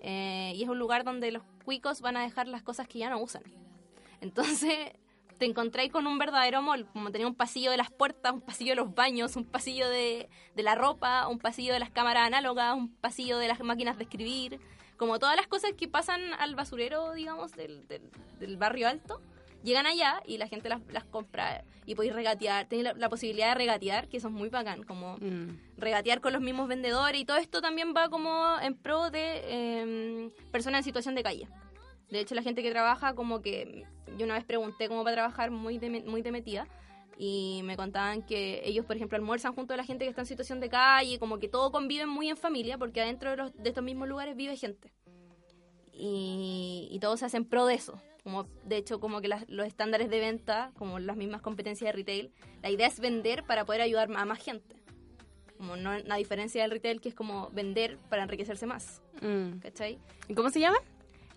Eh, 0.00 0.52
y 0.56 0.62
es 0.62 0.68
un 0.68 0.78
lugar 0.78 1.04
donde 1.04 1.30
los 1.30 1.42
cuicos 1.64 2.00
van 2.00 2.16
a 2.16 2.22
dejar 2.22 2.48
las 2.48 2.62
cosas 2.62 2.88
que 2.88 2.98
ya 2.98 3.10
no 3.10 3.20
usan. 3.20 3.42
Entonces 4.20 4.92
te 5.42 5.46
encontráis 5.46 5.90
con 5.90 6.06
un 6.06 6.18
verdadero 6.20 6.62
mall, 6.62 6.86
como 6.92 7.10
tenía 7.10 7.26
un 7.26 7.34
pasillo 7.34 7.72
de 7.72 7.76
las 7.76 7.90
puertas, 7.90 8.32
un 8.32 8.42
pasillo 8.42 8.70
de 8.70 8.76
los 8.76 8.94
baños, 8.94 9.34
un 9.34 9.44
pasillo 9.44 9.88
de, 9.88 10.28
de 10.54 10.62
la 10.62 10.76
ropa, 10.76 11.26
un 11.26 11.40
pasillo 11.40 11.72
de 11.72 11.80
las 11.80 11.90
cámaras 11.90 12.28
análogas, 12.28 12.76
un 12.76 12.94
pasillo 12.94 13.38
de 13.38 13.48
las 13.48 13.58
máquinas 13.58 13.98
de 13.98 14.04
escribir, 14.04 14.60
como 14.96 15.18
todas 15.18 15.34
las 15.34 15.48
cosas 15.48 15.72
que 15.72 15.88
pasan 15.88 16.20
al 16.34 16.54
basurero, 16.54 17.12
digamos, 17.14 17.50
del, 17.56 17.88
del, 17.88 18.08
del 18.38 18.56
barrio 18.56 18.86
alto, 18.86 19.20
llegan 19.64 19.84
allá 19.86 20.22
y 20.24 20.38
la 20.38 20.46
gente 20.46 20.68
las, 20.68 20.80
las 20.92 21.02
compra 21.02 21.64
y 21.86 21.96
podéis 21.96 22.14
regatear, 22.14 22.66
tenéis 22.66 22.84
la, 22.84 22.92
la 22.92 23.08
posibilidad 23.08 23.48
de 23.48 23.54
regatear, 23.56 24.06
que 24.06 24.18
eso 24.18 24.28
es 24.28 24.34
muy 24.34 24.48
bacán, 24.48 24.84
como 24.84 25.18
regatear 25.76 26.20
con 26.20 26.32
los 26.32 26.40
mismos 26.40 26.68
vendedores 26.68 27.20
y 27.20 27.24
todo 27.24 27.38
esto 27.38 27.60
también 27.60 27.94
va 27.96 28.10
como 28.10 28.60
en 28.60 28.76
pro 28.76 29.10
de 29.10 29.40
eh, 29.44 30.30
personas 30.52 30.78
en 30.78 30.84
situación 30.84 31.16
de 31.16 31.24
calle. 31.24 31.48
De 32.12 32.20
hecho, 32.20 32.34
la 32.34 32.42
gente 32.42 32.62
que 32.62 32.70
trabaja, 32.70 33.14
como 33.14 33.40
que 33.40 33.84
yo 34.18 34.26
una 34.26 34.34
vez 34.34 34.44
pregunté 34.44 34.86
cómo 34.88 35.02
va 35.02 35.10
a 35.10 35.14
trabajar 35.14 35.50
muy 35.50 35.78
de, 35.78 35.88
muy 36.02 36.20
de 36.22 36.30
metida 36.30 36.68
y 37.16 37.62
me 37.64 37.76
contaban 37.76 38.22
que 38.22 38.60
ellos, 38.64 38.84
por 38.84 38.96
ejemplo, 38.96 39.16
almuerzan 39.16 39.54
junto 39.54 39.72
a 39.72 39.76
la 39.78 39.84
gente 39.84 40.04
que 40.04 40.10
está 40.10 40.20
en 40.22 40.26
situación 40.26 40.60
de 40.60 40.68
calle, 40.68 41.18
como 41.18 41.38
que 41.38 41.48
todo 41.48 41.72
conviven 41.72 42.08
muy 42.10 42.28
en 42.28 42.36
familia 42.36 42.76
porque 42.76 43.00
adentro 43.00 43.30
de, 43.30 43.36
los- 43.38 43.54
de 43.56 43.68
estos 43.70 43.82
mismos 43.82 44.08
lugares 44.08 44.36
vive 44.36 44.56
gente. 44.56 44.92
Y, 45.92 46.88
y 46.90 46.98
todos 47.00 47.20
se 47.20 47.26
hacen 47.26 47.44
pro 47.44 47.66
de 47.66 47.74
eso. 47.74 48.00
Como, 48.24 48.44
de 48.64 48.76
hecho, 48.76 49.00
como 49.00 49.20
que 49.20 49.28
las- 49.28 49.48
los 49.48 49.66
estándares 49.66 50.08
de 50.10 50.20
venta, 50.20 50.70
como 50.76 50.98
las 50.98 51.16
mismas 51.16 51.42
competencias 51.42 51.88
de 51.88 51.92
retail, 51.92 52.32
la 52.62 52.70
idea 52.70 52.86
es 52.86 53.00
vender 53.00 53.44
para 53.44 53.64
poder 53.64 53.80
ayudar 53.82 54.10
a 54.14 54.24
más 54.24 54.38
gente. 54.38 54.76
Como 55.56 55.76
no, 55.76 55.96
la 55.98 56.16
diferencia 56.16 56.62
del 56.62 56.70
retail 56.72 57.00
que 57.00 57.08
es 57.08 57.14
como 57.14 57.50
vender 57.50 57.98
para 58.10 58.22
enriquecerse 58.24 58.66
más. 58.66 59.00
¿Cachai? 59.60 59.98
¿Y 60.28 60.34
cómo 60.34 60.50
se 60.50 60.60
llama? 60.60 60.78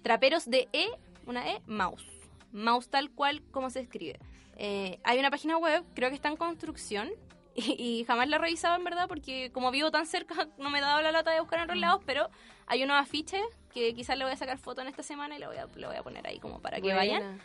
Traperos 0.06 0.48
de 0.48 0.70
E, 0.72 0.86
una 1.26 1.50
E, 1.50 1.64
mouse. 1.66 2.06
Mouse 2.52 2.88
tal 2.92 3.10
cual 3.10 3.42
como 3.50 3.72
se 3.72 3.80
escribe. 3.80 4.20
Eh, 4.56 5.00
hay 5.04 5.18
una 5.18 5.32
página 5.32 5.58
web, 5.58 5.84
creo 5.96 6.10
que 6.10 6.16
está 6.16 6.30
en 6.30 6.38
construcción, 6.38 7.10
y, 7.56 7.72
y 7.82 8.04
jamás 8.04 8.30
la 8.30 8.36
he 8.36 8.40
revisado 8.40 8.76
en 8.76 8.84
verdad 8.84 9.08
porque 9.08 9.50
como 9.52 9.72
vivo 9.72 9.90
tan 9.90 10.06
cerca 10.06 10.48
no 10.60 10.70
me 10.70 10.78
he 10.78 10.82
dado 10.82 11.02
la 11.02 11.12
lata 11.12 11.32
de 11.32 11.40
buscar 11.40 11.58
en 11.58 11.64
otros 11.64 11.80
lados, 11.80 12.04
pero 12.06 12.30
hay 12.68 12.84
unos 12.84 13.02
afiches 13.02 13.42
que 13.74 13.96
quizás 13.96 14.16
le 14.16 14.26
voy 14.26 14.34
a 14.34 14.38
sacar 14.38 14.60
foto 14.60 14.82
en 14.82 14.90
esta 14.90 15.02
semana 15.02 15.38
y 15.38 15.40
le 15.40 15.48
voy 15.48 15.58
a, 15.58 15.66
le 15.74 15.88
voy 15.88 15.96
a 15.96 16.04
poner 16.04 16.28
ahí 16.28 16.38
como 16.38 16.62
para 16.62 16.78
que 16.78 16.94
Buena. 16.94 16.98
vayan. 16.98 17.42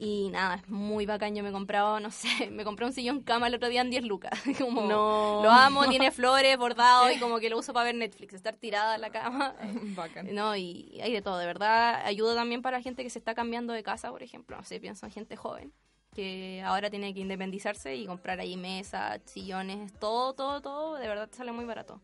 Y 0.00 0.30
nada, 0.30 0.54
es 0.54 0.68
muy 0.68 1.06
bacán. 1.06 1.34
Yo 1.34 1.42
me 1.42 1.48
he 1.48 1.52
comprado, 1.52 1.98
no 1.98 2.12
sé, 2.12 2.28
me 2.52 2.62
compré 2.64 2.86
un 2.86 2.92
sillón 2.92 3.20
cama 3.20 3.48
el 3.48 3.54
otro 3.56 3.68
día 3.68 3.80
en 3.80 3.90
10 3.90 4.04
lucas. 4.04 4.32
como, 4.58 4.82
No. 4.82 5.40
Lo 5.42 5.50
amo, 5.50 5.88
tiene 5.88 6.12
flores, 6.12 6.56
bordado 6.56 7.10
y 7.10 7.18
como 7.18 7.40
que 7.40 7.50
lo 7.50 7.58
uso 7.58 7.72
para 7.72 7.86
ver 7.86 7.96
Netflix, 7.96 8.32
estar 8.34 8.54
tirada 8.54 8.94
en 8.94 9.00
la 9.00 9.10
cama. 9.10 9.56
Bacán. 9.96 10.32
No, 10.32 10.54
y 10.54 11.00
hay 11.02 11.12
de 11.12 11.20
todo, 11.20 11.38
de 11.38 11.46
verdad. 11.46 12.06
Ayuda 12.06 12.36
también 12.36 12.62
para 12.62 12.78
la 12.78 12.82
gente 12.82 13.02
que 13.02 13.10
se 13.10 13.18
está 13.18 13.34
cambiando 13.34 13.72
de 13.72 13.82
casa, 13.82 14.10
por 14.10 14.22
ejemplo. 14.22 14.56
No 14.56 14.62
sé, 14.62 14.78
pienso 14.78 15.04
en 15.04 15.12
gente 15.12 15.34
joven 15.36 15.72
que 16.14 16.62
ahora 16.64 16.90
tiene 16.90 17.12
que 17.14 17.20
independizarse 17.20 17.94
y 17.94 18.06
comprar 18.06 18.40
ahí 18.40 18.56
mesas, 18.56 19.20
sillones, 19.24 19.92
todo, 20.00 20.32
todo, 20.32 20.60
todo. 20.60 20.94
De 20.96 21.06
verdad 21.06 21.28
sale 21.32 21.52
muy 21.52 21.64
barato. 21.64 22.00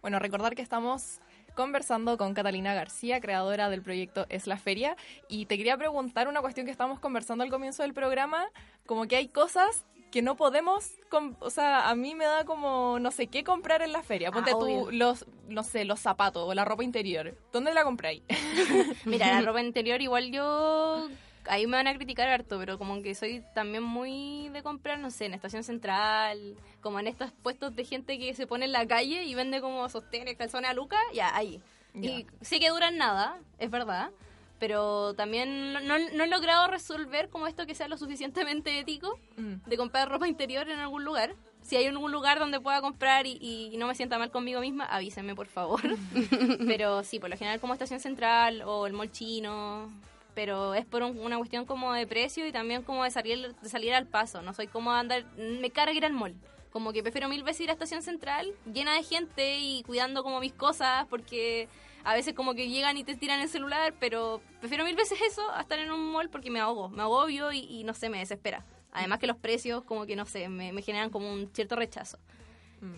Bueno, 0.00 0.18
recordar 0.18 0.54
que 0.54 0.62
estamos 0.62 1.20
conversando 1.56 2.16
con 2.16 2.34
Catalina 2.34 2.74
García, 2.74 3.20
creadora 3.20 3.68
del 3.68 3.82
proyecto 3.82 4.26
Es 4.28 4.46
la 4.46 4.58
Feria, 4.58 4.96
y 5.28 5.46
te 5.46 5.56
quería 5.56 5.76
preguntar 5.76 6.28
una 6.28 6.40
cuestión 6.40 6.66
que 6.66 6.70
estábamos 6.70 7.00
conversando 7.00 7.42
al 7.42 7.50
comienzo 7.50 7.82
del 7.82 7.94
programa, 7.94 8.46
como 8.86 9.08
que 9.08 9.16
hay 9.16 9.26
cosas 9.26 9.84
que 10.12 10.22
no 10.22 10.36
podemos, 10.36 10.92
o 11.40 11.50
sea, 11.50 11.88
a 11.90 11.94
mí 11.96 12.14
me 12.14 12.24
da 12.26 12.44
como 12.44 12.98
no 13.00 13.10
sé 13.10 13.26
qué 13.26 13.42
comprar 13.42 13.82
en 13.82 13.92
la 13.92 14.02
feria. 14.02 14.30
Ponte 14.30 14.52
Ah, 14.52 14.56
tú 14.58 14.88
los, 14.92 15.26
no 15.48 15.62
sé, 15.64 15.84
los 15.84 15.98
zapatos 15.98 16.48
o 16.48 16.54
la 16.54 16.64
ropa 16.64 16.84
interior. 16.84 17.36
¿Dónde 17.52 17.74
la 17.74 17.82
compráis? 17.82 18.22
Mira, 19.04 19.26
la 19.32 19.40
ropa 19.46 19.60
interior 19.60 20.00
igual 20.00 20.30
yo... 20.30 21.08
Ahí 21.48 21.66
me 21.66 21.76
van 21.76 21.86
a 21.86 21.94
criticar 21.94 22.28
harto, 22.28 22.58
pero 22.58 22.78
como 22.78 23.02
que 23.02 23.14
soy 23.14 23.42
también 23.54 23.82
muy 23.82 24.48
de 24.50 24.62
comprar, 24.62 24.98
no 24.98 25.10
sé, 25.10 25.26
en 25.26 25.34
Estación 25.34 25.62
Central, 25.64 26.56
como 26.80 26.98
en 27.00 27.06
estos 27.06 27.30
puestos 27.42 27.74
de 27.76 27.84
gente 27.84 28.18
que 28.18 28.34
se 28.34 28.46
pone 28.46 28.64
en 28.64 28.72
la 28.72 28.86
calle 28.86 29.24
y 29.24 29.34
vende 29.34 29.60
como 29.60 29.88
sostenes, 29.88 30.36
calzones 30.36 30.70
a 30.70 30.74
Luca, 30.74 30.98
ya, 31.14 31.34
ahí. 31.36 31.60
Y 31.94 32.26
sé 32.42 32.60
que 32.60 32.68
duran 32.68 32.98
nada, 32.98 33.38
es 33.58 33.70
verdad, 33.70 34.10
pero 34.58 35.14
también 35.14 35.72
no, 35.72 35.80
no- 35.80 35.98
no 36.14 36.24
he 36.24 36.28
logrado 36.28 36.66
resolver 36.68 37.28
como 37.30 37.46
esto 37.46 37.66
que 37.66 37.74
sea 37.74 37.88
lo 37.88 37.96
suficientemente 37.96 38.78
ético 38.78 39.18
Mm. 39.36 39.54
de 39.66 39.76
comprar 39.76 40.08
ropa 40.08 40.28
interior 40.28 40.68
en 40.68 40.78
algún 40.78 41.04
lugar. 41.04 41.34
Si 41.62 41.74
hay 41.76 41.86
algún 41.86 42.12
lugar 42.12 42.38
donde 42.38 42.60
pueda 42.60 42.80
comprar 42.80 43.26
y, 43.26 43.38
y 43.40 43.76
no 43.76 43.86
me 43.88 43.94
sienta 43.94 44.18
mal 44.18 44.30
conmigo 44.30 44.60
misma, 44.60 44.84
avísenme 44.84 45.34
por 45.34 45.46
favor. 45.48 45.80
pero 46.66 47.02
sí, 47.02 47.18
por 47.18 47.28
lo 47.30 47.36
general 47.36 47.60
como 47.60 47.72
Estación 47.72 47.98
Central 48.00 48.62
o 48.64 48.86
el 48.86 48.92
Mall 48.92 49.10
Chino, 49.10 49.90
pero 50.36 50.74
es 50.74 50.84
por 50.86 51.02
un- 51.02 51.18
una 51.18 51.38
cuestión 51.38 51.64
como 51.64 51.92
de 51.94 52.06
precio 52.06 52.46
y 52.46 52.52
también 52.52 52.82
como 52.82 53.02
de 53.02 53.10
salir, 53.10 53.54
de 53.56 53.68
salir 53.68 53.92
al 53.94 54.06
paso. 54.06 54.42
No 54.42 54.52
soy 54.52 54.68
como 54.68 54.92
andar, 54.92 55.24
me 55.36 55.70
carga 55.70 55.92
ir 55.94 56.04
al 56.04 56.12
mall. 56.12 56.36
Como 56.70 56.92
que 56.92 57.02
prefiero 57.02 57.28
mil 57.28 57.42
veces 57.42 57.62
ir 57.62 57.70
a 57.70 57.72
Estación 57.72 58.02
Central 58.02 58.52
llena 58.72 58.94
de 58.94 59.02
gente 59.02 59.58
y 59.58 59.82
cuidando 59.84 60.22
como 60.22 60.38
mis 60.40 60.52
cosas 60.52 61.06
porque 61.08 61.68
a 62.04 62.14
veces 62.14 62.34
como 62.34 62.54
que 62.54 62.68
llegan 62.68 62.98
y 62.98 63.02
te 63.02 63.16
tiran 63.16 63.40
el 63.40 63.48
celular, 63.48 63.94
pero 63.98 64.42
prefiero 64.60 64.84
mil 64.84 64.94
veces 64.94 65.18
eso 65.22 65.42
a 65.52 65.62
estar 65.62 65.78
en 65.78 65.90
un 65.90 66.12
mall 66.12 66.28
porque 66.28 66.50
me 66.50 66.60
ahogo, 66.60 66.90
me 66.90 67.00
agobio 67.02 67.50
y, 67.50 67.60
y 67.60 67.84
no 67.84 67.94
sé, 67.94 68.10
me 68.10 68.18
desespera. 68.18 68.62
Además 68.92 69.18
que 69.18 69.26
los 69.26 69.38
precios 69.38 69.82
como 69.84 70.04
que 70.06 70.16
no 70.16 70.26
sé, 70.26 70.48
me 70.50 70.82
generan 70.82 71.08
como 71.10 71.32
un 71.32 71.50
cierto 71.54 71.76
rechazo. 71.76 72.18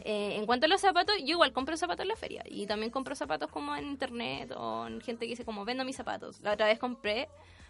Eh, 0.04 0.36
en 0.36 0.46
cuanto 0.46 0.66
a 0.66 0.68
los 0.68 0.80
zapatos, 0.80 1.16
yo 1.18 1.26
igual 1.26 1.52
compro 1.52 1.76
zapatos 1.76 2.02
en 2.02 2.08
la 2.08 2.16
feria 2.16 2.42
y 2.46 2.66
también 2.66 2.90
compro 2.90 3.14
zapatos 3.14 3.50
como 3.50 3.74
en 3.76 3.86
internet 3.86 4.52
o 4.56 4.86
en 4.86 5.00
gente 5.00 5.26
que 5.26 5.30
dice 5.30 5.44
como 5.44 5.64
vendo 5.64 5.84
mis 5.84 5.96
zapatos. 5.96 6.40
La 6.40 6.52
otra 6.52 6.66
vez 6.66 6.78
compré 6.78 7.28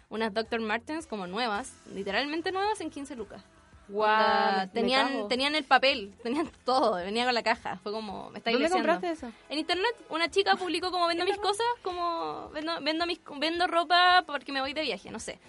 unas 0.09 0.33
Dr. 0.33 0.59
Martens 0.59 1.05
como 1.07 1.27
nuevas, 1.27 1.73
literalmente 1.93 2.51
nuevas 2.51 2.81
en 2.81 2.89
15 2.89 3.15
lucas. 3.15 3.43
Onda, 3.91 4.69
me 4.73 5.27
tenían, 5.27 5.55
el 5.55 5.63
papel, 5.63 6.13
tenían 6.21 6.49
todo, 6.63 6.93
venía 6.95 7.25
con 7.25 7.33
la 7.33 7.41
caja. 7.41 7.79
Fue 7.81 7.91
como, 7.91 8.29
me 8.29 8.37
está 8.37 8.51
¿Dónde 8.51 8.69
compraste 8.69 9.11
eso? 9.11 9.31
En 9.49 9.57
internet, 9.57 9.95
una 10.09 10.29
chica 10.29 10.55
publicó 10.55 10.91
como 10.91 11.07
vendo 11.07 11.25
mis 11.25 11.37
cosas, 11.37 11.65
como 11.81 12.49
vendo, 12.53 12.79
vendo, 12.81 13.05
mis, 13.07 13.19
vendo 13.37 13.65
ropa 13.65 14.23
porque 14.27 14.51
me 14.51 14.61
voy 14.61 14.73
de 14.73 14.81
viaje, 14.81 15.09
no 15.09 15.19
sé. 15.19 15.39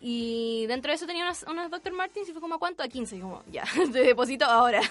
Y 0.00 0.66
dentro 0.66 0.90
de 0.90 0.96
eso 0.96 1.06
tenía 1.06 1.24
unas, 1.24 1.44
unas 1.44 1.70
Dr. 1.70 1.92
Martens 1.92 2.28
y 2.28 2.32
fue 2.32 2.40
como, 2.40 2.56
¿a 2.56 2.58
¿cuánto? 2.58 2.82
A 2.82 2.88
15. 2.88 3.16
Y 3.16 3.20
como, 3.20 3.42
ya, 3.50 3.64
te 3.92 4.00
deposito 4.00 4.44
ahora. 4.44 4.80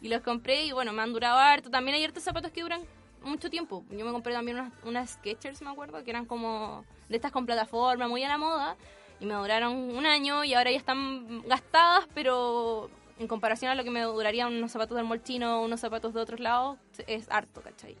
y 0.00 0.08
los 0.08 0.22
compré 0.22 0.64
y 0.64 0.72
bueno, 0.72 0.92
me 0.92 1.02
han 1.02 1.12
durado 1.12 1.38
harto. 1.38 1.70
También 1.70 1.96
hay 1.96 2.04
hartos 2.04 2.22
zapatos 2.22 2.50
que 2.50 2.62
duran 2.62 2.82
mucho 3.22 3.50
tiempo. 3.50 3.84
Yo 3.90 4.04
me 4.04 4.12
compré 4.12 4.32
también 4.32 4.58
unas, 4.58 4.72
unas 4.84 5.10
Skechers, 5.10 5.62
me 5.62 5.70
acuerdo, 5.70 6.02
que 6.04 6.10
eran 6.10 6.26
como 6.26 6.84
de 7.08 7.16
estas 7.16 7.32
con 7.32 7.46
plataforma, 7.46 8.08
muy 8.08 8.22
a 8.22 8.28
la 8.28 8.38
moda. 8.38 8.76
Y 9.20 9.26
me 9.26 9.34
duraron 9.34 9.74
un 9.74 10.06
año 10.06 10.44
y 10.44 10.54
ahora 10.54 10.70
ya 10.70 10.76
están 10.76 11.42
gastadas, 11.48 12.06
pero 12.14 12.90
en 13.18 13.26
comparación 13.28 13.70
a 13.70 13.74
lo 13.74 13.82
que 13.82 13.90
me 13.90 14.02
durarían 14.02 14.54
unos 14.54 14.72
zapatos 14.72 14.96
del 14.96 15.06
molchino 15.06 15.60
o 15.60 15.64
unos 15.64 15.80
zapatos 15.80 16.12
de 16.12 16.20
otros 16.20 16.38
lados, 16.40 16.78
es 17.06 17.30
harto, 17.30 17.62
¿cachai? 17.62 17.96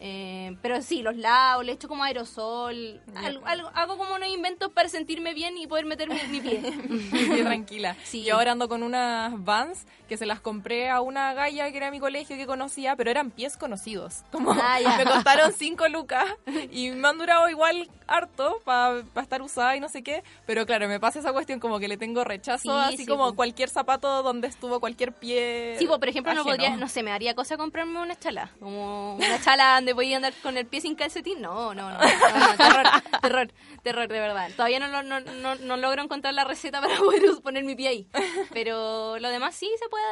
Eh, 0.00 0.56
pero 0.60 0.82
sí, 0.82 1.02
los 1.02 1.16
lavo, 1.16 1.62
le 1.62 1.72
echo 1.72 1.88
como 1.88 2.04
aerosol, 2.04 3.00
algo, 3.14 3.46
algo- 3.46 3.70
hago 3.74 3.96
como 3.96 4.14
unos 4.14 4.28
inventos 4.28 4.70
para 4.70 4.88
sentirme 4.88 5.32
bien 5.34 5.56
y 5.56 5.66
poder 5.66 5.86
meter 5.86 6.08
mi, 6.10 6.20
mi 6.28 6.40
pie. 6.40 6.60
Bien 7.12 7.44
tranquila. 7.44 7.96
Sí. 8.04 8.22
Yo 8.24 8.34
ahora 8.36 8.52
ando 8.52 8.68
con 8.68 8.82
unas 8.82 9.32
Vans 9.44 9.86
que 10.08 10.16
se 10.18 10.26
las 10.26 10.40
compré 10.40 10.90
a 10.90 11.00
una 11.00 11.32
galla 11.32 11.70
que 11.70 11.76
era 11.78 11.90
mi 11.90 12.00
colegio 12.00 12.36
que 12.36 12.44
conocía, 12.46 12.94
pero 12.96 13.10
eran 13.10 13.30
pies 13.30 13.56
conocidos. 13.56 14.22
Como 14.30 14.52
Ah, 14.52 14.78
me 14.98 15.04
costaron 15.04 15.52
5 15.52 15.88
lucas 15.88 16.24
y 16.70 16.90
me 16.90 17.08
han 17.08 17.16
durado 17.16 17.48
igual 17.48 17.88
harto 18.06 18.60
para 18.64 19.02
estar 19.20 19.42
usada 19.42 19.76
y 19.76 19.80
no 19.80 19.88
sé 19.88 20.02
qué, 20.02 20.22
pero 20.46 20.66
claro, 20.66 20.88
me 20.88 21.00
pasa 21.00 21.18
esa 21.18 21.32
cuestión 21.32 21.60
como 21.60 21.78
que 21.78 21.88
le 21.88 21.96
tengo 21.96 22.24
rechazo, 22.24 22.62
Sí, 22.62 22.68
así 22.70 22.96
sí, 22.98 23.06
como 23.06 23.30
po. 23.30 23.36
cualquier 23.36 23.68
zapato 23.68 24.22
donde 24.22 24.48
estuvo 24.48 24.80
cualquier 24.80 25.12
pie. 25.12 25.76
Sí, 25.78 25.86
por 25.86 26.08
ejemplo, 26.08 26.34
no 26.34 26.44
podría, 26.44 26.76
no 26.76 26.88
sé, 26.88 27.02
me 27.02 27.10
daría 27.10 27.34
cosa 27.34 27.56
comprarme 27.56 28.00
una 28.00 28.18
chala. 28.18 28.50
Como 28.60 29.16
una 29.16 29.40
chala 29.40 29.76
donde 29.76 29.92
voy 29.92 30.12
a 30.12 30.16
andar 30.16 30.32
con 30.42 30.56
el 30.56 30.66
pie 30.66 30.80
sin 30.80 30.94
calcetín. 30.94 31.40
No, 31.40 31.74
no, 31.74 31.90
no. 31.90 31.98
no, 31.98 32.56
terror, 32.56 32.86
terror, 33.22 33.52
terror, 33.82 34.08
de 34.08 34.20
verdad. 34.20 34.50
Todavía 34.56 34.78
no, 34.80 35.02
no, 35.02 35.20
no, 35.20 35.54
no 35.54 35.76
logro 35.76 36.02
encontrar 36.02 36.34
la 36.34 36.44
receta 36.44 36.80
para 36.82 36.96
poder 36.98 37.22
poner 37.42 37.64
mi 37.64 37.74
pie 37.74 37.88
ahí. 37.88 38.08
Pero 38.52 39.18
lo 39.18 39.28
demás 39.28 39.54
sí 39.54 39.70
se 39.78 39.88
puede. 39.88 40.04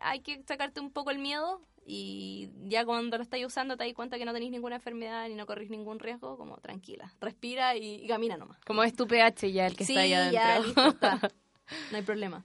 Hay 0.00 0.20
que 0.20 0.42
sacarte 0.46 0.80
un 0.80 0.90
poco 0.90 1.10
el 1.10 1.18
miedo. 1.18 1.60
Y 1.90 2.50
ya 2.64 2.84
cuando 2.84 3.16
lo 3.16 3.22
estáis 3.22 3.46
usando 3.46 3.78
te 3.78 3.84
das 3.84 3.94
cuenta 3.94 4.18
que 4.18 4.26
no 4.26 4.34
tenéis 4.34 4.52
ninguna 4.52 4.76
enfermedad 4.76 5.26
ni 5.26 5.34
no 5.34 5.46
corrís 5.46 5.70
ningún 5.70 5.98
riesgo, 5.98 6.36
como 6.36 6.58
tranquila. 6.58 7.14
Respira 7.18 7.76
y, 7.76 8.04
y 8.04 8.06
camina 8.06 8.36
nomás. 8.36 8.58
Como 8.66 8.82
es 8.82 8.94
tu 8.94 9.06
pH 9.06 9.50
ya 9.50 9.66
el 9.66 9.74
que 9.74 9.86
sí, 9.86 9.92
está 9.92 10.02
ahí 10.02 10.12
adentro. 10.12 10.38
ya, 10.38 10.58
listo, 10.60 10.88
está. 10.88 11.20
No 11.90 11.96
hay 11.98 12.02
problema. 12.02 12.44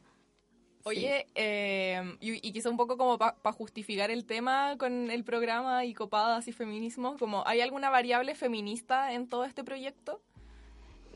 Oye, 0.86 1.28
eh, 1.36 2.18
y, 2.20 2.46
y 2.46 2.52
quizá 2.52 2.70
un 2.70 2.76
poco 2.76 2.98
como 2.98 3.18
para 3.18 3.54
justificar 3.54 4.12
el 4.12 4.26
tema 4.26 4.78
con 4.78 5.12
el 5.12 5.24
programa 5.24 5.86
y 5.86 5.94
copadas 5.94 6.48
y 6.50 6.52
feminismo, 6.52 7.18
como 7.18 7.44
¿hay 7.48 7.62
alguna 7.62 7.90
variable 7.90 8.36
feminista 8.36 9.14
en 9.14 9.30
todo 9.30 9.46
este 9.46 9.64
proyecto? 9.64 10.22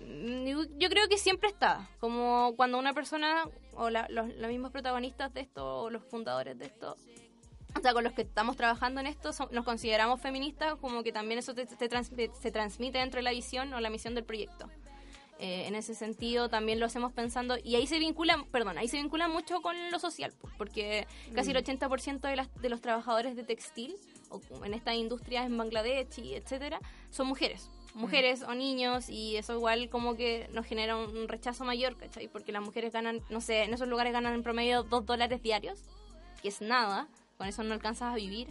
Mm, 0.08 0.48
Yo 0.80 0.90
creo 0.90 1.08
que 1.10 1.18
siempre 1.18 1.50
está. 1.50 1.90
Como 2.00 2.54
cuando 2.56 2.80
una 2.80 2.94
persona, 2.94 3.46
o 3.76 3.90
la- 3.90 4.08
los, 4.10 4.34
los 4.36 4.48
mismos 4.50 4.72
protagonistas 4.72 5.34
de 5.34 5.42
esto, 5.42 5.82
o 5.84 5.90
los 5.90 6.04
fundadores 6.04 6.58
de 6.58 6.66
esto, 6.66 6.96
o 7.76 7.82
sea, 7.82 7.94
con 7.94 8.04
los 8.04 8.14
que 8.14 8.22
estamos 8.24 8.56
trabajando 8.56 9.02
en 9.02 9.08
esto, 9.08 9.34
son- 9.34 9.50
nos 9.52 9.66
consideramos 9.66 10.22
feministas, 10.22 10.76
como 10.76 11.04
que 11.04 11.12
también 11.12 11.40
eso 11.40 11.54
te- 11.54 11.66
te 11.66 11.90
trans- 11.90 12.12
se 12.42 12.52
transmite 12.52 13.00
dentro 13.00 13.18
de 13.20 13.24
la 13.24 13.32
visión 13.32 13.74
o 13.74 13.80
la 13.80 13.90
misión 13.90 14.16
del 14.16 14.24
proyecto. 14.24 14.70
Eh, 15.40 15.68
en 15.68 15.76
ese 15.76 15.94
sentido 15.94 16.50
también 16.50 16.80
lo 16.80 16.88
hacemos 16.88 17.14
pensando 17.14 17.58
y 17.64 17.76
ahí 17.76 17.86
se 17.86 18.00
vincula, 18.00 18.44
perdón, 18.52 18.80
ahí 18.80 18.88
se 18.88 18.98
vincula 18.98 19.28
mucho 19.28 19.62
con 19.62 19.76
lo 19.92 20.00
social, 20.00 20.34
pues, 20.42 20.52
porque 20.58 21.06
casi 21.36 21.52
el 21.52 21.58
80% 21.58 22.28
de, 22.28 22.36
las, 22.38 22.52
de 22.56 22.70
los 22.70 22.82
trabajadores 22.82 23.36
de 23.36 23.44
textil 23.44 23.96
o 24.30 24.42
en 24.66 24.74
estas 24.74 24.96
industrias 24.96 25.46
en 25.46 25.56
Bangladesh 25.56 26.18
y 26.18 26.34
etcétera 26.34 26.80
son 27.12 27.28
mujeres, 27.28 27.70
mujeres 27.98 28.44
o 28.44 28.54
niños 28.54 29.10
y 29.10 29.36
eso 29.38 29.54
igual 29.54 29.90
como 29.90 30.16
que 30.16 30.48
nos 30.54 30.66
genera 30.66 30.96
un, 30.96 31.16
un 31.18 31.28
rechazo 31.28 31.66
mayor, 31.66 31.98
¿cachai? 31.98 32.28
Porque 32.28 32.52
las 32.52 32.62
mujeres 32.64 32.94
ganan, 32.94 33.22
no 33.30 33.42
sé, 33.42 33.64
en 33.64 33.74
esos 33.74 33.88
lugares 33.88 34.14
ganan 34.14 34.34
en 34.34 34.44
promedio 34.44 34.84
2 34.84 35.06
dólares 35.06 35.42
diarios, 35.42 35.80
que 36.42 36.50
es 36.50 36.62
nada, 36.62 37.08
con 37.38 37.48
eso 37.48 37.64
no 37.64 37.74
alcanzas 37.74 38.14
a 38.14 38.16
vivir 38.16 38.48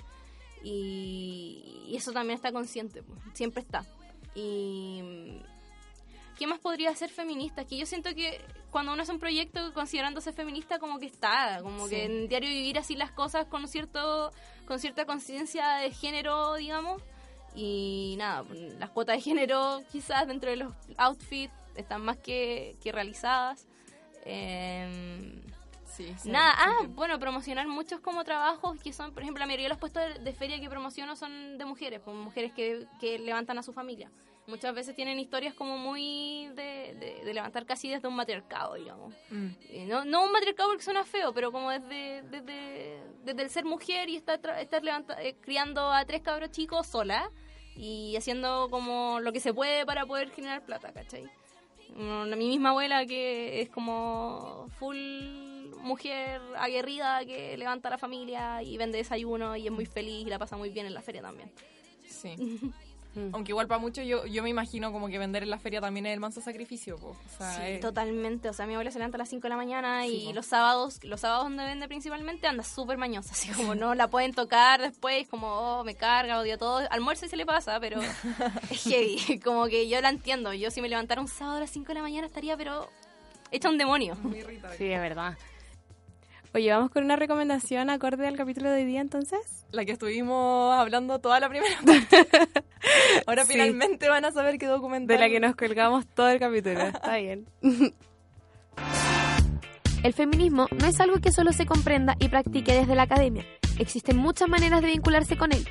y, 0.62 1.84
y 1.88 1.96
eso 1.96 2.12
también 2.12 2.36
está 2.36 2.52
consciente, 2.52 3.02
pues, 3.02 3.18
siempre 3.34 3.62
está. 3.62 3.84
Y 4.34 5.40
¿qué 6.38 6.46
más 6.46 6.58
podría 6.58 6.94
ser 6.94 7.10
feminista? 7.10 7.64
Que 7.64 7.78
yo 7.78 7.86
siento 7.86 8.14
que 8.14 8.40
cuando 8.70 8.92
uno 8.92 9.02
hace 9.02 9.12
un 9.12 9.18
proyecto 9.18 9.72
considerándose 9.72 10.32
feminista 10.32 10.78
como 10.78 10.98
que 10.98 11.06
está, 11.06 11.60
como 11.62 11.84
Sí. 11.84 11.90
que 11.94 12.04
en 12.04 12.28
diario 12.28 12.48
vivir 12.50 12.78
así 12.78 12.94
las 12.94 13.10
cosas 13.12 13.46
con 13.46 13.66
cierto 13.68 14.32
con 14.66 14.78
cierta 14.80 15.06
conciencia 15.06 15.76
de 15.76 15.90
género, 15.92 16.54
digamos. 16.56 17.00
Y 17.56 18.14
nada, 18.18 18.44
las 18.78 18.90
cuotas 18.90 19.16
de 19.16 19.22
género 19.22 19.82
quizás 19.90 20.28
dentro 20.28 20.50
de 20.50 20.56
los 20.56 20.72
outfits 20.98 21.52
están 21.74 22.02
más 22.04 22.18
que, 22.18 22.76
que 22.82 22.92
realizadas. 22.92 23.66
Em, 24.24 25.42
Sí, 25.86 26.14
sí, 26.18 26.28
Nada, 26.28 26.52
sí, 26.52 26.58
ah, 26.62 26.86
bueno, 26.90 27.18
promocionar 27.18 27.66
muchos 27.68 28.00
como 28.00 28.22
trabajos 28.22 28.78
que 28.82 28.92
son, 28.92 29.12
por 29.14 29.22
ejemplo, 29.22 29.40
la 29.40 29.46
mayoría 29.46 29.64
de 29.64 29.68
los 29.70 29.78
puestos 29.78 30.02
de, 30.22 30.32
feria 30.34 30.60
que 30.60 30.68
promociono 30.68 31.16
son 31.16 31.56
de 31.56 31.64
mujeres, 31.64 32.00
pues 32.04 32.14
mujeres 32.14 32.52
que, 32.52 32.86
que 33.00 33.18
levantan 33.18 33.56
a 33.56 33.62
su 33.62 33.72
familia. 33.72 34.10
Muchas 34.46 34.74
veces 34.74 34.94
tienen 34.94 35.18
historias 35.18 35.54
como 35.54 35.78
muy 35.78 36.48
de, 36.48 36.94
de- 37.00 37.22
de 37.24 37.32
levantar 37.34 37.64
casi 37.64 37.88
desde 37.88 38.08
un 38.08 38.14
matriarcado, 38.14 38.74
digamos. 38.74 39.14
Mm. 39.30 39.46
Eh, 39.70 39.86
No, 39.88 40.04
no 40.04 40.24
un 40.24 40.32
matriarcado 40.32 40.68
porque 40.68 40.84
suena 40.84 41.02
feo, 41.04 41.32
pero 41.32 41.50
como 41.50 41.70
desde, 41.70 42.22
desde, 42.24 43.02
desde 43.24 43.42
el 43.42 43.48
ser 43.48 43.64
mujer 43.64 44.10
y 44.10 44.16
estar, 44.16 44.38
estar 44.60 44.82
levanta- 44.82 45.22
eh, 45.22 45.34
criando 45.40 45.90
a 45.90 46.04
tres 46.04 46.20
cabros 46.20 46.50
chicos 46.50 46.86
sola 46.88 47.30
y 47.76 48.16
haciendo 48.16 48.68
como 48.70 49.20
lo 49.20 49.32
que 49.32 49.40
se 49.40 49.52
puede 49.52 49.84
para 49.84 50.06
poder 50.06 50.30
generar 50.30 50.64
plata, 50.64 50.92
¿cachai? 50.92 51.28
Mi 51.96 52.48
misma 52.48 52.70
abuela 52.70 53.06
que 53.06 53.62
es 53.62 53.70
como 53.70 54.68
full 54.78 54.96
mujer 55.82 56.40
aguerrida 56.58 57.24
que 57.24 57.56
levanta 57.56 57.88
a 57.88 57.92
la 57.92 57.98
familia 57.98 58.62
y 58.62 58.76
vende 58.76 58.98
desayuno 58.98 59.56
y 59.56 59.66
es 59.66 59.72
muy 59.72 59.86
feliz 59.86 60.26
y 60.26 60.30
la 60.30 60.38
pasa 60.38 60.56
muy 60.56 60.70
bien 60.70 60.86
en 60.86 60.94
la 60.94 61.02
feria 61.02 61.22
también. 61.22 61.50
Sí. 62.08 62.34
Aunque 63.32 63.52
igual 63.52 63.66
para 63.66 63.78
muchos 63.78 64.04
yo, 64.06 64.26
yo 64.26 64.42
me 64.42 64.50
imagino 64.50 64.92
como 64.92 65.08
que 65.08 65.18
vender 65.18 65.42
en 65.42 65.50
la 65.50 65.58
feria 65.58 65.80
también 65.80 66.06
es 66.06 66.12
el 66.14 66.20
manso 66.20 66.40
sacrificio. 66.40 66.96
po. 66.96 67.08
O 67.08 67.38
sea, 67.38 67.52
Sí, 67.56 67.62
es- 67.72 67.80
totalmente. 67.80 68.48
O 68.48 68.52
sea, 68.52 68.66
mi 68.66 68.74
abuela 68.74 68.90
se 68.90 68.98
levanta 68.98 69.16
a 69.16 69.18
las 69.20 69.28
5 69.28 69.42
de 69.44 69.48
la 69.50 69.56
mañana 69.56 70.02
Sí, 70.02 70.22
y 70.22 70.26
po. 70.26 70.32
los 70.34 70.46
sábados, 70.46 71.02
los 71.02 71.20
sábados 71.20 71.44
donde 71.44 71.64
vende 71.64 71.88
principalmente, 71.88 72.46
anda 72.46 72.62
súper 72.62 72.98
mañosa. 72.98 73.32
Así 73.32 73.48
como 73.50 73.74
no 73.74 73.94
la 73.94 74.08
pueden 74.08 74.32
tocar 74.34 74.80
después, 74.82 75.26
como, 75.28 75.48
oh, 75.48 75.84
me 75.84 75.94
carga, 75.94 76.38
odio 76.40 76.58
todo. 76.58 76.86
Almuerzo 76.90 77.26
y 77.26 77.28
se 77.28 77.36
le 77.36 77.46
pasa, 77.46 77.80
pero 77.80 78.00
es 78.70 78.82
heavy. 78.84 79.40
Como 79.40 79.66
que 79.66 79.88
yo 79.88 80.00
la 80.00 80.10
entiendo. 80.10 80.52
Yo 80.52 80.70
si 80.70 80.80
me 80.82 80.88
levantara 80.88 81.20
un 81.20 81.28
sábado 81.28 81.56
a 81.56 81.60
las 81.60 81.70
5 81.70 81.88
de 81.88 81.94
la 81.94 82.02
mañana 82.02 82.26
estaría, 82.26 82.56
pero 82.56 82.88
hecha 83.50 83.68
un 83.70 83.78
demonio. 83.78 84.16
Sí, 84.76 84.84
es 84.92 85.00
verdad. 85.00 85.36
Oye, 86.56 86.72
vamos 86.72 86.90
con 86.90 87.04
una 87.04 87.16
recomendación 87.16 87.90
acorde 87.90 88.26
al 88.26 88.34
capítulo 88.34 88.70
de 88.70 88.76
hoy 88.76 88.84
día 88.86 89.02
entonces. 89.02 89.66
la 89.72 89.84
que 89.84 89.92
estuvimos 89.92 90.74
hablando 90.74 91.18
toda 91.18 91.38
la 91.38 91.50
primera 91.50 91.76
parte. 91.84 92.26
Ahora 93.26 93.44
Sí. 93.44 93.52
finalmente 93.52 94.08
van 94.08 94.24
a 94.24 94.32
saber 94.32 94.56
qué 94.56 94.64
documental. 94.64 95.18
De 95.18 95.22
la 95.22 95.28
que 95.28 95.38
nos 95.38 95.54
colgamos 95.54 96.06
todo 96.06 96.30
el 96.30 96.38
capítulo. 96.38 96.80
Está 96.80 97.16
bien. 97.18 97.46
El 100.02 100.12
feminismo 100.14 100.66
no 100.80 100.86
es 100.86 100.98
algo 101.00 101.18
que 101.20 101.30
solo 101.30 101.52
se 101.52 101.66
comprenda 101.66 102.14
y 102.20 102.28
practique 102.28 102.72
desde 102.72 102.94
la 102.94 103.02
academia. 103.02 103.44
Existen 103.78 104.16
muchas 104.16 104.48
maneras 104.48 104.80
de 104.80 104.88
vincularse 104.88 105.36
con 105.36 105.52
él. 105.52 105.66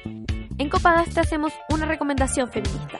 En 0.59 0.69
Copadas 0.69 1.09
te 1.13 1.19
hacemos 1.21 1.51
una 1.69 1.85
recomendación 1.87 2.51
feminista. 2.51 2.99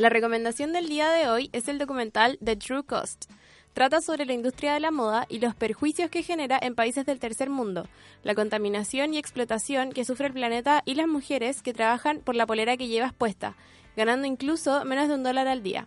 La 0.00 0.08
recomendación 0.08 0.72
del 0.72 0.88
día 0.88 1.10
de 1.10 1.28
hoy 1.28 1.50
es 1.52 1.68
el 1.68 1.76
documental 1.76 2.38
The 2.42 2.56
True 2.56 2.84
Cost. 2.84 3.26
Trata 3.74 4.00
sobre 4.00 4.24
la 4.24 4.32
industria 4.32 4.72
de 4.72 4.80
la 4.80 4.90
moda 4.90 5.26
y 5.28 5.40
los 5.40 5.54
perjuicios 5.54 6.08
que 6.08 6.22
genera 6.22 6.58
en 6.62 6.74
países 6.74 7.04
del 7.04 7.18
tercer 7.18 7.50
mundo, 7.50 7.86
la 8.22 8.34
contaminación 8.34 9.12
y 9.12 9.18
explotación 9.18 9.92
que 9.92 10.06
sufre 10.06 10.28
el 10.28 10.32
planeta 10.32 10.82
y 10.86 10.94
las 10.94 11.06
mujeres 11.06 11.60
que 11.60 11.74
trabajan 11.74 12.20
por 12.20 12.34
la 12.34 12.46
polera 12.46 12.78
que 12.78 12.88
llevas 12.88 13.12
puesta, 13.12 13.56
ganando 13.94 14.26
incluso 14.26 14.86
menos 14.86 15.06
de 15.06 15.16
un 15.16 15.22
dólar 15.22 15.48
al 15.48 15.62
día. 15.62 15.86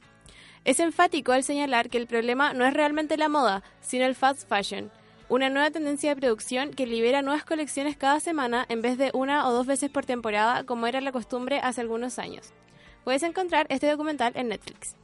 Es 0.64 0.80
enfático 0.80 1.32
al 1.32 1.44
señalar 1.44 1.90
que 1.90 1.98
el 1.98 2.06
problema 2.06 2.54
no 2.54 2.68
es 2.68 2.74
realmente 2.76 3.18
la 3.18 3.30
moda, 3.30 3.64
sino 3.82 4.06
el 4.06 4.14
fast 4.14 4.48
fashion, 4.48 4.92
una 5.28 5.50
nueva 5.50 5.72
tendencia 5.72 6.12
de 6.14 6.22
producción 6.22 6.70
que 6.70 6.86
libera 6.86 7.24
nuevas 7.24 7.46
colecciones 7.46 7.98
cada 7.98 8.20
semana 8.20 8.64
en 8.70 8.84
vez 8.84 9.00
de 9.00 9.10
una 9.16 9.48
o 9.48 9.52
dos 9.52 9.66
veces 9.66 9.90
por 9.90 10.06
temporada 10.06 10.66
como 10.66 10.86
era 10.86 11.02
la 11.02 11.12
costumbre 11.12 11.60
hace 11.64 11.82
algunos 11.82 12.20
años. 12.20 12.54
Puedes 13.04 13.24
encontrar 13.24 13.68
este 13.70 13.90
documental 13.90 14.32
en 14.36 14.50
Netflix. 14.50 14.96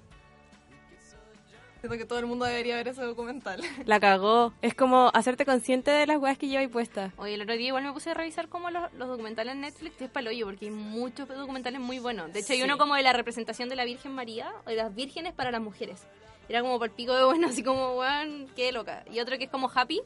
Siento 1.80 1.98
que 1.98 2.04
todo 2.04 2.20
el 2.20 2.26
mundo 2.26 2.44
debería 2.44 2.76
ver 2.76 2.90
ese 2.90 3.02
documental. 3.04 3.62
La 3.86 4.02
cagó. 4.02 4.54
Es 4.62 4.74
como 4.74 5.12
hacerte 5.14 5.46
consciente 5.46 5.92
de 5.92 6.06
las 6.08 6.18
weas 6.18 6.38
que 6.38 6.48
lleva 6.48 6.60
ahí 6.60 6.68
puestas. 6.68 7.14
Oye, 7.18 7.36
el 7.36 7.42
otro 7.42 7.56
día 7.56 7.68
igual 7.68 7.84
me 7.86 7.94
puse 7.94 8.10
a 8.10 8.14
revisar 8.14 8.50
como 8.50 8.70
los, 8.70 8.92
los 8.94 9.08
documentales 9.08 9.54
en 9.54 9.62
Netflix 9.62 10.02
y 10.02 10.04
es 10.04 10.10
paloyo 10.10 10.46
porque 10.46 10.66
hay 10.66 10.72
muchos 10.72 11.28
documentales 11.30 11.80
muy 11.80 12.00
buenos. 12.00 12.34
De 12.34 12.40
hecho, 12.40 12.52
hay 12.52 12.60
Sí. 12.60 12.66
uno 12.66 12.78
como 12.78 12.96
de 12.96 13.04
la 13.04 13.14
representación 13.14 13.70
de 13.70 13.78
la 13.78 13.86
Virgen 13.86 14.12
María 14.14 14.52
o 14.66 14.70
de 14.70 14.76
las 14.76 14.94
vírgenes 14.94 15.34
para 15.34 15.52
las 15.52 15.62
mujeres. 15.62 16.02
Era 16.50 16.62
como 16.62 16.80
por 16.80 16.90
pico 16.92 17.16
de 17.16 17.24
bueno, 17.24 17.48
así 17.50 17.64
como, 17.64 17.98
weón, 17.98 18.48
qué 18.58 18.74
loca. 18.74 19.06
Y 19.10 19.22
otro 19.22 19.38
que 19.38 19.46
es 19.46 19.50
como 19.50 19.72
Happy, 19.74 20.02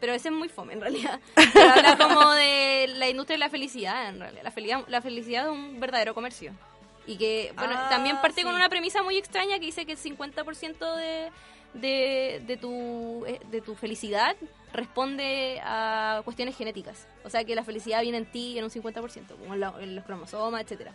pero 0.00 0.14
ese 0.14 0.28
es 0.28 0.34
muy 0.34 0.48
fome 0.48 0.72
en 0.72 0.80
realidad. 0.80 1.20
Pero 1.52 1.68
habla 1.68 1.98
como 1.98 2.30
de 2.30 2.86
la 2.96 3.10
industria 3.10 3.34
de 3.34 3.40
la 3.40 3.50
felicidad, 3.50 4.08
en 4.08 4.20
realidad. 4.20 4.42
La 4.42 4.50
felicidad, 4.50 4.84
la 4.88 5.02
felicidad 5.02 5.44
de 5.44 5.50
un 5.50 5.78
verdadero 5.80 6.14
comercio. 6.14 6.54
Y 7.10 7.16
que, 7.16 7.52
bueno, 7.56 7.74
Ah, 7.76 7.88
también 7.90 8.20
parte 8.20 8.42
con 8.44 8.54
una 8.54 8.68
premisa 8.68 9.02
muy 9.02 9.16
extraña 9.16 9.58
que 9.58 9.66
dice 9.66 9.84
que 9.84 9.92
el 9.92 9.98
50% 9.98 10.94
de, 10.94 11.30
de, 11.74 12.42
de, 12.46 12.56
tu, 12.56 13.24
eh, 13.26 13.40
de 13.50 13.60
tu 13.60 13.74
felicidad 13.74 14.36
responde 14.72 15.60
a 15.64 16.20
cuestiones 16.24 16.56
genéticas. 16.56 17.08
O 17.24 17.30
sea, 17.30 17.42
que 17.44 17.54
la 17.56 17.64
felicidad 17.64 18.02
viene 18.02 18.18
en 18.18 18.26
ti 18.30 18.56
en 18.58 18.64
un 18.64 18.70
50%, 18.70 19.36
como 19.38 19.54
en, 19.54 19.60
la- 19.60 19.74
en 19.80 19.96
los 19.96 20.04
cromosomas, 20.04 20.62
etcétera. 20.62 20.92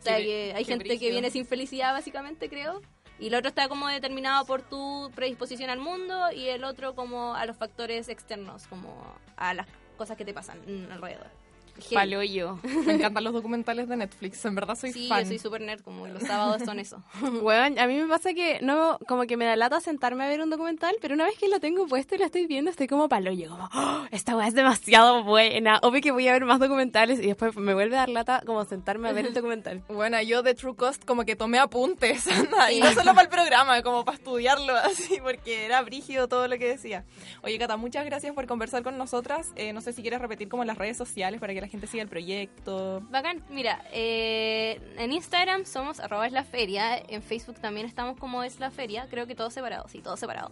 O 0.00 0.02
sea, 0.02 0.18
Qué- 0.18 0.24
que 0.24 0.52
hay 0.56 0.64
gente 0.64 0.98
que 0.98 1.10
viene 1.10 1.30
sin 1.30 1.46
felicidad, 1.46 1.92
básicamente, 1.94 2.48
creo. 2.50 2.82
Y 3.18 3.28
el 3.28 3.34
otro 3.34 3.48
está 3.48 3.66
como 3.68 3.88
determinado 3.88 4.44
por 4.44 4.60
tu 4.60 5.10
predisposición 5.14 5.70
al 5.70 5.78
mundo 5.78 6.30
y 6.32 6.48
el 6.48 6.64
otro 6.64 6.94
como 6.94 7.34
a 7.34 7.46
los 7.46 7.56
factores 7.56 8.10
externos, 8.10 8.66
como 8.66 9.14
a 9.38 9.54
las 9.54 9.66
cosas 9.96 10.18
que 10.18 10.26
te 10.26 10.34
pasan 10.34 10.58
alrededor. 10.92 11.28
Paloyo. 11.94 12.58
Me 12.86 12.94
encantan 12.94 13.24
los 13.24 13.32
documentales 13.32 13.88
de 13.88 13.96
Netflix, 13.96 14.44
en 14.44 14.54
verdad 14.54 14.76
soy 14.76 14.92
Sí, 14.92 15.08
fan. 15.08 15.20
yo 15.22 15.28
soy 15.28 15.38
super 15.38 15.60
nerd, 15.60 15.80
como 15.82 16.06
los 16.06 16.22
sábados 16.22 16.62
son 16.64 16.78
eso. 16.78 17.02
Weón, 17.42 17.78
a 17.78 17.86
mí 17.86 17.96
me 17.96 18.06
pasa 18.08 18.34
que 18.34 18.58
no, 18.62 18.98
como 19.06 19.24
que 19.26 19.36
me 19.36 19.44
da 19.44 19.56
lata 19.56 19.80
sentarme 19.80 20.24
a 20.24 20.28
ver 20.28 20.40
un 20.40 20.50
documental, 20.50 20.94
pero 21.00 21.14
una 21.14 21.24
vez 21.24 21.36
que 21.38 21.48
lo 21.48 21.60
tengo 21.60 21.86
puesto 21.86 22.14
y 22.14 22.18
lo 22.18 22.24
estoy 22.24 22.46
viendo, 22.46 22.70
estoy 22.70 22.86
como 22.86 23.08
paloyo, 23.08 23.50
como, 23.50 23.68
"Oh, 23.74 24.06
esta 24.10 24.36
weá 24.36 24.48
es 24.48 24.54
demasiado 24.54 25.24
buena. 25.24 25.78
Obvio 25.82 26.00
que 26.00 26.10
voy 26.12 26.28
a 26.28 26.32
ver 26.32 26.44
más 26.44 26.58
documentales 26.60 27.18
y 27.20 27.26
después 27.26 27.56
me 27.56 27.74
vuelve 27.74 27.96
a 27.96 28.00
dar 28.00 28.08
lata 28.08 28.42
como 28.46 28.64
sentarme 28.64 29.08
a 29.08 29.12
ver 29.12 29.26
el 29.26 29.34
documental. 29.34 29.82
Bueno, 29.88 30.20
yo 30.22 30.42
de 30.42 30.54
True 30.54 30.74
Cost 30.76 31.04
como 31.04 31.24
que 31.24 31.36
tomé 31.36 31.58
apuntes, 31.58 32.26
anda, 32.28 32.72
y 32.72 32.80
no 32.80 32.92
solo 32.92 33.10
para 33.12 33.22
el 33.22 33.28
programa, 33.28 33.82
como 33.82 34.04
para 34.04 34.16
estudiarlo 34.18 34.74
así, 34.76 35.18
porque 35.22 35.64
era 35.64 35.82
brígido 35.82 36.28
todo 36.28 36.48
lo 36.48 36.58
que 36.58 36.68
decía. 36.68 37.04
Oye, 37.42 37.58
Cata, 37.58 37.76
muchas 37.76 38.04
gracias 38.04 38.34
por 38.34 38.46
conversar 38.46 38.82
con 38.82 38.96
nosotras. 38.98 39.52
Eh, 39.56 39.72
no 39.72 39.80
sé 39.80 39.92
si 39.92 40.02
quieres 40.02 40.20
repetir 40.20 40.48
como 40.48 40.64
las 40.64 40.76
redes 40.78 40.96
sociales 40.96 41.40
para 41.40 41.52
que 41.54 41.60
la 41.60 41.65
gente 41.68 41.86
siga 41.86 42.02
el 42.02 42.08
proyecto. 42.08 43.00
Bacán, 43.10 43.42
mira, 43.50 43.84
eh, 43.92 44.80
en 44.98 45.12
Instagram 45.12 45.64
somos 45.64 46.00
arroba 46.00 46.26
es 46.26 46.32
la 46.32 46.44
feria, 46.44 46.96
en 46.98 47.22
Facebook 47.22 47.60
también 47.60 47.86
estamos 47.86 48.18
como 48.18 48.42
es 48.42 48.58
la 48.60 48.70
feria, 48.70 49.06
creo 49.10 49.26
que 49.26 49.34
todo 49.34 49.50
separado, 49.50 49.88
sí, 49.88 50.00
todo 50.00 50.16
separado. 50.16 50.50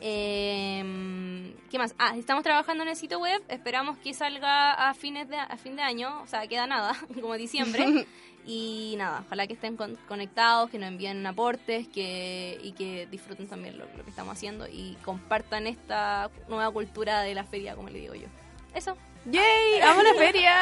Eh, 0.00 1.54
¿Qué 1.70 1.78
más? 1.78 1.94
Ah, 1.98 2.14
estamos 2.16 2.42
trabajando 2.44 2.82
en 2.82 2.90
el 2.90 2.96
sitio 2.96 3.18
web, 3.18 3.42
esperamos 3.48 3.96
que 3.98 4.14
salga 4.14 4.72
a 4.72 4.94
fines 4.94 5.28
de, 5.28 5.36
a 5.36 5.56
fin 5.56 5.76
de 5.76 5.82
año, 5.82 6.20
o 6.22 6.26
sea, 6.26 6.46
queda 6.46 6.66
nada, 6.66 6.94
como 7.20 7.34
diciembre. 7.34 8.06
y 8.46 8.94
nada, 8.98 9.22
ojalá 9.26 9.46
que 9.46 9.54
estén 9.54 9.76
con- 9.76 9.96
conectados, 10.06 10.68
que 10.70 10.78
nos 10.78 10.88
envíen 10.88 11.26
aportes 11.26 11.88
que, 11.88 12.58
y 12.62 12.72
que 12.72 13.06
disfruten 13.06 13.48
también 13.48 13.78
lo, 13.78 13.86
lo 13.96 14.04
que 14.04 14.10
estamos 14.10 14.32
haciendo 14.34 14.66
y 14.68 14.96
compartan 15.04 15.66
esta 15.66 16.30
nueva 16.48 16.70
cultura 16.70 17.22
de 17.22 17.34
la 17.34 17.44
feria, 17.44 17.74
como 17.74 17.88
le 17.88 18.00
digo 18.00 18.14
yo. 18.14 18.26
Eso. 18.74 18.96
¡Yay! 19.26 19.80
¡Amo 19.82 20.02
la 20.02 20.14
feria! 20.14 20.54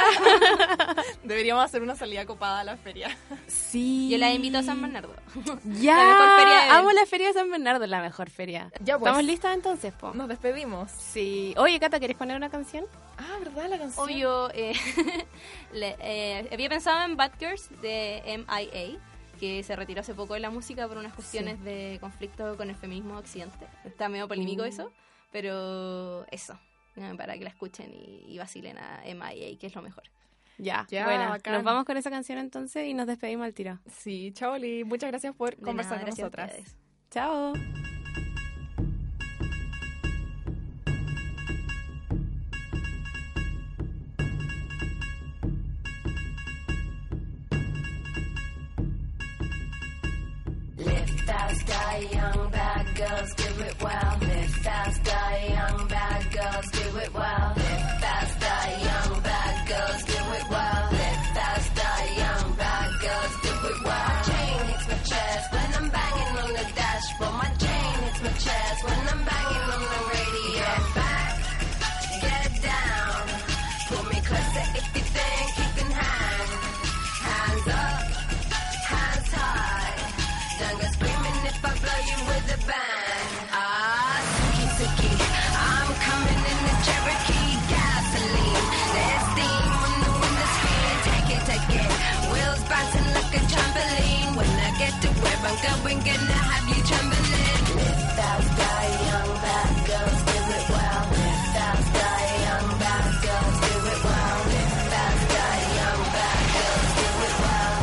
Deberíamos 1.25 1.65
hacer 1.65 1.83
una 1.83 1.95
salida 1.97 2.25
copada 2.27 2.61
a 2.61 2.65
la 2.65 2.77
feria. 2.77 3.17
Sí. 3.47 4.09
Yo 4.11 4.19
la 4.19 4.33
invito 4.33 4.59
a 4.59 4.63
San 4.63 4.81
Bernardo. 4.81 5.15
Ya, 5.65 5.97
La 5.97 6.05
mejor 6.05 6.39
feria 6.39 6.55
de 6.65 6.71
amo 6.71 6.93
la 6.93 7.07
feria 7.07 7.27
de 7.29 7.33
San 7.35 7.51
Bernardo, 7.51 7.87
la 7.87 8.01
mejor 8.01 8.31
feria. 8.31 8.71
Ya, 8.81 8.99
pues. 8.99 9.09
¿Estamos 9.09 9.25
listas 9.25 9.55
entonces, 9.55 9.93
po? 9.95 10.13
Nos 10.15 10.29
despedimos. 10.29 10.91
Sí. 10.93 11.55
Oye, 11.57 11.79
Cata, 11.81 11.99
¿quieres 11.99 12.17
poner 12.17 12.37
una 12.37 12.51
canción? 12.51 12.85
Ah, 13.19 13.39
¿verdad? 13.41 13.69
La 13.69 13.79
canción. 13.79 14.05
Obvio, 14.05 14.51
eh, 14.55 14.75
le- 15.73 15.97
eh, 16.01 16.49
había 16.53 16.69
pensado 16.69 17.05
en 17.05 17.17
Bad 17.17 17.33
Girls 17.39 17.69
de 17.81 18.23
MIA, 18.47 18.99
que 19.41 19.63
se 19.65 19.75
retiró 19.77 20.01
hace 20.03 20.15
poco 20.15 20.35
de 20.35 20.41
la 20.41 20.51
música 20.51 20.87
por 20.87 20.99
unas 20.99 21.15
cuestiones 21.15 21.63
de 21.65 21.99
conflicto 22.01 22.57
con 22.57 22.71
el 22.71 22.77
feminismo 22.77 23.17
occidente. 23.19 23.67
Está 23.85 24.09
medio 24.09 24.29
polémico 24.29 24.63
Uh. 24.63 24.67
eso, 24.67 24.93
pero 25.33 26.25
eso, 26.31 26.59
para 27.17 27.35
que 27.39 27.45
la 27.45 27.51
escuchen 27.51 27.93
y, 27.93 28.25
y 28.29 28.39
vacilen 28.39 28.79
a 28.79 29.03
MIA, 29.05 29.59
que 29.59 29.67
es 29.67 29.75
lo 29.75 29.83
mejor. 29.83 30.05
Ya, 30.59 30.87
Ya, 30.91 31.05
buena. 31.05 31.31
bacán. 31.31 31.55
Nos 31.55 31.65
vamos 31.65 31.85
con 31.85 31.97
esa 31.97 32.11
canción 32.11 32.39
entonces 32.39 32.87
y 32.87 32.95
nos 32.95 33.07
despedimos 33.07 33.47
al 33.47 33.55
tiro. 33.55 33.79
Sí, 33.91 34.33
chao, 34.35 34.53
Oli. 34.53 34.85
Muchas 34.85 35.11
gracias 35.11 35.35
por 35.35 35.57
De 35.57 35.63
conversar 35.63 35.99
nada, 35.99 36.05
con 36.11 36.15
gracias 36.15 36.41
a 36.41 36.47
nosotras. 36.47 36.77
Chao. 37.11 37.53
Girls 53.03 53.35
do 53.35 53.65
it 53.65 53.83
well. 53.83 54.17
Live 54.21 54.55
fast, 54.65 55.05
die 55.05 55.47
young, 55.57 55.89
bad 55.89 56.23
girls 56.33 56.71
do 56.71 56.87
it 57.05 57.15
well. 57.15 57.53
Live 57.57 57.87
fast, 58.03 58.41
die 58.41 58.75
young, 58.89 59.21
bad 59.23 59.57
girls 59.71 60.03
do 60.05 60.21
it 60.39 60.47
well. 60.55 60.83
Live 60.99 61.25
fast, 61.37 61.69
die 61.81 62.09
young, 62.23 62.47
bad 62.63 62.91
girls 63.05 63.35
do 63.47 63.53
it 63.71 63.81
well. 63.87 64.13
Chain 64.29 64.59
hits 64.69 64.87
my 64.91 64.99
chest 65.11 65.47
when 65.53 65.69
I'm 65.79 65.89
banging 65.97 66.35
on 66.43 66.51
the 66.59 66.67
dashboard. 66.81 67.35
My 67.43 67.51
chain 67.65 67.95
hits 68.05 68.21
my 68.23 68.33
chest 68.47 68.79
when 68.87 69.01
I'm 69.13 69.23
banging 69.31 69.67
on 69.75 69.83
the 69.93 70.12
going, 95.63 95.99
gonna 96.03 96.39
have 96.51 96.67
you 96.69 96.81
trembling. 96.83 97.63
Fast, 98.19 98.51
die 98.59 98.91
young, 99.09 99.31
bad 99.47 99.73
girls 99.89 100.21
do 100.29 100.39
it 100.59 100.67
well. 100.75 101.05
Fast, 101.55 101.89
die 101.99 102.31
young, 102.47 102.69
bad 102.83 103.09
girls 103.23 103.57
do 103.63 103.75
it 103.93 104.01
well. 104.07 104.39
Fast, 104.93 105.23
die 105.33 105.63
young, 105.79 106.03
bad 106.17 106.43
girls 106.57 106.91
do 106.99 107.09
it 107.27 107.37
well. 107.43 107.75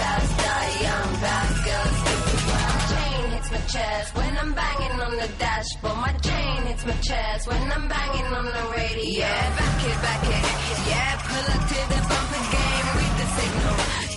Fast, 0.00 0.32
die 0.44 0.72
young, 0.86 1.12
bad 1.24 1.52
girls 1.66 1.98
do 2.08 2.16
it 2.32 2.42
well. 2.50 2.76
Chain 2.92 3.22
hits 3.34 3.50
my 3.52 3.62
chest 3.74 4.08
when 4.16 4.32
I'm 4.42 4.52
banging 4.54 4.96
on 5.06 5.12
the 5.20 5.28
dashboard. 5.38 5.98
My 6.06 6.12
chain 6.28 6.58
hits 6.68 6.84
my 6.86 6.96
chest 7.08 7.42
when 7.48 7.64
I'm 7.72 7.86
banging 7.88 8.28
on 8.38 8.46
the 8.56 8.64
radio. 8.76 9.20
Yeah, 9.20 9.44
back 9.60 9.78
it, 9.90 9.98
back 10.06 10.24
it. 10.36 10.44
Yeah, 10.88 11.12
pull 11.28 11.46
up 11.54 11.62
to 11.70 11.78
the 11.92 12.00
the 12.00 12.18
signal. 12.32 12.65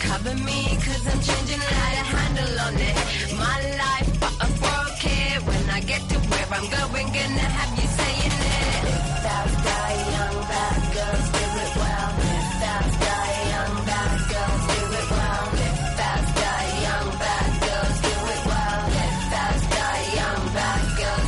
Cover 0.10 0.34
me, 0.42 0.66
cause 0.82 1.06
I'm 1.06 1.22
changing 1.22 1.62
light 1.62 1.98
a 2.02 2.06
handle 2.18 2.60
on 2.66 2.76
it. 2.82 2.98
My 3.38 3.58
life, 3.78 4.10
but 4.20 4.34
I 4.42 4.48
broke 4.58 5.06
it. 5.06 5.38
When 5.46 5.64
I 5.70 5.80
get 5.82 6.02
to 6.10 6.18
where 6.34 6.50
I'm 6.50 6.66
going, 6.66 7.08
gonna 7.14 7.48
have 7.58 7.74
you 7.78 7.88
saying 8.00 8.34
it. 8.34 8.82
Live 8.90 9.06
fast, 9.22 9.56
die 9.70 9.98
young, 10.18 10.38
bad 10.50 10.82
girls 10.98 11.28
do 11.38 11.46
it 11.62 11.74
well. 11.78 12.10
Live 12.26 12.50
fast, 12.58 12.94
die 13.06 13.38
young, 13.54 13.76
bad 13.86 14.18
girls 14.34 14.64
do 14.74 14.82
it 14.98 15.08
well. 15.14 15.46
Live 15.62 15.80
fast, 16.02 16.34
die 16.42 16.74
young, 16.90 17.22
bad 17.30 17.62
girls 17.70 18.02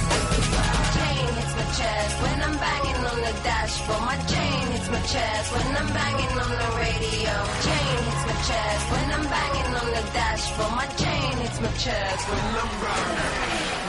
do 0.10 0.22
it 0.42 0.48
well. 0.58 0.82
Chain 0.98 1.26
hits 1.38 1.54
my 1.54 1.68
chest 1.78 2.14
when 2.24 2.38
I'm 2.50 2.56
banging 2.66 3.02
on 3.14 3.20
the 3.30 3.34
dashboard. 3.46 4.04
My 4.10 4.18
chain 4.26 4.64
hits 4.74 4.90
my 4.90 5.02
chest 5.14 5.48
when 5.54 5.70
I'm 5.80 5.90
banging 5.94 6.34
on 6.34 6.52
the 6.62 6.70
radio. 6.82 7.34
Chain 7.62 7.98
hits 8.10 8.21
chest 8.48 8.92
when 8.92 9.12
I'm 9.12 9.26
banging 9.30 9.74
on 9.82 9.88
the 9.96 10.04
dashboard. 10.14 10.72
My 10.72 10.88
chain 11.02 11.34
it's 11.46 11.60
my 11.62 11.72
chest 11.84 12.30
when 12.30 12.56
I'm 12.62 12.72
banging. 12.82 13.81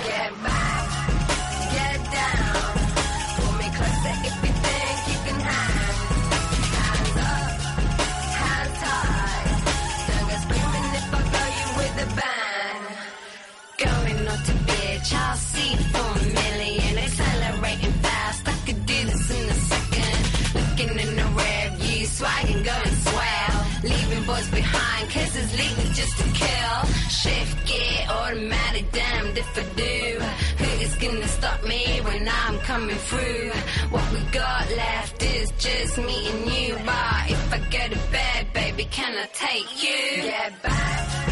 When 32.22 32.32
I'm 32.46 32.58
coming 32.60 32.96
through? 32.96 33.50
What 33.90 34.12
we 34.12 34.20
got 34.30 34.70
left 34.70 35.22
is 35.22 35.50
just 35.58 35.98
me 35.98 36.30
and 36.30 36.52
you. 36.52 36.74
But 36.86 37.30
if 37.30 37.52
I 37.52 37.58
go 37.70 37.94
to 37.94 38.10
bed, 38.12 38.52
baby, 38.52 38.84
can 38.84 39.14
I 39.16 39.26
take 39.32 39.82
you? 39.82 40.22
Get 40.22 40.62
back, 40.62 41.31